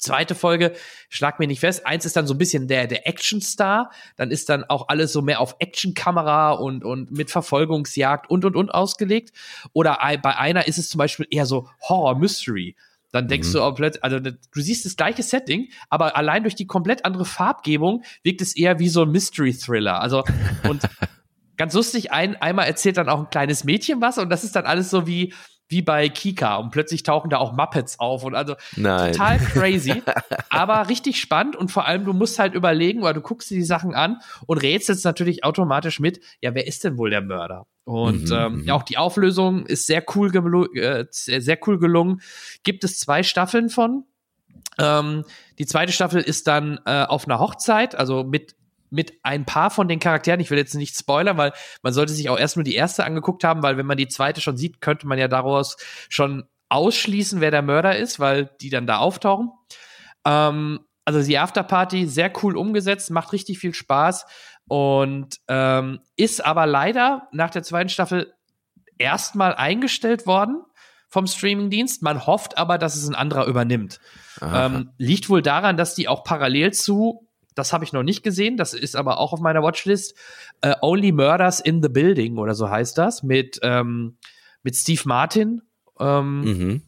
Zweite 0.00 0.34
Folge, 0.34 0.72
schlag 1.10 1.38
mir 1.38 1.46
nicht 1.46 1.60
fest. 1.60 1.86
Eins 1.86 2.06
ist 2.06 2.16
dann 2.16 2.26
so 2.26 2.32
ein 2.32 2.38
bisschen 2.38 2.68
der, 2.68 2.86
der 2.86 3.06
Actionstar. 3.06 3.90
Dann 4.16 4.30
ist 4.30 4.48
dann 4.48 4.64
auch 4.64 4.88
alles 4.88 5.12
so 5.12 5.20
mehr 5.20 5.40
auf 5.40 5.56
Actionkamera 5.58 6.52
und, 6.52 6.84
und 6.84 7.10
mit 7.12 7.30
Verfolgungsjagd 7.30 8.30
und, 8.30 8.46
und, 8.46 8.56
und 8.56 8.70
ausgelegt. 8.70 9.32
Oder 9.74 9.98
bei 10.22 10.36
einer 10.36 10.66
ist 10.66 10.78
es 10.78 10.88
zum 10.88 10.98
Beispiel 10.98 11.26
eher 11.30 11.44
so 11.44 11.68
Horror-Mystery. 11.82 12.76
Dann 13.12 13.28
denkst 13.28 13.48
mhm. 13.48 13.52
du 13.52 13.62
auch 13.62 13.74
plötzlich, 13.74 14.02
also 14.02 14.20
du 14.20 14.32
siehst 14.54 14.86
das 14.86 14.96
gleiche 14.96 15.22
Setting, 15.22 15.68
aber 15.90 16.16
allein 16.16 16.44
durch 16.44 16.54
die 16.54 16.66
komplett 16.66 17.04
andere 17.04 17.26
Farbgebung 17.26 18.02
wirkt 18.22 18.40
es 18.40 18.56
eher 18.56 18.78
wie 18.78 18.88
so 18.88 19.02
ein 19.02 19.10
Mystery-Thriller. 19.10 20.00
Also, 20.00 20.24
und 20.68 20.82
ganz 21.56 21.74
lustig, 21.74 22.10
ein, 22.10 22.36
einmal 22.36 22.66
erzählt 22.66 22.96
dann 22.96 23.10
auch 23.10 23.18
ein 23.18 23.30
kleines 23.30 23.64
Mädchen 23.64 24.00
was 24.00 24.16
und 24.16 24.30
das 24.30 24.44
ist 24.44 24.56
dann 24.56 24.64
alles 24.64 24.88
so 24.88 25.06
wie, 25.06 25.34
wie 25.70 25.82
bei 25.82 26.08
Kika 26.08 26.56
und 26.56 26.70
plötzlich 26.70 27.04
tauchen 27.04 27.30
da 27.30 27.38
auch 27.38 27.52
Muppets 27.52 27.98
auf 27.98 28.24
und 28.24 28.34
also 28.34 28.56
Nein. 28.76 29.12
total 29.12 29.38
crazy, 29.38 30.02
aber 30.50 30.88
richtig 30.88 31.20
spannend 31.20 31.56
und 31.56 31.70
vor 31.70 31.86
allem 31.86 32.04
du 32.04 32.12
musst 32.12 32.38
halt 32.38 32.54
überlegen, 32.54 33.02
weil 33.02 33.14
du 33.14 33.20
guckst 33.20 33.50
dir 33.50 33.54
die 33.54 33.64
Sachen 33.64 33.94
an 33.94 34.18
und 34.46 34.58
rätselst 34.58 35.04
natürlich 35.04 35.44
automatisch 35.44 36.00
mit, 36.00 36.20
ja, 36.40 36.54
wer 36.54 36.66
ist 36.66 36.84
denn 36.84 36.98
wohl 36.98 37.10
der 37.10 37.22
Mörder? 37.22 37.66
Und 37.84 38.28
mhm, 38.28 38.36
ähm, 38.36 38.54
mhm. 38.56 38.64
ja, 38.64 38.74
auch 38.74 38.82
die 38.82 38.98
Auflösung 38.98 39.64
ist 39.66 39.86
sehr 39.86 40.04
cool, 40.14 40.30
äh, 40.76 41.06
sehr 41.10 41.58
cool 41.66 41.78
gelungen. 41.78 42.20
Gibt 42.62 42.84
es 42.84 42.98
zwei 42.98 43.22
Staffeln 43.22 43.68
von. 43.68 44.04
Ähm, 44.78 45.24
die 45.58 45.66
zweite 45.66 45.92
Staffel 45.92 46.20
ist 46.20 46.46
dann 46.46 46.80
äh, 46.86 47.04
auf 47.04 47.26
einer 47.26 47.38
Hochzeit, 47.38 47.94
also 47.94 48.24
mit 48.24 48.54
mit 48.90 49.14
ein 49.22 49.46
paar 49.46 49.70
von 49.70 49.88
den 49.88 50.00
Charakteren, 50.00 50.40
ich 50.40 50.50
will 50.50 50.58
jetzt 50.58 50.74
nicht 50.74 50.96
spoilern, 50.96 51.36
weil 51.36 51.52
man 51.82 51.92
sollte 51.92 52.12
sich 52.12 52.28
auch 52.28 52.38
erst 52.38 52.56
nur 52.56 52.64
die 52.64 52.74
erste 52.74 53.04
angeguckt 53.04 53.44
haben, 53.44 53.62
weil 53.62 53.76
wenn 53.76 53.86
man 53.86 53.96
die 53.96 54.08
zweite 54.08 54.40
schon 54.40 54.56
sieht, 54.56 54.80
könnte 54.80 55.06
man 55.06 55.18
ja 55.18 55.28
daraus 55.28 55.76
schon 56.08 56.44
ausschließen, 56.68 57.40
wer 57.40 57.50
der 57.50 57.62
Mörder 57.62 57.96
ist, 57.96 58.20
weil 58.20 58.50
die 58.60 58.70
dann 58.70 58.86
da 58.86 58.98
auftauchen. 58.98 59.50
Ähm, 60.24 60.80
also 61.04 61.22
die 61.22 61.38
Afterparty, 61.38 62.06
sehr 62.06 62.32
cool 62.42 62.56
umgesetzt, 62.56 63.10
macht 63.10 63.32
richtig 63.32 63.58
viel 63.58 63.74
Spaß 63.74 64.26
und 64.68 65.40
ähm, 65.48 66.00
ist 66.16 66.44
aber 66.44 66.66
leider 66.66 67.28
nach 67.32 67.50
der 67.50 67.62
zweiten 67.62 67.88
Staffel 67.88 68.32
erstmal 68.98 69.54
eingestellt 69.54 70.26
worden 70.26 70.62
vom 71.08 71.26
Streamingdienst. 71.26 72.02
Man 72.02 72.26
hofft 72.26 72.56
aber, 72.58 72.78
dass 72.78 72.94
es 72.94 73.08
ein 73.08 73.16
anderer 73.16 73.46
übernimmt. 73.46 73.98
Ähm, 74.40 74.92
liegt 74.98 75.28
wohl 75.28 75.42
daran, 75.42 75.76
dass 75.76 75.96
die 75.96 76.06
auch 76.06 76.22
parallel 76.22 76.72
zu, 76.72 77.26
das 77.54 77.72
habe 77.72 77.84
ich 77.84 77.92
noch 77.92 78.02
nicht 78.02 78.22
gesehen, 78.22 78.56
das 78.56 78.74
ist 78.74 78.96
aber 78.96 79.18
auch 79.18 79.32
auf 79.32 79.40
meiner 79.40 79.62
Watchlist, 79.62 80.14
äh, 80.60 80.74
Only 80.80 81.12
Murders 81.12 81.60
in 81.60 81.82
the 81.82 81.88
Building 81.88 82.38
oder 82.38 82.54
so 82.54 82.70
heißt 82.70 82.96
das, 82.98 83.22
mit, 83.22 83.58
ähm, 83.62 84.16
mit 84.62 84.76
Steve 84.76 85.02
Martin. 85.04 85.62
Ähm, 85.98 86.40
mhm. 86.40 86.82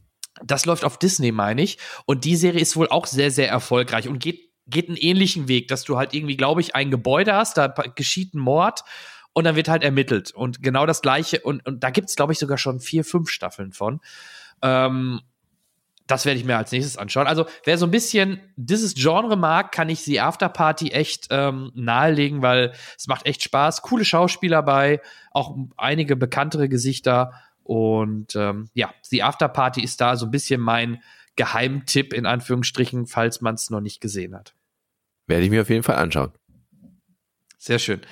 Das 0.45 0.67
läuft 0.67 0.85
auf 0.85 0.99
Disney, 0.99 1.33
meine 1.33 1.63
ich. 1.63 1.79
Und 2.07 2.25
die 2.25 2.37
Serie 2.37 2.61
ist 2.61 2.77
wohl 2.77 2.89
auch 2.89 3.07
sehr, 3.07 3.31
sehr 3.31 3.49
erfolgreich 3.49 4.09
und 4.09 4.19
geht, 4.19 4.51
geht 4.67 4.89
einen 4.89 4.97
ähnlichen 4.97 5.49
Weg, 5.49 5.69
dass 5.69 5.85
du 5.85 5.99
halt 5.99 6.15
irgendwie, 6.15 6.37
glaube 6.37 6.61
ich, 6.61 6.75
ein 6.75 6.91
Gebäude 6.91 7.35
hast, 7.35 7.59
da 7.59 7.69
geschieht 7.69 8.35
ein 8.35 8.41
Mord 8.41 8.83
und 9.33 9.45
dann 9.45 9.57
wird 9.57 9.69
halt 9.69 9.83
ermittelt. 9.83 10.33
Und 10.33 10.63
genau 10.63 10.87
das 10.87 11.03
gleiche, 11.03 11.41
und, 11.41 11.67
und 11.67 11.83
da 11.83 11.91
gibt 11.91 12.09
es, 12.09 12.17
glaube 12.17 12.33
ich, 12.33 12.39
sogar 12.39 12.59
schon 12.59 12.81
vier, 12.81 13.05
fünf 13.05 13.31
Staffeln 13.31 13.73
von. 13.73 14.01
Ähm, 14.63 15.21
das 16.13 16.27
werde 16.27 16.39
ich 16.39 16.45
mir 16.45 16.59
als 16.59 16.71
nächstes 16.73 16.99
anschauen. 16.99 17.27
Also, 17.27 17.47
wer 17.65 17.79
so 17.79 17.87
ein 17.87 17.91
bisschen 17.91 18.39
dieses 18.57 18.95
Genre 18.95 19.37
mag, 19.37 19.73
kann 19.73 19.89
ich 19.89 20.03
sie 20.03 20.21
Afterparty 20.21 20.91
echt 20.91 21.29
ähm, 21.31 21.73
nahelegen, 21.75 22.43
weil 22.43 22.75
es 22.99 23.07
macht 23.07 23.25
echt 23.25 23.43
Spaß. 23.43 23.81
Coole 23.81 24.05
Schauspieler 24.05 24.63
bei, 24.63 25.01
auch 25.31 25.57
einige 25.79 26.15
bekanntere 26.15 26.69
Gesichter. 26.69 27.33
Und 27.63 28.37
ähm, 28.37 28.69
ja, 28.75 28.93
die 29.11 29.23
Afterparty 29.23 29.83
ist 29.83 30.03
da 30.03 30.17
so 30.17 30.27
ein 30.27 30.31
bisschen 30.31 30.61
mein 30.61 31.03
Geheimtipp, 31.37 32.13
in 32.13 32.27
Anführungsstrichen, 32.27 33.07
falls 33.07 33.41
man 33.41 33.55
es 33.55 33.71
noch 33.71 33.81
nicht 33.81 34.03
gesehen 34.03 34.35
hat. 34.35 34.55
Werde 35.27 35.45
ich 35.45 35.51
mir 35.51 35.63
auf 35.63 35.71
jeden 35.71 35.83
Fall 35.83 35.97
anschauen. 35.97 36.33
Sehr 37.57 37.79
schön. 37.79 38.03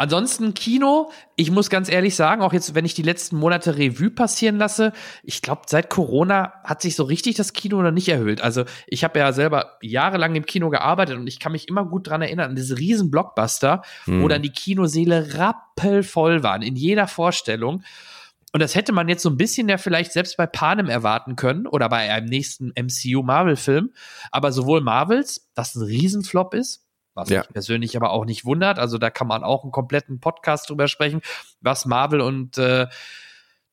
Ansonsten 0.00 0.54
Kino, 0.54 1.10
ich 1.36 1.50
muss 1.50 1.68
ganz 1.68 1.90
ehrlich 1.90 2.16
sagen, 2.16 2.40
auch 2.40 2.54
jetzt, 2.54 2.74
wenn 2.74 2.86
ich 2.86 2.94
die 2.94 3.02
letzten 3.02 3.36
Monate 3.36 3.76
Revue 3.76 4.08
passieren 4.08 4.56
lasse, 4.56 4.94
ich 5.22 5.42
glaube, 5.42 5.64
seit 5.66 5.90
Corona 5.90 6.54
hat 6.64 6.80
sich 6.80 6.96
so 6.96 7.04
richtig 7.04 7.36
das 7.36 7.52
Kino 7.52 7.82
noch 7.82 7.90
nicht 7.90 8.08
erhöht. 8.08 8.40
Also 8.40 8.64
ich 8.86 9.04
habe 9.04 9.18
ja 9.18 9.30
selber 9.34 9.76
jahrelang 9.82 10.34
im 10.36 10.46
Kino 10.46 10.70
gearbeitet 10.70 11.18
und 11.18 11.26
ich 11.26 11.38
kann 11.38 11.52
mich 11.52 11.68
immer 11.68 11.84
gut 11.84 12.08
dran 12.08 12.22
erinnern 12.22 12.48
an 12.48 12.56
diese 12.56 12.78
riesen 12.78 13.10
Blockbuster, 13.10 13.82
hm. 14.06 14.22
wo 14.22 14.28
dann 14.28 14.40
die 14.40 14.52
Kinoseele 14.52 15.34
rappelvoll 15.34 16.42
waren 16.42 16.62
in 16.62 16.76
jeder 16.76 17.06
Vorstellung. 17.06 17.84
Und 18.54 18.62
das 18.62 18.74
hätte 18.74 18.92
man 18.92 19.06
jetzt 19.10 19.22
so 19.22 19.28
ein 19.28 19.36
bisschen 19.36 19.68
ja 19.68 19.76
vielleicht 19.76 20.12
selbst 20.12 20.38
bei 20.38 20.46
Panem 20.46 20.88
erwarten 20.88 21.36
können 21.36 21.66
oder 21.66 21.90
bei 21.90 22.10
einem 22.10 22.26
nächsten 22.26 22.72
MCU-Marvel-Film. 22.74 23.90
Aber 24.30 24.50
sowohl 24.50 24.80
Marvels, 24.80 25.50
das 25.54 25.74
ein 25.74 25.82
Riesenflop 25.82 26.54
ist, 26.54 26.86
was 27.20 27.28
ja. 27.28 27.40
mich 27.40 27.48
persönlich 27.50 27.96
aber 27.96 28.10
auch 28.10 28.24
nicht 28.24 28.44
wundert. 28.44 28.78
Also 28.78 28.98
da 28.98 29.10
kann 29.10 29.26
man 29.26 29.44
auch 29.44 29.62
einen 29.62 29.72
kompletten 29.72 30.20
Podcast 30.20 30.68
drüber 30.68 30.88
sprechen, 30.88 31.20
was 31.60 31.86
Marvel 31.86 32.20
und 32.20 32.58
äh, 32.58 32.88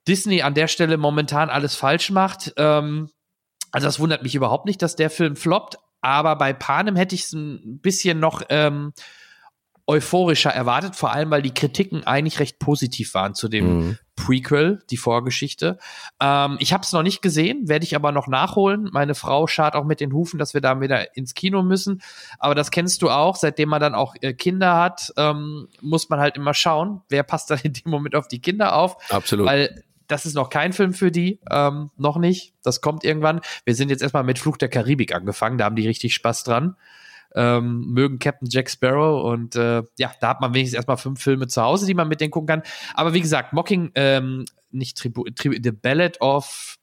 Disney 0.07 0.41
an 0.41 0.53
der 0.53 0.67
Stelle 0.67 0.97
momentan 0.97 1.49
alles 1.49 1.75
falsch 1.75 2.11
macht. 2.11 2.53
Ähm, 2.57 3.09
also 3.71 3.87
das 3.87 3.99
wundert 3.99 4.23
mich 4.23 4.35
überhaupt 4.35 4.65
nicht, 4.65 4.81
dass 4.81 4.95
der 4.95 5.09
Film 5.09 5.35
floppt. 5.35 5.77
Aber 6.01 6.35
bei 6.35 6.53
Panem 6.53 6.95
hätte 6.95 7.15
ich 7.15 7.23
es 7.23 7.33
ein 7.33 7.79
bisschen 7.79 8.19
noch 8.19 8.43
ähm, 8.49 8.93
euphorischer 9.87 10.51
erwartet, 10.51 10.95
vor 10.95 11.11
allem 11.11 11.31
weil 11.31 11.41
die 11.41 11.53
Kritiken 11.53 12.05
eigentlich 12.05 12.39
recht 12.39 12.59
positiv 12.59 13.13
waren 13.13 13.33
zu 13.33 13.47
dem 13.47 13.65
mhm. 13.65 13.97
Prequel, 14.17 14.79
die 14.89 14.97
Vorgeschichte. 14.97 15.77
Ähm, 16.19 16.57
ich 16.59 16.73
habe 16.73 16.83
es 16.83 16.91
noch 16.91 17.03
nicht 17.03 17.21
gesehen, 17.21 17.69
werde 17.69 17.85
ich 17.85 17.95
aber 17.95 18.11
noch 18.11 18.27
nachholen. 18.27 18.89
Meine 18.91 19.15
Frau 19.15 19.47
schart 19.47 19.75
auch 19.75 19.85
mit 19.85 20.01
den 20.01 20.11
Hufen, 20.11 20.37
dass 20.39 20.53
wir 20.53 20.59
da 20.59 20.81
wieder 20.81 21.15
ins 21.15 21.35
Kino 21.35 21.63
müssen. 21.63 22.01
Aber 22.39 22.55
das 22.55 22.71
kennst 22.71 23.01
du 23.01 23.09
auch, 23.09 23.37
seitdem 23.37 23.69
man 23.69 23.79
dann 23.79 23.95
auch 23.95 24.15
äh, 24.19 24.33
Kinder 24.33 24.75
hat, 24.75 25.13
ähm, 25.15 25.69
muss 25.81 26.09
man 26.09 26.19
halt 26.19 26.35
immer 26.35 26.53
schauen, 26.53 27.01
wer 27.07 27.23
passt 27.23 27.49
dann 27.51 27.59
in 27.63 27.73
dem 27.73 27.89
Moment 27.91 28.15
auf 28.15 28.27
die 28.27 28.41
Kinder 28.41 28.75
auf. 28.75 28.97
Absolut. 29.09 29.45
Weil 29.45 29.83
das 30.07 30.25
ist 30.25 30.33
noch 30.33 30.49
kein 30.49 30.73
Film 30.73 30.93
für 30.93 31.11
die, 31.11 31.39
ähm, 31.51 31.91
noch 31.95 32.17
nicht. 32.17 32.53
Das 32.63 32.81
kommt 32.81 33.03
irgendwann. 33.03 33.41
Wir 33.65 33.75
sind 33.75 33.89
jetzt 33.89 34.01
erstmal 34.01 34.23
mit 34.23 34.39
Fluch 34.39 34.57
der 34.57 34.69
Karibik 34.69 35.13
angefangen, 35.13 35.57
da 35.57 35.65
haben 35.65 35.75
die 35.75 35.87
richtig 35.87 36.13
Spaß 36.15 36.43
dran 36.43 36.75
ähm, 37.37 37.93
mögen 37.93 38.17
Captain 38.17 38.49
Jack 38.49 38.69
Sparrow 38.69 39.31
und 39.31 39.55
äh, 39.55 39.83
ja, 39.97 40.11
da 40.19 40.29
hat 40.29 40.41
man 40.41 40.55
wenigstens 40.55 40.75
erstmal 40.75 40.97
fünf 40.97 41.21
Filme 41.21 41.47
zu 41.47 41.61
Hause, 41.61 41.85
die 41.85 41.93
man 41.93 42.07
mit 42.07 42.19
denen 42.19 42.31
gucken 42.31 42.47
kann. 42.47 42.63
Aber 42.95 43.13
wie 43.13 43.21
gesagt, 43.21 43.53
Mocking, 43.53 43.91
ähm, 43.93 44.45
nicht 44.71 44.97
Tribu, 44.97 45.23
Tribu 45.35 45.55
The 45.61 45.71
Ballad 45.71 46.19
of, 46.19 46.77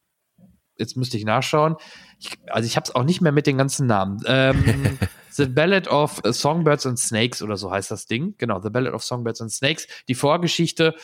jetzt 0.78 0.96
müsste 0.96 1.16
ich 1.16 1.24
nachschauen. 1.24 1.74
Ich, 2.20 2.30
also 2.48 2.66
ich 2.66 2.76
habe 2.76 2.84
es 2.84 2.94
auch 2.94 3.02
nicht 3.02 3.20
mehr 3.20 3.32
mit 3.32 3.48
den 3.48 3.58
ganzen 3.58 3.88
Namen. 3.88 4.22
Ähm, 4.26 4.98
The 5.32 5.46
Ballad 5.46 5.88
of 5.88 6.20
Songbirds 6.24 6.86
and 6.86 7.00
Snakes 7.00 7.42
oder 7.42 7.56
so 7.56 7.72
heißt 7.72 7.90
das 7.90 8.06
Ding. 8.06 8.36
Genau, 8.38 8.60
The 8.60 8.70
Ballad 8.70 8.94
of 8.94 9.02
Songbirds 9.02 9.40
and 9.40 9.50
Snakes. 9.50 9.88
Die 10.06 10.14
Vorgeschichte. 10.14 10.94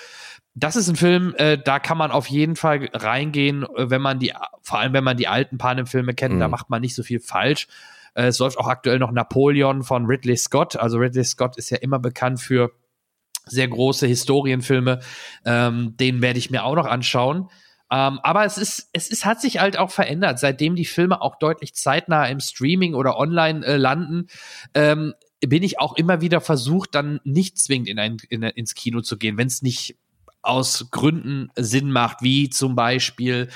Das 0.55 0.77
ist 0.77 0.89
ein 0.89 0.97
Film, 0.97 1.35
äh, 1.37 1.59
da 1.59 1.81
kann 1.81 1.99
man 1.99 2.13
auf 2.13 2.29
jeden 2.29 2.55
Fall 2.55 2.89
reingehen, 2.93 3.65
äh, 3.65 3.91
wenn 3.91 4.03
man 4.03 4.21
die, 4.21 4.33
vor 4.63 4.79
allem 4.79 4.93
wenn 4.93 5.05
man 5.05 5.17
die 5.17 5.27
alten 5.27 5.59
Panem-Filme 5.59 6.15
kennt, 6.15 6.37
mhm. 6.37 6.41
da 6.41 6.49
macht 6.49 6.71
man 6.71 6.81
nicht 6.81 6.95
so 6.95 7.03
viel 7.03 7.19
falsch. 7.19 7.67
Äh, 8.15 8.27
es 8.27 8.39
läuft 8.39 8.59
auch 8.59 8.69
aktuell 8.69 8.99
noch 8.99 9.13
Napoleon 9.13 9.83
von 9.83 10.07
Ridley 10.07 10.37
Scott. 10.37 10.77
Also 10.77 10.99
Ridley 10.99 11.25
Scott 11.25 11.57
ist 11.57 11.71
ja 11.71 11.79
immer 11.79 11.99
bekannt 11.99 12.41
für 12.41 12.73
sehr 13.47 13.69
große 13.69 14.07
Historienfilme. 14.07 15.01
Ähm, 15.45 15.97
den 15.97 16.23
werde 16.23 16.39
ich 16.39 16.51
mir 16.51 16.65
auch 16.65 16.75
noch 16.75 16.87
anschauen. 16.87 17.49
Ähm, 17.93 18.21
aber 18.23 18.45
es 18.45 18.57
ist, 18.57 18.89
es 18.93 19.09
ist, 19.09 19.25
hat 19.25 19.41
sich 19.41 19.59
halt 19.59 19.77
auch 19.77 19.91
verändert, 19.91 20.39
seitdem 20.39 20.77
die 20.77 20.85
Filme 20.85 21.21
auch 21.21 21.37
deutlich 21.37 21.75
zeitnah 21.75 22.27
im 22.27 22.39
Streaming 22.39 22.95
oder 22.95 23.17
online 23.17 23.67
äh, 23.67 23.77
landen. 23.77 24.29
Ähm, 24.75 25.15
bin 25.41 25.63
ich 25.63 25.81
auch 25.81 25.97
immer 25.97 26.21
wieder 26.21 26.41
versucht, 26.41 26.95
dann 26.95 27.21
nicht 27.25 27.59
zwingend 27.59 27.89
in 27.89 27.99
ein, 27.99 28.19
in, 28.29 28.43
ins 28.43 28.75
Kino 28.75 29.01
zu 29.01 29.17
gehen, 29.17 29.39
wenn 29.39 29.49
es 29.49 29.63
nicht 29.63 29.97
aus 30.43 30.89
Gründen 30.91 31.49
Sinn 31.57 31.91
macht, 31.91 32.23
wie 32.23 32.49
zum 32.51 32.75
Beispiel 32.75 33.49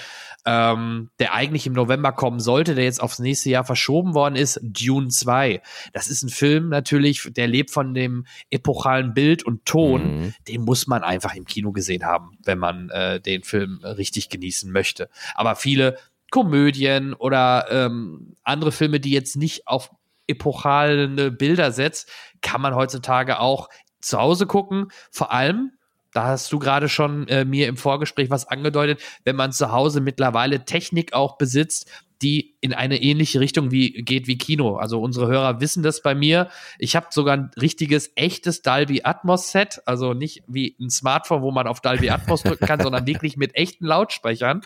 ähm, 0.47 1.11
der 1.19 1.33
eigentlich 1.33 1.67
im 1.67 1.73
November 1.73 2.13
kommen 2.13 2.41
sollte, 2.41 2.75
der 2.75 2.85
jetzt 2.85 3.03
aufs 3.03 3.19
nächste 3.19 3.51
Jahr 3.51 3.65
verschoben 3.65 4.15
worden 4.15 4.37
ist, 4.37 4.61
Dune 4.63 5.09
2. 5.09 5.63
Das 5.93 6.09
ist 6.09 6.23
ein 6.23 6.29
Film 6.29 6.69
natürlich, 6.69 7.29
der 7.33 7.47
lebt 7.49 7.71
von 7.71 7.95
dem 7.95 8.27
epochalen 8.51 9.15
Bild 9.15 9.43
und 9.43 9.65
Ton. 9.65 10.21
Mhm. 10.21 10.35
Den 10.49 10.63
muss 10.63 10.87
man 10.87 11.03
einfach 11.03 11.35
im 11.35 11.47
Kino 11.47 11.73
gesehen 11.73 12.05
haben, 12.05 12.37
wenn 12.45 12.59
man 12.59 12.91
äh, 12.91 13.21
den 13.21 13.43
Film 13.43 13.81
richtig 13.83 14.29
genießen 14.29 14.71
möchte. 14.71 15.09
Aber 15.35 15.57
viele 15.57 15.97
Komödien 16.31 17.15
oder 17.15 17.67
ähm, 17.71 18.37
andere 18.43 18.73
Filme, 18.73 19.01
die 19.01 19.13
jetzt 19.13 19.37
nicht 19.37 19.67
auf 19.67 19.91
epochale 20.27 21.31
Bilder 21.31 21.71
setzt, 21.73 22.11
kann 22.41 22.61
man 22.61 22.75
heutzutage 22.75 23.39
auch 23.41 23.69
zu 24.01 24.19
Hause 24.19 24.47
gucken. 24.47 24.89
Vor 25.11 25.33
allem, 25.33 25.73
da 26.15 26.29
hast 26.29 26.51
du 26.53 26.59
gerade 26.59 26.89
schon 26.89 27.29
äh, 27.29 27.45
mir 27.45 27.69
im 27.69 27.77
Vorgespräch 27.77 28.31
was 28.31 28.47
angedeutet, 28.47 29.01
wenn 29.25 29.37
man 29.37 29.53
zu 29.53 29.73
Hause 29.73 30.01
mittlerweile 30.01 30.65
Technik 30.65 31.13
auch 31.13 31.37
besitzt, 31.37 31.91
die 32.23 32.57
in 32.61 32.73
eine 32.73 33.03
ähnliche 33.03 33.41
Richtung 33.41 33.73
wie 33.73 33.91
geht 33.91 34.29
wie 34.29 34.39
Kino. 34.39 34.77
Also 34.77 35.03
unsere 35.03 35.27
Hörer 35.27 35.61
wissen 35.61 35.83
das 35.83 36.03
bei 36.03 36.15
mir. 36.15 36.49
Ich 36.79 36.95
habe 36.95 37.09
sogar 37.11 37.37
ein 37.37 37.51
richtiges 37.61 38.13
echtes 38.15 38.63
Dolby 38.63 39.03
Atmos 39.03 39.51
Set, 39.51 39.83
also 39.87 40.15
nicht 40.15 40.45
wie 40.47 40.77
ein 40.81 40.89
Smartphone, 40.89 41.43
wo 41.43 41.51
man 41.51 41.67
auf 41.67 41.81
Dolby 41.81 42.11
Atmos 42.11 42.45
drücken 42.45 42.65
kann, 42.65 42.81
sondern 42.81 43.07
wirklich 43.09 43.37
mit 43.37 43.57
echten 43.57 43.85
Lautsprechern 43.85 44.63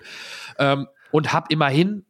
ähm, 0.59 0.87
und 1.11 1.33
habe 1.33 1.47
immerhin 1.51 2.05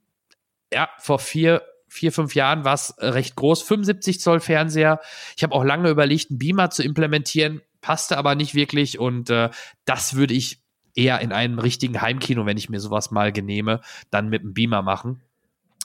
ja 0.73 0.89
vor 0.99 1.21
vier 1.21 1.63
vier, 1.91 2.13
fünf 2.13 2.35
Jahren 2.35 2.65
war 2.65 2.75
es 2.75 2.95
recht 2.99 3.35
groß, 3.35 3.63
75 3.63 4.21
Zoll 4.21 4.41
Fernseher. 4.41 5.01
Ich 5.39 5.43
habe 5.43 5.55
auch 5.55 5.65
lange 5.65 5.89
überlegt, 5.89 6.29
einen 6.29 6.39
Beamer 6.39 6.69
zu 6.69 6.83
implementieren 6.83 7.63
passte 7.81 8.19
aber 8.19 8.35
nicht 8.35 8.55
wirklich 8.55 8.99
und 8.99 9.31
äh, 9.31 9.51
das 9.85 10.15
würde 10.15 10.35
ich 10.35 10.63
eher 10.95 11.21
in 11.21 11.33
einem 11.33 11.59
richtigen 11.59 12.01
Heimkino, 12.01 12.45
wenn 12.45 12.57
ich 12.57 12.69
mir 12.69 12.81
sowas 12.81 13.11
mal 13.11 13.33
genehme, 13.33 13.81
dann 14.11 14.29
mit 14.29 14.43
einem 14.43 14.55
Beamer 14.55 14.83
machen. 14.83 15.23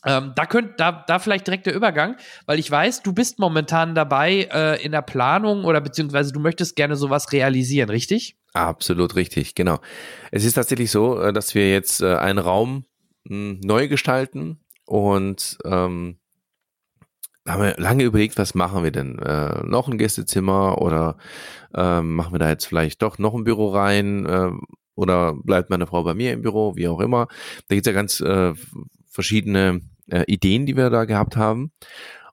Ähm, 0.06 0.34
da 0.36 0.46
könnt, 0.46 0.80
da, 0.80 1.04
da 1.08 1.20
vielleicht 1.20 1.48
direkt 1.48 1.66
der 1.66 1.76
Übergang, 1.76 2.18
weil 2.46 2.60
ich 2.60 2.70
weiß, 2.70 3.04
du 3.04 3.14
bist 3.14 3.40
momentan 3.40 3.96
dabei 3.96 4.50
äh, 4.52 4.84
in 4.84 4.92
der 4.92 5.02
Planung 5.02 5.64
oder 5.64 5.80
beziehungsweise 5.80 6.34
du 6.34 6.40
möchtest 6.40 6.76
gerne 6.76 6.98
sowas 6.98 7.32
realisieren, 7.32 7.90
richtig? 7.90 8.36
Absolut 8.54 9.16
richtig, 9.16 9.56
genau. 9.56 9.80
Es 10.32 10.44
ist 10.44 10.56
tatsächlich 10.56 10.92
so, 10.92 11.20
äh, 11.22 11.32
dass 11.32 11.56
wir 11.56 11.72
jetzt 11.72 12.02
äh, 12.02 12.16
einen 12.16 12.40
Raum 12.40 12.86
mh, 13.24 13.30
hm, 13.30 13.60
neu 13.64 13.88
gestalten 13.88 14.60
und 14.86 15.58
ähm, 15.64 16.18
haben 17.48 17.62
wir 17.62 17.76
lange 17.78 18.04
überlegt, 18.04 18.38
was 18.38 18.56
machen 18.56 18.84
wir 18.84 18.92
denn? 18.92 19.20
Äh, 19.20 19.66
noch 19.66 19.88
ein 19.88 19.98
Gästezimmer 19.98 20.82
oder 20.82 21.18
äh, 21.74 22.02
machen 22.02 22.34
wir 22.34 22.40
da 22.40 22.50
jetzt 22.50 22.66
vielleicht 22.66 23.02
doch 23.02 23.18
noch 23.18 23.34
ein 23.34 23.44
Büro 23.44 23.70
rein 23.70 24.26
äh, 24.26 24.52
oder 24.96 25.34
bleibt 25.34 25.70
meine 25.70 25.88
Frau 25.88 26.04
bei 26.04 26.14
mir 26.14 26.34
im 26.34 26.42
Büro, 26.42 26.76
wie 26.76 26.88
auch 26.88 27.00
immer. 27.00 27.28
Da 27.68 27.76
gibt's 27.76 27.88
ja 27.88 27.94
ganz 27.94 28.22
äh, 28.22 28.54
verschiedene 29.10 29.82
äh, 30.10 30.24
Ideen, 30.28 30.66
die 30.66 30.78
wir 30.78 30.90
da 30.90 31.06
gehabt 31.06 31.36
haben. 31.36 31.72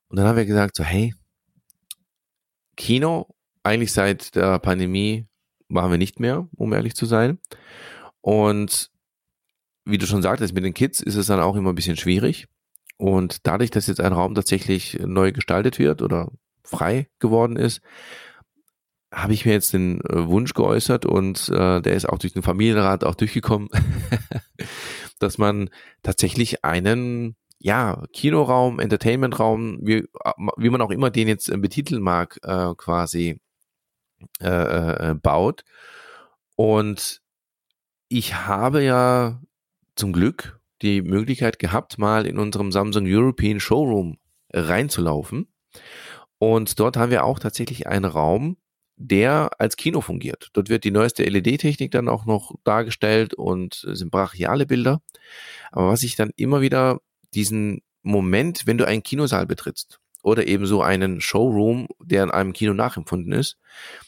Und 0.09 0.19
dann 0.19 0.27
haben 0.27 0.37
wir 0.37 0.47
gesagt, 0.47 0.77
so 0.77 0.85
hey, 0.85 1.15
Kino 2.77 3.27
eigentlich 3.63 3.93
seit 3.93 4.35
der 4.37 4.59
Pandemie 4.59 5.27
machen 5.69 5.91
wir 5.91 5.99
nicht 5.99 6.21
mehr, 6.21 6.49
um 6.57 6.73
ehrlich 6.73 6.95
zu 6.95 7.07
sein. 7.07 7.39
Und 8.21 8.91
wie 9.85 9.99
du 9.99 10.07
schon 10.07 10.23
sagtest, 10.23 10.55
mit 10.55 10.65
den 10.65 10.75
Kids 10.75 11.01
ist 11.01 11.17
es 11.17 11.27
dann 11.27 11.41
auch 11.41 11.57
immer 11.57 11.71
ein 11.71 11.75
bisschen 11.75 11.97
schwierig. 11.97 12.47
Und 13.01 13.47
dadurch, 13.47 13.71
dass 13.71 13.87
jetzt 13.87 14.03
ein 14.03 14.13
Raum 14.13 14.35
tatsächlich 14.35 14.99
neu 15.01 15.33
gestaltet 15.33 15.79
wird 15.79 16.03
oder 16.03 16.31
frei 16.63 17.09
geworden 17.19 17.57
ist, 17.57 17.81
habe 19.11 19.33
ich 19.33 19.47
mir 19.47 19.53
jetzt 19.53 19.73
den 19.73 20.03
äh, 20.03 20.29
Wunsch 20.29 20.53
geäußert 20.53 21.07
und 21.07 21.49
äh, 21.49 21.81
der 21.81 21.95
ist 21.95 22.07
auch 22.07 22.19
durch 22.19 22.35
den 22.35 22.43
Familienrat 22.43 23.05
auch 23.05 23.15
durchgekommen, 23.15 23.71
dass 25.19 25.39
man 25.39 25.71
tatsächlich 26.03 26.63
einen 26.63 27.37
ja, 27.59 28.03
Kinoraum, 28.13 28.79
Entertainmentraum, 28.79 29.79
wie, 29.81 30.07
wie 30.59 30.69
man 30.69 30.83
auch 30.83 30.91
immer 30.91 31.09
den 31.09 31.27
jetzt 31.27 31.51
betiteln 31.63 32.03
mag, 32.03 32.39
äh, 32.43 32.75
quasi 32.77 33.41
äh, 34.43 35.11
äh, 35.11 35.15
baut. 35.15 35.65
Und 36.55 37.23
ich 38.09 38.35
habe 38.35 38.85
ja 38.85 39.41
zum 39.97 40.13
Glück 40.13 40.60
die 40.83 41.03
Möglichkeit 41.03 41.59
gehabt, 41.59 41.99
mal 41.99 42.27
in 42.27 42.39
unserem 42.39 42.73
Samsung 42.73 43.05
European 43.07 43.61
Showroom 43.61 44.19
reinzulaufen. 44.53 45.53
Und 46.39 46.81
dort 46.81 46.97
haben 46.97 47.11
wir 47.11 47.25
auch 47.25 47.39
tatsächlich 47.39 47.87
einen 47.87 48.07
Raum, 48.07 48.57
der 48.97 49.51
als 49.59 49.77
Kino 49.77 50.01
fungiert. 50.01 50.51
Dort 50.53 50.69
wird 50.69 50.85
die 50.85 50.91
neueste 50.91 51.25
LED-Technik 51.25 51.91
dann 51.91 52.09
auch 52.09 52.27
noch 52.27 52.55
dargestellt 52.65 53.35
und 53.35 53.87
sind 53.93 54.11
brachiale 54.11 54.67
Bilder. 54.67 55.01
Aber 55.73 55.89
was 55.89 56.03
ich 56.03 56.17
dann 56.17 56.31
immer 56.37 56.61
wieder 56.61 57.01
diesen 57.33 57.83
Moment, 58.03 58.67
wenn 58.67 58.79
du 58.79 58.87
einen 58.87 59.03
Kinosaal 59.03 59.47
betrittst 59.47 60.01
oder 60.23 60.47
eben 60.47 60.67
so 60.67 60.83
einen 60.83 61.21
Showroom, 61.21 61.89
der 61.99 62.25
in 62.25 62.31
einem 62.31 62.53
Kino 62.53 62.75
nachempfunden 62.75 63.33
ist, 63.33 63.57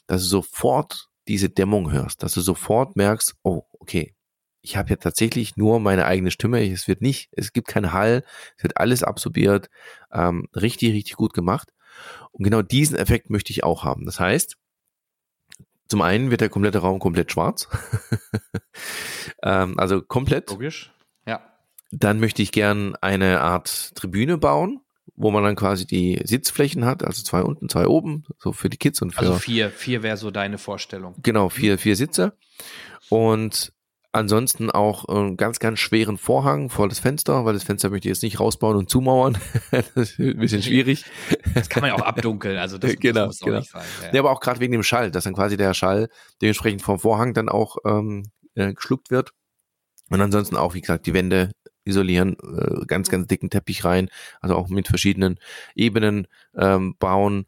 dass 0.06 0.22
du 0.22 0.28
sofort 0.28 1.08
diese 1.28 1.48
Dämmung 1.48 1.90
hörst, 1.90 2.22
dass 2.22 2.34
du 2.34 2.40
sofort 2.40 2.96
merkst, 2.96 3.34
oh, 3.42 3.62
okay, 3.78 4.14
ich 4.62 4.76
habe 4.76 4.90
ja 4.90 4.96
tatsächlich 4.96 5.56
nur 5.56 5.80
meine 5.80 6.06
eigene 6.06 6.30
Stimme, 6.30 6.64
es 6.64 6.88
wird 6.88 7.02
nicht, 7.02 7.30
es 7.32 7.52
gibt 7.52 7.68
keinen 7.68 7.92
Hall, 7.92 8.24
es 8.56 8.62
wird 8.62 8.76
alles 8.76 9.02
absorbiert, 9.02 9.68
ähm, 10.12 10.48
richtig, 10.54 10.92
richtig 10.92 11.16
gut 11.16 11.34
gemacht. 11.34 11.72
Und 12.30 12.44
genau 12.44 12.62
diesen 12.62 12.96
Effekt 12.96 13.28
möchte 13.28 13.52
ich 13.52 13.64
auch 13.64 13.84
haben. 13.84 14.06
Das 14.06 14.20
heißt, 14.20 14.56
zum 15.88 16.00
einen 16.00 16.30
wird 16.30 16.40
der 16.40 16.48
komplette 16.48 16.78
Raum 16.78 17.00
komplett 17.00 17.32
schwarz, 17.32 17.68
ähm, 19.42 19.78
also 19.78 20.00
komplett. 20.00 20.50
Logisch, 20.50 20.92
ja. 21.26 21.42
Dann 21.90 22.20
möchte 22.20 22.40
ich 22.40 22.52
gern 22.52 22.96
eine 22.96 23.40
Art 23.40 23.94
Tribüne 23.96 24.38
bauen, 24.38 24.80
wo 25.16 25.30
man 25.30 25.42
dann 25.42 25.56
quasi 25.56 25.86
die 25.86 26.22
Sitzflächen 26.24 26.86
hat, 26.86 27.04
also 27.04 27.22
zwei 27.22 27.42
unten, 27.42 27.68
zwei 27.68 27.86
oben, 27.86 28.24
so 28.38 28.52
für 28.52 28.70
die 28.70 28.78
Kids 28.78 29.02
und 29.02 29.12
für. 29.12 29.18
Also 29.18 29.34
vier, 29.34 29.70
vier 29.70 30.02
wäre 30.02 30.16
so 30.16 30.30
deine 30.30 30.56
Vorstellung. 30.56 31.16
Genau, 31.22 31.48
vier, 31.48 31.78
vier 31.78 31.96
Sitze. 31.96 32.38
Und 33.10 33.72
Ansonsten 34.14 34.70
auch 34.70 35.06
einen 35.06 35.38
ganz, 35.38 35.58
ganz 35.58 35.78
schweren 35.78 36.18
Vorhang 36.18 36.68
vor 36.68 36.86
das 36.86 36.98
Fenster, 36.98 37.46
weil 37.46 37.54
das 37.54 37.62
Fenster 37.62 37.88
möchte 37.88 38.08
ich 38.08 38.10
jetzt 38.10 38.22
nicht 38.22 38.40
rausbauen 38.40 38.76
und 38.76 38.90
zumauern. 38.90 39.38
das 39.70 39.88
ist 39.96 40.18
ein 40.18 40.36
bisschen 40.36 40.62
schwierig. 40.62 41.06
Das 41.54 41.70
kann 41.70 41.80
man 41.80 41.88
ja 41.88 41.96
auch 41.96 42.02
abdunkeln, 42.02 42.58
also 42.58 42.76
das, 42.76 42.96
genau, 42.96 43.26
das 43.26 43.40
muss 43.40 43.40
genau. 43.40 43.56
auch 43.56 43.60
nicht 43.60 43.70
sein. 43.70 43.82
Ja. 44.02 44.12
ja, 44.12 44.20
aber 44.20 44.30
auch 44.30 44.40
gerade 44.40 44.60
wegen 44.60 44.72
dem 44.72 44.82
Schall, 44.82 45.10
dass 45.10 45.24
dann 45.24 45.32
quasi 45.32 45.56
der 45.56 45.72
Schall 45.72 46.10
dementsprechend 46.42 46.82
vom 46.82 46.98
Vorhang 46.98 47.32
dann 47.32 47.48
auch 47.48 47.78
ähm, 47.86 48.24
äh, 48.54 48.74
geschluckt 48.74 49.10
wird. 49.10 49.32
Und 50.10 50.20
ansonsten 50.20 50.56
auch, 50.56 50.74
wie 50.74 50.82
gesagt, 50.82 51.06
die 51.06 51.14
Wände 51.14 51.52
isolieren, 51.84 52.36
äh, 52.42 52.84
ganz, 52.86 53.08
ganz 53.08 53.28
dicken 53.28 53.48
Teppich 53.48 53.82
rein, 53.82 54.10
also 54.42 54.56
auch 54.56 54.68
mit 54.68 54.88
verschiedenen 54.88 55.38
Ebenen 55.74 56.26
ähm, 56.54 56.96
bauen 56.98 57.46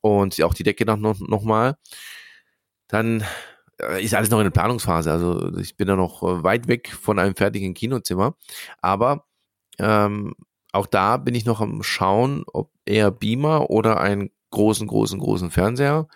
und 0.00 0.40
auch 0.42 0.54
die 0.54 0.62
Decke 0.62 0.84
noch, 0.84 0.96
noch, 0.96 1.18
noch 1.18 1.42
mal. 1.42 1.76
Dann 2.86 3.22
äh, 3.22 3.24
ist 3.98 4.14
alles 4.14 4.30
noch 4.30 4.38
in 4.38 4.44
der 4.44 4.50
Planungsphase. 4.50 5.10
Also 5.10 5.56
ich 5.58 5.76
bin 5.76 5.88
da 5.88 5.96
noch 5.96 6.22
äh, 6.22 6.42
weit 6.42 6.68
weg 6.68 6.90
von 6.92 7.18
einem 7.18 7.34
fertigen 7.34 7.74
Kinozimmer. 7.74 8.36
Aber 8.80 9.26
ähm, 9.78 10.34
auch 10.72 10.86
da 10.86 11.16
bin 11.16 11.34
ich 11.34 11.44
noch 11.44 11.60
am 11.60 11.82
Schauen, 11.82 12.44
ob 12.52 12.70
eher 12.84 13.10
Beamer 13.10 13.70
oder 13.70 14.00
einen 14.00 14.30
großen, 14.50 14.86
großen, 14.86 15.18
großen 15.18 15.50
Fernseher. 15.50 16.08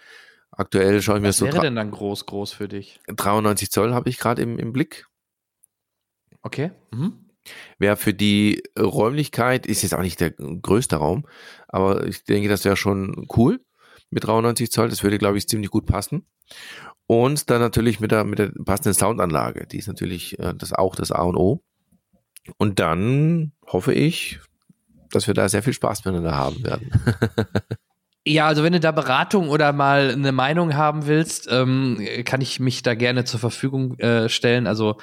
Aktuell 0.50 1.00
schaue 1.02 1.16
ich 1.16 1.22
mir 1.22 1.28
Was 1.28 1.36
so. 1.36 1.46
wäre 1.46 1.60
denn 1.60 1.76
dann 1.76 1.90
groß, 1.90 2.26
groß 2.26 2.52
für 2.52 2.68
dich? 2.68 3.00
93 3.08 3.70
Zoll 3.70 3.94
habe 3.94 4.08
ich 4.08 4.18
gerade 4.18 4.42
im, 4.42 4.58
im 4.58 4.72
Blick. 4.72 5.06
Okay. 6.42 6.72
Mhm. 6.90 7.26
Wäre 7.78 7.96
für 7.96 8.14
die 8.14 8.62
Räumlichkeit, 8.78 9.66
ist 9.66 9.82
jetzt 9.82 9.94
auch 9.94 10.02
nicht 10.02 10.20
der 10.20 10.32
größte 10.32 10.96
Raum, 10.96 11.26
aber 11.66 12.06
ich 12.06 12.24
denke, 12.24 12.48
das 12.48 12.64
wäre 12.64 12.76
schon 12.76 13.26
cool 13.36 13.60
mit 14.10 14.26
93 14.26 14.70
Zoll. 14.70 14.88
Das 14.88 15.02
würde, 15.02 15.18
glaube 15.18 15.38
ich, 15.38 15.48
ziemlich 15.48 15.70
gut 15.70 15.86
passen. 15.86 16.26
Und 17.08 17.48
dann 17.50 17.60
natürlich 17.60 18.00
mit 18.00 18.12
der, 18.12 18.24
mit 18.24 18.38
der 18.38 18.52
passenden 18.64 18.92
Soundanlage. 18.92 19.66
Die 19.66 19.78
ist 19.78 19.88
natürlich 19.88 20.38
äh, 20.38 20.54
das 20.54 20.72
auch 20.72 20.94
das 20.94 21.10
A 21.10 21.22
und 21.22 21.36
O. 21.36 21.62
Und 22.58 22.78
dann 22.78 23.52
hoffe 23.66 23.94
ich, 23.94 24.38
dass 25.10 25.26
wir 25.26 25.32
da 25.34 25.48
sehr 25.48 25.62
viel 25.62 25.72
Spaß 25.72 26.04
miteinander 26.04 26.36
haben 26.36 26.62
werden. 26.62 26.90
Ja, 28.26 28.46
also 28.46 28.62
wenn 28.62 28.74
du 28.74 28.80
da 28.80 28.92
Beratung 28.92 29.48
oder 29.48 29.72
mal 29.72 30.10
eine 30.10 30.32
Meinung 30.32 30.74
haben 30.74 31.06
willst, 31.06 31.48
ähm, 31.50 31.98
kann 32.26 32.42
ich 32.42 32.60
mich 32.60 32.82
da 32.82 32.94
gerne 32.94 33.24
zur 33.24 33.40
Verfügung 33.40 33.98
äh, 34.00 34.28
stellen. 34.28 34.66
Also 34.66 34.98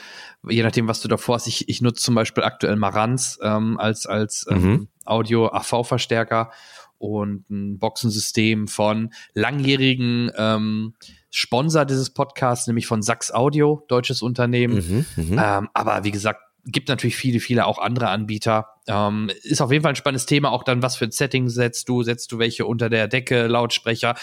je 0.48 0.62
nachdem, 0.62 0.88
was 0.88 1.02
du 1.02 1.08
da 1.08 1.18
vorhast. 1.18 1.48
Ich, 1.48 1.68
ich 1.68 1.82
nutze 1.82 2.04
zum 2.04 2.14
Beispiel 2.14 2.44
aktuell 2.44 2.76
Marantz 2.76 3.40
ähm, 3.42 3.80
als, 3.80 4.06
als 4.06 4.46
ähm, 4.48 4.62
Mhm. 4.62 4.88
Audio-AV-Verstärker 5.06 6.52
und 6.98 7.50
ein 7.50 7.78
Boxensystem 7.80 8.68
von 8.68 9.14
langjährigen 9.34 10.32
ähm, 10.38 10.94
Sponsor 11.30 11.86
dieses 11.86 12.12
Podcasts, 12.12 12.68
nämlich 12.68 12.88
von 12.88 13.02
Sachs 13.02 13.32
Audio, 13.32 13.84
deutsches 13.88 14.22
Unternehmen. 14.22 15.06
Mhm, 15.16 15.24
mhm. 15.24 15.42
Ähm, 15.42 15.70
aber 15.74 16.04
wie 16.04 16.12
gesagt, 16.12 16.42
gibt 16.66 16.90
natürlich 16.90 17.16
viele, 17.16 17.40
viele 17.40 17.66
auch 17.66 17.78
andere 17.80 18.10
Anbieter. 18.10 18.75
Ähm, 18.88 19.32
ist 19.44 19.62
auf 19.62 19.72
jeden 19.72 19.82
Fall 19.84 19.94
ein 19.94 19.96
spannendes 19.96 20.26
Thema. 20.26 20.52
Auch 20.52 20.64
dann, 20.64 20.82
was 20.82 20.96
für 20.96 21.06
ein 21.06 21.12
Setting 21.12 21.50
setzt 21.50 21.90
du? 21.90 22.04
Setzt 22.04 22.32
du 22.32 22.40
welche 22.40 22.66
unter 22.66 22.90
der 22.90 23.08
Decke, 23.08 23.48
Lautsprecher? 23.48 24.16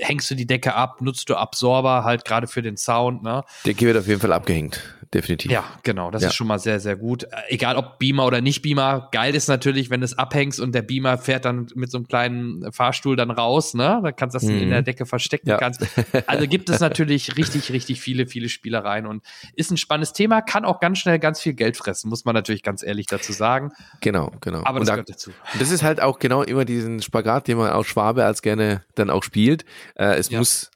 Hängst 0.00 0.30
du 0.30 0.34
die 0.34 0.46
Decke 0.46 0.74
ab? 0.74 1.00
Nutzt 1.00 1.28
du 1.28 1.36
Absorber 1.36 2.04
halt 2.04 2.24
gerade 2.24 2.46
für 2.46 2.62
den 2.62 2.76
Sound? 2.76 3.22
Ne? 3.22 3.44
Decke 3.66 3.86
wird 3.86 3.96
auf 3.98 4.06
jeden 4.06 4.20
Fall 4.20 4.32
abgehängt. 4.32 4.80
Definitiv. 5.14 5.50
Ja, 5.50 5.64
genau. 5.84 6.10
Das 6.10 6.20
Ja. 6.22 6.28
ist 6.28 6.34
schon 6.34 6.46
mal 6.46 6.58
sehr, 6.58 6.80
sehr 6.80 6.94
gut. 6.94 7.26
Egal 7.48 7.76
ob 7.76 7.98
Beamer 7.98 8.26
oder 8.26 8.42
nicht 8.42 8.60
Beamer. 8.60 9.08
Geil 9.10 9.34
ist 9.34 9.48
natürlich, 9.48 9.88
wenn 9.88 10.00
du 10.00 10.04
es 10.04 10.18
abhängst 10.18 10.60
und 10.60 10.74
der 10.74 10.82
Beamer 10.82 11.16
fährt 11.16 11.46
dann 11.46 11.66
mit 11.74 11.90
so 11.90 11.96
einem 11.96 12.06
kleinen 12.08 12.70
Fahrstuhl 12.72 13.16
dann 13.16 13.30
raus. 13.30 13.72
Ne? 13.72 14.00
Da 14.02 14.12
kannst 14.12 14.34
du 14.34 14.38
das 14.40 14.46
Mhm. 14.48 14.58
in 14.64 14.68
der 14.70 14.82
Decke 14.82 15.06
verstecken. 15.06 15.48
Ja. 15.48 15.56
Kannst. 15.56 15.82
Also 16.26 16.46
gibt 16.46 16.68
es 16.68 16.80
natürlich 16.80 17.36
richtig, 17.38 17.72
richtig 17.72 18.02
viele, 18.02 18.26
viele 18.26 18.50
Spielereien 18.50 19.06
und 19.06 19.22
ist 19.54 19.70
ein 19.70 19.78
spannendes 19.78 20.12
Thema. 20.12 20.42
Kann 20.42 20.66
auch 20.66 20.78
ganz 20.78 20.98
schnell 20.98 21.18
ganz 21.18 21.40
viel 21.40 21.54
Geld 21.54 21.78
fressen, 21.78 22.10
muss 22.10 22.26
man 22.26 22.34
natürlich 22.34 22.62
ganz 22.62 22.82
ehrlich 22.82 23.06
dazu 23.06 23.32
sagen. 23.32 23.72
Genau, 24.00 24.32
genau. 24.40 24.60
Aber 24.64 24.78
Und 24.78 24.80
das 24.80 24.86
da, 24.88 24.94
gehört 24.94 25.10
dazu. 25.10 25.30
das 25.58 25.70
ist 25.70 25.82
halt 25.82 26.00
auch 26.00 26.18
genau 26.18 26.42
immer 26.42 26.64
diesen 26.64 27.02
Spagat, 27.02 27.48
den 27.48 27.58
man 27.58 27.70
auch 27.72 27.84
Schwabe 27.84 28.24
als 28.24 28.42
gerne 28.42 28.84
dann 28.94 29.10
auch 29.10 29.22
spielt. 29.22 29.64
Äh, 29.96 30.14
es 30.16 30.30
Ja. 30.30 30.38
muss 30.38 30.70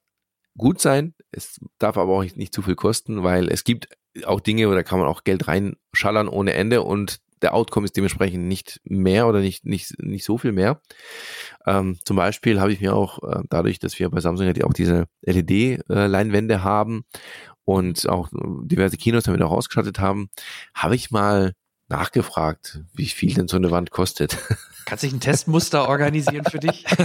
gut 0.58 0.80
sein, 0.80 1.14
es 1.30 1.60
darf 1.78 1.96
aber 1.96 2.12
auch 2.12 2.22
nicht, 2.22 2.36
nicht 2.36 2.54
zu 2.54 2.62
viel 2.62 2.74
kosten, 2.74 3.22
weil 3.22 3.48
es 3.48 3.64
gibt 3.64 3.88
auch 4.24 4.40
Dinge, 4.40 4.68
wo 4.68 4.74
da 4.74 4.82
kann 4.82 4.98
man 4.98 5.08
auch 5.08 5.24
Geld 5.24 5.48
reinschallern 5.48 6.28
ohne 6.28 6.52
Ende 6.52 6.82
und 6.82 7.18
der 7.40 7.54
Outcome 7.54 7.86
ist 7.86 7.96
dementsprechend 7.96 8.44
nicht 8.46 8.80
mehr 8.84 9.26
oder 9.26 9.40
nicht, 9.40 9.64
nicht, 9.64 9.98
nicht 10.00 10.24
so 10.24 10.38
viel 10.38 10.52
mehr. 10.52 10.80
Ähm, 11.66 11.98
zum 12.04 12.16
Beispiel 12.16 12.60
habe 12.60 12.72
ich 12.72 12.80
mir 12.80 12.94
auch 12.94 13.20
äh, 13.22 13.42
dadurch, 13.50 13.78
dass 13.80 13.98
wir 13.98 14.08
bei 14.10 14.20
Samsung 14.20 14.46
ja 14.46 14.52
die 14.52 14.62
auch 14.62 14.72
diese 14.74 15.06
LED-Leinwände 15.22 16.62
haben 16.62 17.04
und 17.64 18.08
auch 18.08 18.28
diverse 18.64 18.96
Kinos 18.96 19.24
damit 19.24 19.42
auch 19.42 19.50
ausgestattet 19.50 19.98
haben, 19.98 20.28
habe 20.74 20.94
ich 20.94 21.10
mal 21.10 21.52
nachgefragt, 21.92 22.80
wie 22.94 23.06
viel 23.06 23.34
denn 23.34 23.48
so 23.48 23.56
eine 23.56 23.70
Wand 23.70 23.90
kostet. 23.90 24.36
Kannst 24.84 25.04
du 25.04 25.06
dich 25.06 25.14
ein 25.14 25.20
Testmuster 25.20 25.88
organisieren 25.88 26.44
für 26.50 26.58
dich? 26.58 26.84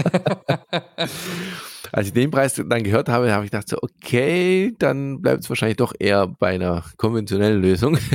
Als 1.91 2.07
ich 2.07 2.13
den 2.13 2.31
Preis 2.31 2.55
dann 2.55 2.83
gehört 2.83 3.07
habe, 3.07 3.31
habe 3.31 3.45
ich 3.45 3.51
gedacht 3.51 3.69
so, 3.69 3.77
okay, 3.81 4.75
dann 4.79 5.21
bleibt 5.21 5.43
es 5.43 5.49
wahrscheinlich 5.49 5.77
doch 5.77 5.93
eher 5.97 6.27
bei 6.27 6.55
einer 6.55 6.83
konventionellen 6.97 7.61
Lösung. 7.61 7.97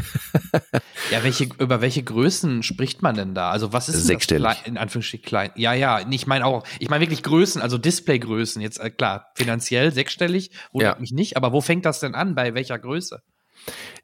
Ja, 1.11 1.25
welche, 1.25 1.45
über 1.59 1.81
welche 1.83 2.03
Größen 2.03 2.63
spricht 2.63 3.03
man 3.03 3.15
denn 3.17 3.35
da? 3.35 3.51
Also 3.51 3.73
was 3.73 3.89
ist 3.89 3.97
das 3.97 4.05
Sechsstellig. 4.05 4.45
klein, 4.45 4.57
in 4.65 4.79
Anführungsstrichen 4.79 5.27
klein? 5.27 5.51
Ja, 5.57 5.75
ja, 5.75 6.01
ich 6.09 6.27
meine 6.27 6.47
auch, 6.47 6.65
ich 6.79 6.89
meine 6.89 7.03
wirklich 7.03 7.23
Größen, 7.23 7.61
also 7.61 7.77
Displaygrößen. 7.77 8.63
Jetzt 8.63 8.79
äh, 8.79 8.89
klar, 8.89 9.27
finanziell 9.35 9.93
sechsstellig, 9.93 10.53
wundert 10.73 10.97
Ja. 10.97 11.01
mich 11.01 11.13
nicht, 11.13 11.37
aber 11.37 11.53
wo 11.53 11.61
fängt 11.61 11.85
das 11.85 12.01
denn 12.01 12.15
an? 12.15 12.35
Bei 12.35 12.55
welcher 12.55 12.79
Größe? 12.79 13.21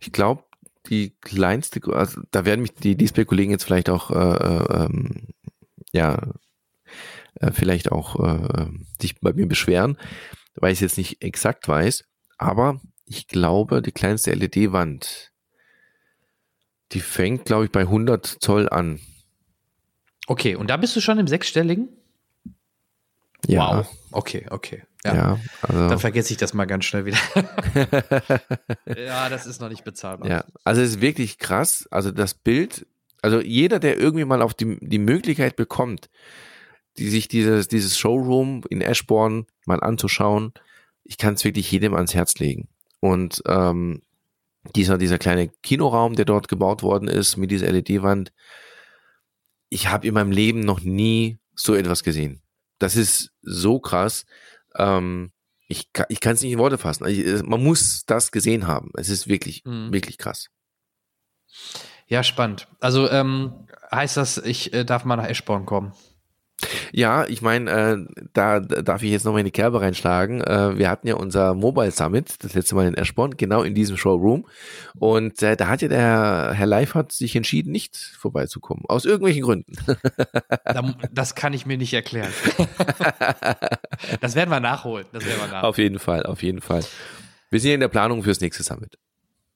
Ich 0.01 0.13
glaube, 0.13 0.45
die 0.89 1.17
kleinste, 1.21 1.81
also 1.95 2.21
da 2.31 2.45
werden 2.45 2.63
mich 2.63 2.75
die 2.75 2.97
Display-Kollegen 2.97 3.51
jetzt 3.51 3.65
vielleicht 3.65 3.91
auch, 3.91 4.11
äh, 4.11 4.15
äh, 4.15 4.85
ähm, 4.85 5.29
ja, 5.93 6.33
äh, 7.41 7.53
vielleicht 7.53 7.93
auch 7.93 8.19
äh, 8.21 8.63
ähm, 8.63 8.87
sich 9.01 9.21
bei 9.21 9.33
mir 9.33 9.47
beschweren, 9.47 9.99
weil 10.55 10.73
ich 10.73 10.79
es 10.79 10.83
jetzt 10.83 10.99
nicht 10.99 11.23
exakt 11.23 11.69
weiß. 11.69 12.05
Aber 12.37 12.81
ich 13.05 13.27
glaube, 13.27 13.83
die 13.83 13.93
kleinste 13.93 14.33
LED-Wand, 14.33 15.33
die 16.93 17.01
fängt, 17.01 17.45
glaube 17.45 17.67
ich, 17.67 17.71
bei 17.71 17.83
100 17.83 18.27
Zoll 18.27 18.69
an. 18.69 19.01
Okay, 20.27 20.55
und 20.57 20.69
da 20.69 20.77
bist 20.77 20.95
du 20.97 21.01
schon 21.01 21.19
im 21.19 21.27
sechsstelligen? 21.27 21.89
Ja. 23.47 23.79
Wow. 23.79 23.87
Okay, 24.11 24.47
okay. 24.51 24.83
Ja, 25.05 25.15
ja 25.15 25.41
also. 25.63 25.89
Dann 25.89 25.99
vergesse 25.99 26.33
ich 26.33 26.39
das 26.39 26.55
mal 26.55 26.65
ganz 26.65 26.85
schnell 26.85 27.05
wieder. 27.05 27.19
ja, 28.97 29.29
das 29.29 29.47
ist 29.47 29.61
noch 29.61 29.69
nicht 29.69 29.85
bezahlbar. 29.85 30.29
Ja, 30.29 30.45
also 30.65 30.81
es 30.81 30.91
ist 30.91 31.01
wirklich 31.01 31.39
krass. 31.39 31.87
Also 31.91 32.11
das 32.11 32.35
Bild, 32.35 32.87
also 33.23 33.41
jeder, 33.41 33.79
der 33.79 33.99
irgendwie 33.99 34.25
mal 34.25 34.43
auf 34.43 34.55
die, 34.55 34.79
die 34.81 34.99
Möglichkeit 34.99 35.57
bekommt, 35.57 36.11
die 36.99 37.09
sich 37.09 37.29
dieses, 37.29 37.69
dieses 37.69 37.97
Showroom 37.97 38.63
in 38.71 38.81
Ashbourne 38.81 39.47
mal 39.67 39.81
anzuschauen, 39.81 40.53
ich 41.05 41.17
kann 41.17 41.35
es 41.35 41.45
wirklich 41.45 41.71
jedem 41.71 41.95
ans 41.95 42.15
Herz 42.15 42.35
legen. 42.39 42.69
Und 43.01 43.43
ähm, 43.47 44.03
dieser, 44.75 44.99
dieser 44.99 45.19
kleine 45.19 45.49
Kinoraum, 45.63 46.17
der 46.17 46.25
dort 46.25 46.49
gebaut 46.49 46.83
worden 46.83 47.09
ist, 47.09 47.37
mit 47.37 47.51
dieser 47.51 47.71
LED-Wand, 47.71 48.33
ich 49.71 49.89
habe 49.89 50.07
in 50.07 50.15
meinem 50.15 50.33
Leben 50.33 50.61
noch 50.61 50.81
nie 50.81 51.39
so 51.55 51.75
etwas 51.75 52.03
gesehen. 52.03 52.43
Das 52.79 52.97
ist 52.97 53.33
so 53.43 53.81
krass. 53.81 54.25
Ähm, 54.77 55.33
ich, 55.69 55.91
ich 56.09 56.21
kann 56.21 56.35
es 56.35 56.43
nicht 56.43 56.53
in 56.53 56.59
Worte 56.59 56.79
fassen. 56.79 57.07
Ich, 57.07 57.43
man 57.43 57.63
muss 57.63 58.05
das 58.07 58.33
gesehen 58.33 58.67
haben. 58.67 58.91
Es 58.95 59.09
ist 59.09 59.29
wirklich, 59.29 59.65
mhm. 59.65 59.93
wirklich 59.93 60.19
krass. 60.19 60.49
Ja, 62.07 62.23
spannend. 62.23 62.69
Also 62.81 63.11
ähm, 63.11 63.67
heißt 63.93 64.17
das, 64.17 64.39
ich 64.39 64.73
äh, 64.73 64.85
darf 64.85 65.05
mal 65.05 65.17
nach 65.17 65.29
Eschborn 65.29 65.67
kommen? 65.67 65.93
Ja, 66.93 67.27
ich 67.27 67.43
meine, 67.43 67.71
äh, 67.71 68.25
da 68.33 68.61
darf 68.61 69.03
ich 69.03 69.11
jetzt 69.11 69.25
noch 69.25 69.33
mal 69.33 69.39
in 69.39 69.45
die 69.45 69.53
Kerbe 69.53 69.81
reinschlagen. 69.81 70.41
Äh, 70.41 70.77
wir 70.77 70.91
hatten 70.91 71.07
ja 71.07 71.15
unser 71.15 71.55
Mobile 71.55 71.91
Summit, 71.91 72.43
das 72.43 72.55
letzte 72.55 72.75
Mal 72.75 72.87
in 72.89 72.95
Eschborn, 72.95 73.37
genau 73.37 73.63
in 73.63 73.75
diesem 73.75 73.97
Showroom. 73.97 74.47
Und 74.99 75.43
äh, 75.43 75.57
da 75.57 75.69
hat 75.69 75.83
ja 75.83 75.89
der 75.89 76.53
Herr 76.55 76.67
Leifert 76.67 77.13
sich 77.13 77.37
entschieden, 77.37 77.71
nicht 77.71 77.97
vorbeizukommen. 77.97 78.85
Aus 78.89 79.05
irgendwelchen 79.05 79.43
Gründen. 79.43 79.75
das 81.13 81.35
kann 81.35 81.53
ich 81.53 81.67
mir 81.67 81.79
nicht 81.79 81.95
erklären. 81.95 82.33
das 84.21 84.35
werden 84.35 84.51
wir 84.51 84.61
nachholen. 84.61 85.07
Das 85.13 85.25
werden 85.25 85.39
wir 85.39 85.47
nachholen. 85.47 85.65
Auf 85.65 85.79
jeden 85.79 85.99
Fall, 85.99 86.25
auf 86.25 86.43
jeden 86.43 86.61
Fall. 86.61 86.85
Wir 87.51 87.61
sind 87.61 87.69
ja 87.71 87.75
in 87.75 87.81
der 87.81 87.89
Planung 87.89 88.23
fürs 88.23 88.41
nächste 88.41 88.63
Summit. 88.63 88.99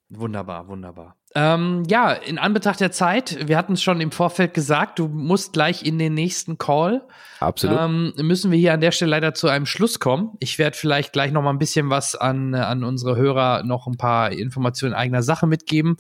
Wunderbar, 0.08 0.68
wunderbar. 0.68 1.16
Ähm, 1.34 1.84
ja, 1.88 2.12
in 2.12 2.38
Anbetracht 2.38 2.80
der 2.80 2.92
Zeit, 2.92 3.48
wir 3.48 3.56
hatten 3.56 3.72
es 3.72 3.82
schon 3.82 4.00
im 4.02 4.10
Vorfeld 4.10 4.52
gesagt, 4.52 4.98
du 4.98 5.08
musst 5.08 5.54
gleich 5.54 5.82
in 5.82 5.98
den 5.98 6.12
nächsten 6.12 6.58
Call. 6.58 7.06
Absolut. 7.40 7.78
Ähm, 7.80 8.12
müssen 8.18 8.50
wir 8.50 8.58
hier 8.58 8.74
an 8.74 8.82
der 8.82 8.90
Stelle 8.92 9.12
leider 9.12 9.32
zu 9.32 9.48
einem 9.48 9.64
Schluss 9.64 9.98
kommen. 9.98 10.36
Ich 10.40 10.58
werde 10.58 10.76
vielleicht 10.76 11.12
gleich 11.12 11.32
noch 11.32 11.42
mal 11.42 11.50
ein 11.50 11.58
bisschen 11.58 11.88
was 11.88 12.14
an, 12.14 12.54
an 12.54 12.84
unsere 12.84 13.16
Hörer, 13.16 13.62
noch 13.62 13.86
ein 13.86 13.96
paar 13.96 14.30
Informationen 14.30 14.94
eigener 14.94 15.22
Sache 15.22 15.46
mitgeben. 15.46 15.96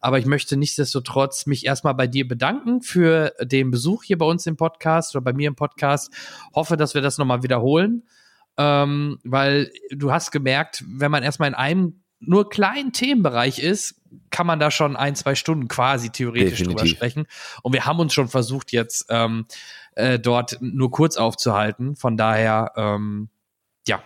Aber 0.00 0.18
ich 0.18 0.26
möchte 0.26 0.56
nichtsdestotrotz 0.56 1.46
mich 1.46 1.64
erstmal 1.64 1.94
bei 1.94 2.06
dir 2.06 2.28
bedanken 2.28 2.82
für 2.82 3.32
den 3.40 3.70
Besuch 3.70 4.04
hier 4.04 4.18
bei 4.18 4.26
uns 4.26 4.46
im 4.46 4.56
Podcast 4.56 5.16
oder 5.16 5.24
bei 5.24 5.32
mir 5.32 5.48
im 5.48 5.56
Podcast. 5.56 6.12
Hoffe, 6.54 6.76
dass 6.76 6.94
wir 6.94 7.00
das 7.00 7.16
noch 7.16 7.26
mal 7.26 7.42
wiederholen. 7.42 8.02
Ähm, 8.56 9.18
weil 9.24 9.72
du 9.90 10.12
hast 10.12 10.30
gemerkt, 10.30 10.84
wenn 10.86 11.10
man 11.10 11.24
erstmal 11.24 11.48
in 11.48 11.54
einem 11.54 12.03
nur 12.26 12.48
kleinen 12.48 12.92
Themenbereich 12.92 13.58
ist, 13.58 13.96
kann 14.30 14.46
man 14.46 14.60
da 14.60 14.70
schon 14.70 14.96
ein, 14.96 15.14
zwei 15.14 15.34
Stunden 15.34 15.68
quasi 15.68 16.10
theoretisch 16.10 16.58
Definitiv. 16.58 16.76
drüber 16.76 16.86
sprechen. 16.86 17.26
Und 17.62 17.72
wir 17.72 17.86
haben 17.86 17.98
uns 17.98 18.14
schon 18.14 18.28
versucht, 18.28 18.72
jetzt 18.72 19.06
ähm, 19.08 19.46
äh, 19.94 20.18
dort 20.18 20.58
nur 20.60 20.90
kurz 20.90 21.16
aufzuhalten. 21.16 21.96
Von 21.96 22.16
daher, 22.16 22.72
ähm, 22.76 23.28
ja, 23.86 24.02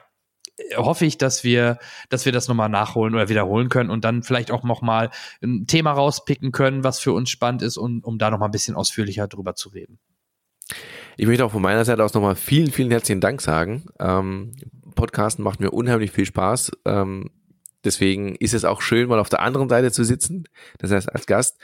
hoffe 0.77 1.07
ich, 1.07 1.19
dass 1.19 1.45
wir, 1.45 1.79
dass 2.09 2.25
wir 2.25 2.33
das 2.33 2.49
nochmal 2.49 2.69
nachholen 2.69 3.15
oder 3.15 3.29
wiederholen 3.29 3.69
können 3.69 3.91
und 3.91 4.05
dann 4.05 4.23
vielleicht 4.23 4.51
auch 4.51 4.65
nochmal 4.65 5.11
ein 5.43 5.67
Thema 5.67 5.93
rauspicken 5.93 6.53
können, 6.53 6.85
was 6.85 7.01
für 7.01 7.13
uns 7.13 7.31
spannend 7.31 7.63
ist, 7.63 7.77
und, 7.77 8.05
um 8.05 8.19
da 8.19 8.31
nochmal 8.31 8.49
ein 8.49 8.53
bisschen 8.53 8.75
ausführlicher 8.75 9.29
drüber 9.29 9.55
zu 9.55 9.69
reden. 9.71 9.99
Ich 11.17 11.27
möchte 11.27 11.45
auch 11.45 11.53
von 11.53 11.63
meiner 11.63 11.85
Seite 11.85 12.05
aus 12.05 12.15
nochmal 12.15 12.37
vielen, 12.37 12.71
vielen 12.71 12.91
herzlichen 12.91 13.21
Dank 13.21 13.41
sagen. 13.41 13.87
Ähm, 13.99 14.55
Podcasten 14.95 15.43
macht 15.43 15.61
mir 15.61 15.71
unheimlich 15.71 16.13
viel 16.13 16.27
Spaß. 16.27 16.73
Ähm, 16.85 17.31
Deswegen 17.85 18.35
ist 18.37 18.55
es 18.55 18.65
auch 18.65 18.83
schön, 18.83 19.09
mal 19.09 19.21
auf 19.21 19.29
der 19.29 19.41
anderen 19.41 19.69
Seite 19.69 19.93
zu 19.93 20.05
sitzen, 20.05 20.45
das 20.79 20.91
heißt 20.91 21.13
als 21.13 21.27
Gast. 21.27 21.59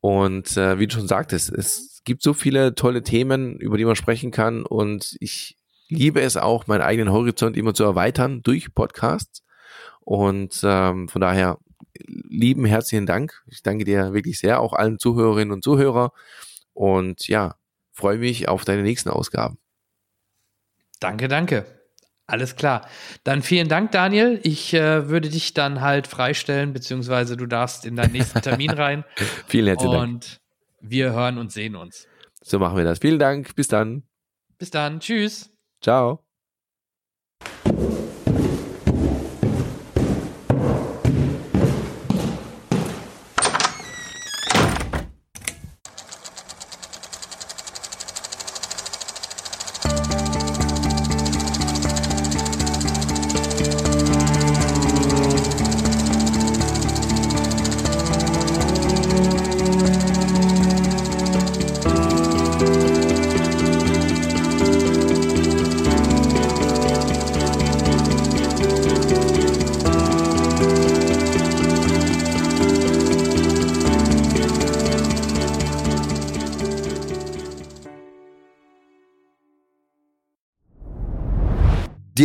Und 0.00 0.56
äh, 0.56 0.78
wie 0.78 0.86
du 0.86 0.96
schon 0.96 1.08
sagtest, 1.08 1.50
es 1.52 2.02
gibt 2.04 2.22
so 2.22 2.34
viele 2.34 2.74
tolle 2.74 3.02
Themen, 3.02 3.56
über 3.58 3.78
die 3.78 3.84
man 3.84 3.96
sprechen 3.96 4.30
kann. 4.30 4.64
Und 4.66 5.16
ich 5.20 5.56
liebe 5.88 6.20
es 6.20 6.36
auch, 6.36 6.66
meinen 6.66 6.82
eigenen 6.82 7.12
Horizont 7.12 7.56
immer 7.56 7.74
zu 7.74 7.84
erweitern 7.84 8.42
durch 8.42 8.74
Podcasts. 8.74 9.42
Und 10.00 10.60
ähm, 10.62 11.08
von 11.08 11.20
daher 11.20 11.58
lieben 11.96 12.64
herzlichen 12.64 13.06
Dank. 13.06 13.42
Ich 13.46 13.62
danke 13.62 13.84
dir 13.84 14.12
wirklich 14.12 14.38
sehr, 14.38 14.60
auch 14.60 14.72
allen 14.72 14.98
Zuhörerinnen 14.98 15.52
und 15.52 15.64
Zuhörer. 15.64 16.12
Und 16.72 17.28
ja, 17.28 17.56
freue 17.92 18.18
mich 18.18 18.48
auf 18.48 18.64
deine 18.64 18.82
nächsten 18.82 19.08
Ausgaben. 19.08 19.58
Danke, 21.00 21.28
danke. 21.28 21.64
Alles 22.26 22.56
klar. 22.56 22.88
Dann 23.22 23.42
vielen 23.42 23.68
Dank, 23.68 23.92
Daniel. 23.92 24.40
Ich 24.42 24.72
äh, 24.72 25.08
würde 25.08 25.28
dich 25.28 25.52
dann 25.52 25.82
halt 25.82 26.06
freistellen, 26.06 26.72
beziehungsweise 26.72 27.36
du 27.36 27.46
darfst 27.46 27.84
in 27.84 27.96
deinen 27.96 28.12
nächsten 28.12 28.40
Termin 28.40 28.70
rein. 28.70 29.04
vielen 29.46 29.66
herzlichen 29.66 29.92
Dank. 29.92 30.04
Und 30.04 30.40
wir 30.80 31.12
hören 31.12 31.38
und 31.38 31.52
sehen 31.52 31.76
uns. 31.76 32.06
So 32.42 32.58
machen 32.58 32.76
wir 32.76 32.84
das. 32.84 32.98
Vielen 32.98 33.18
Dank. 33.18 33.54
Bis 33.54 33.68
dann. 33.68 34.04
Bis 34.58 34.70
dann. 34.70 35.00
Tschüss. 35.00 35.50
Ciao. 35.82 36.24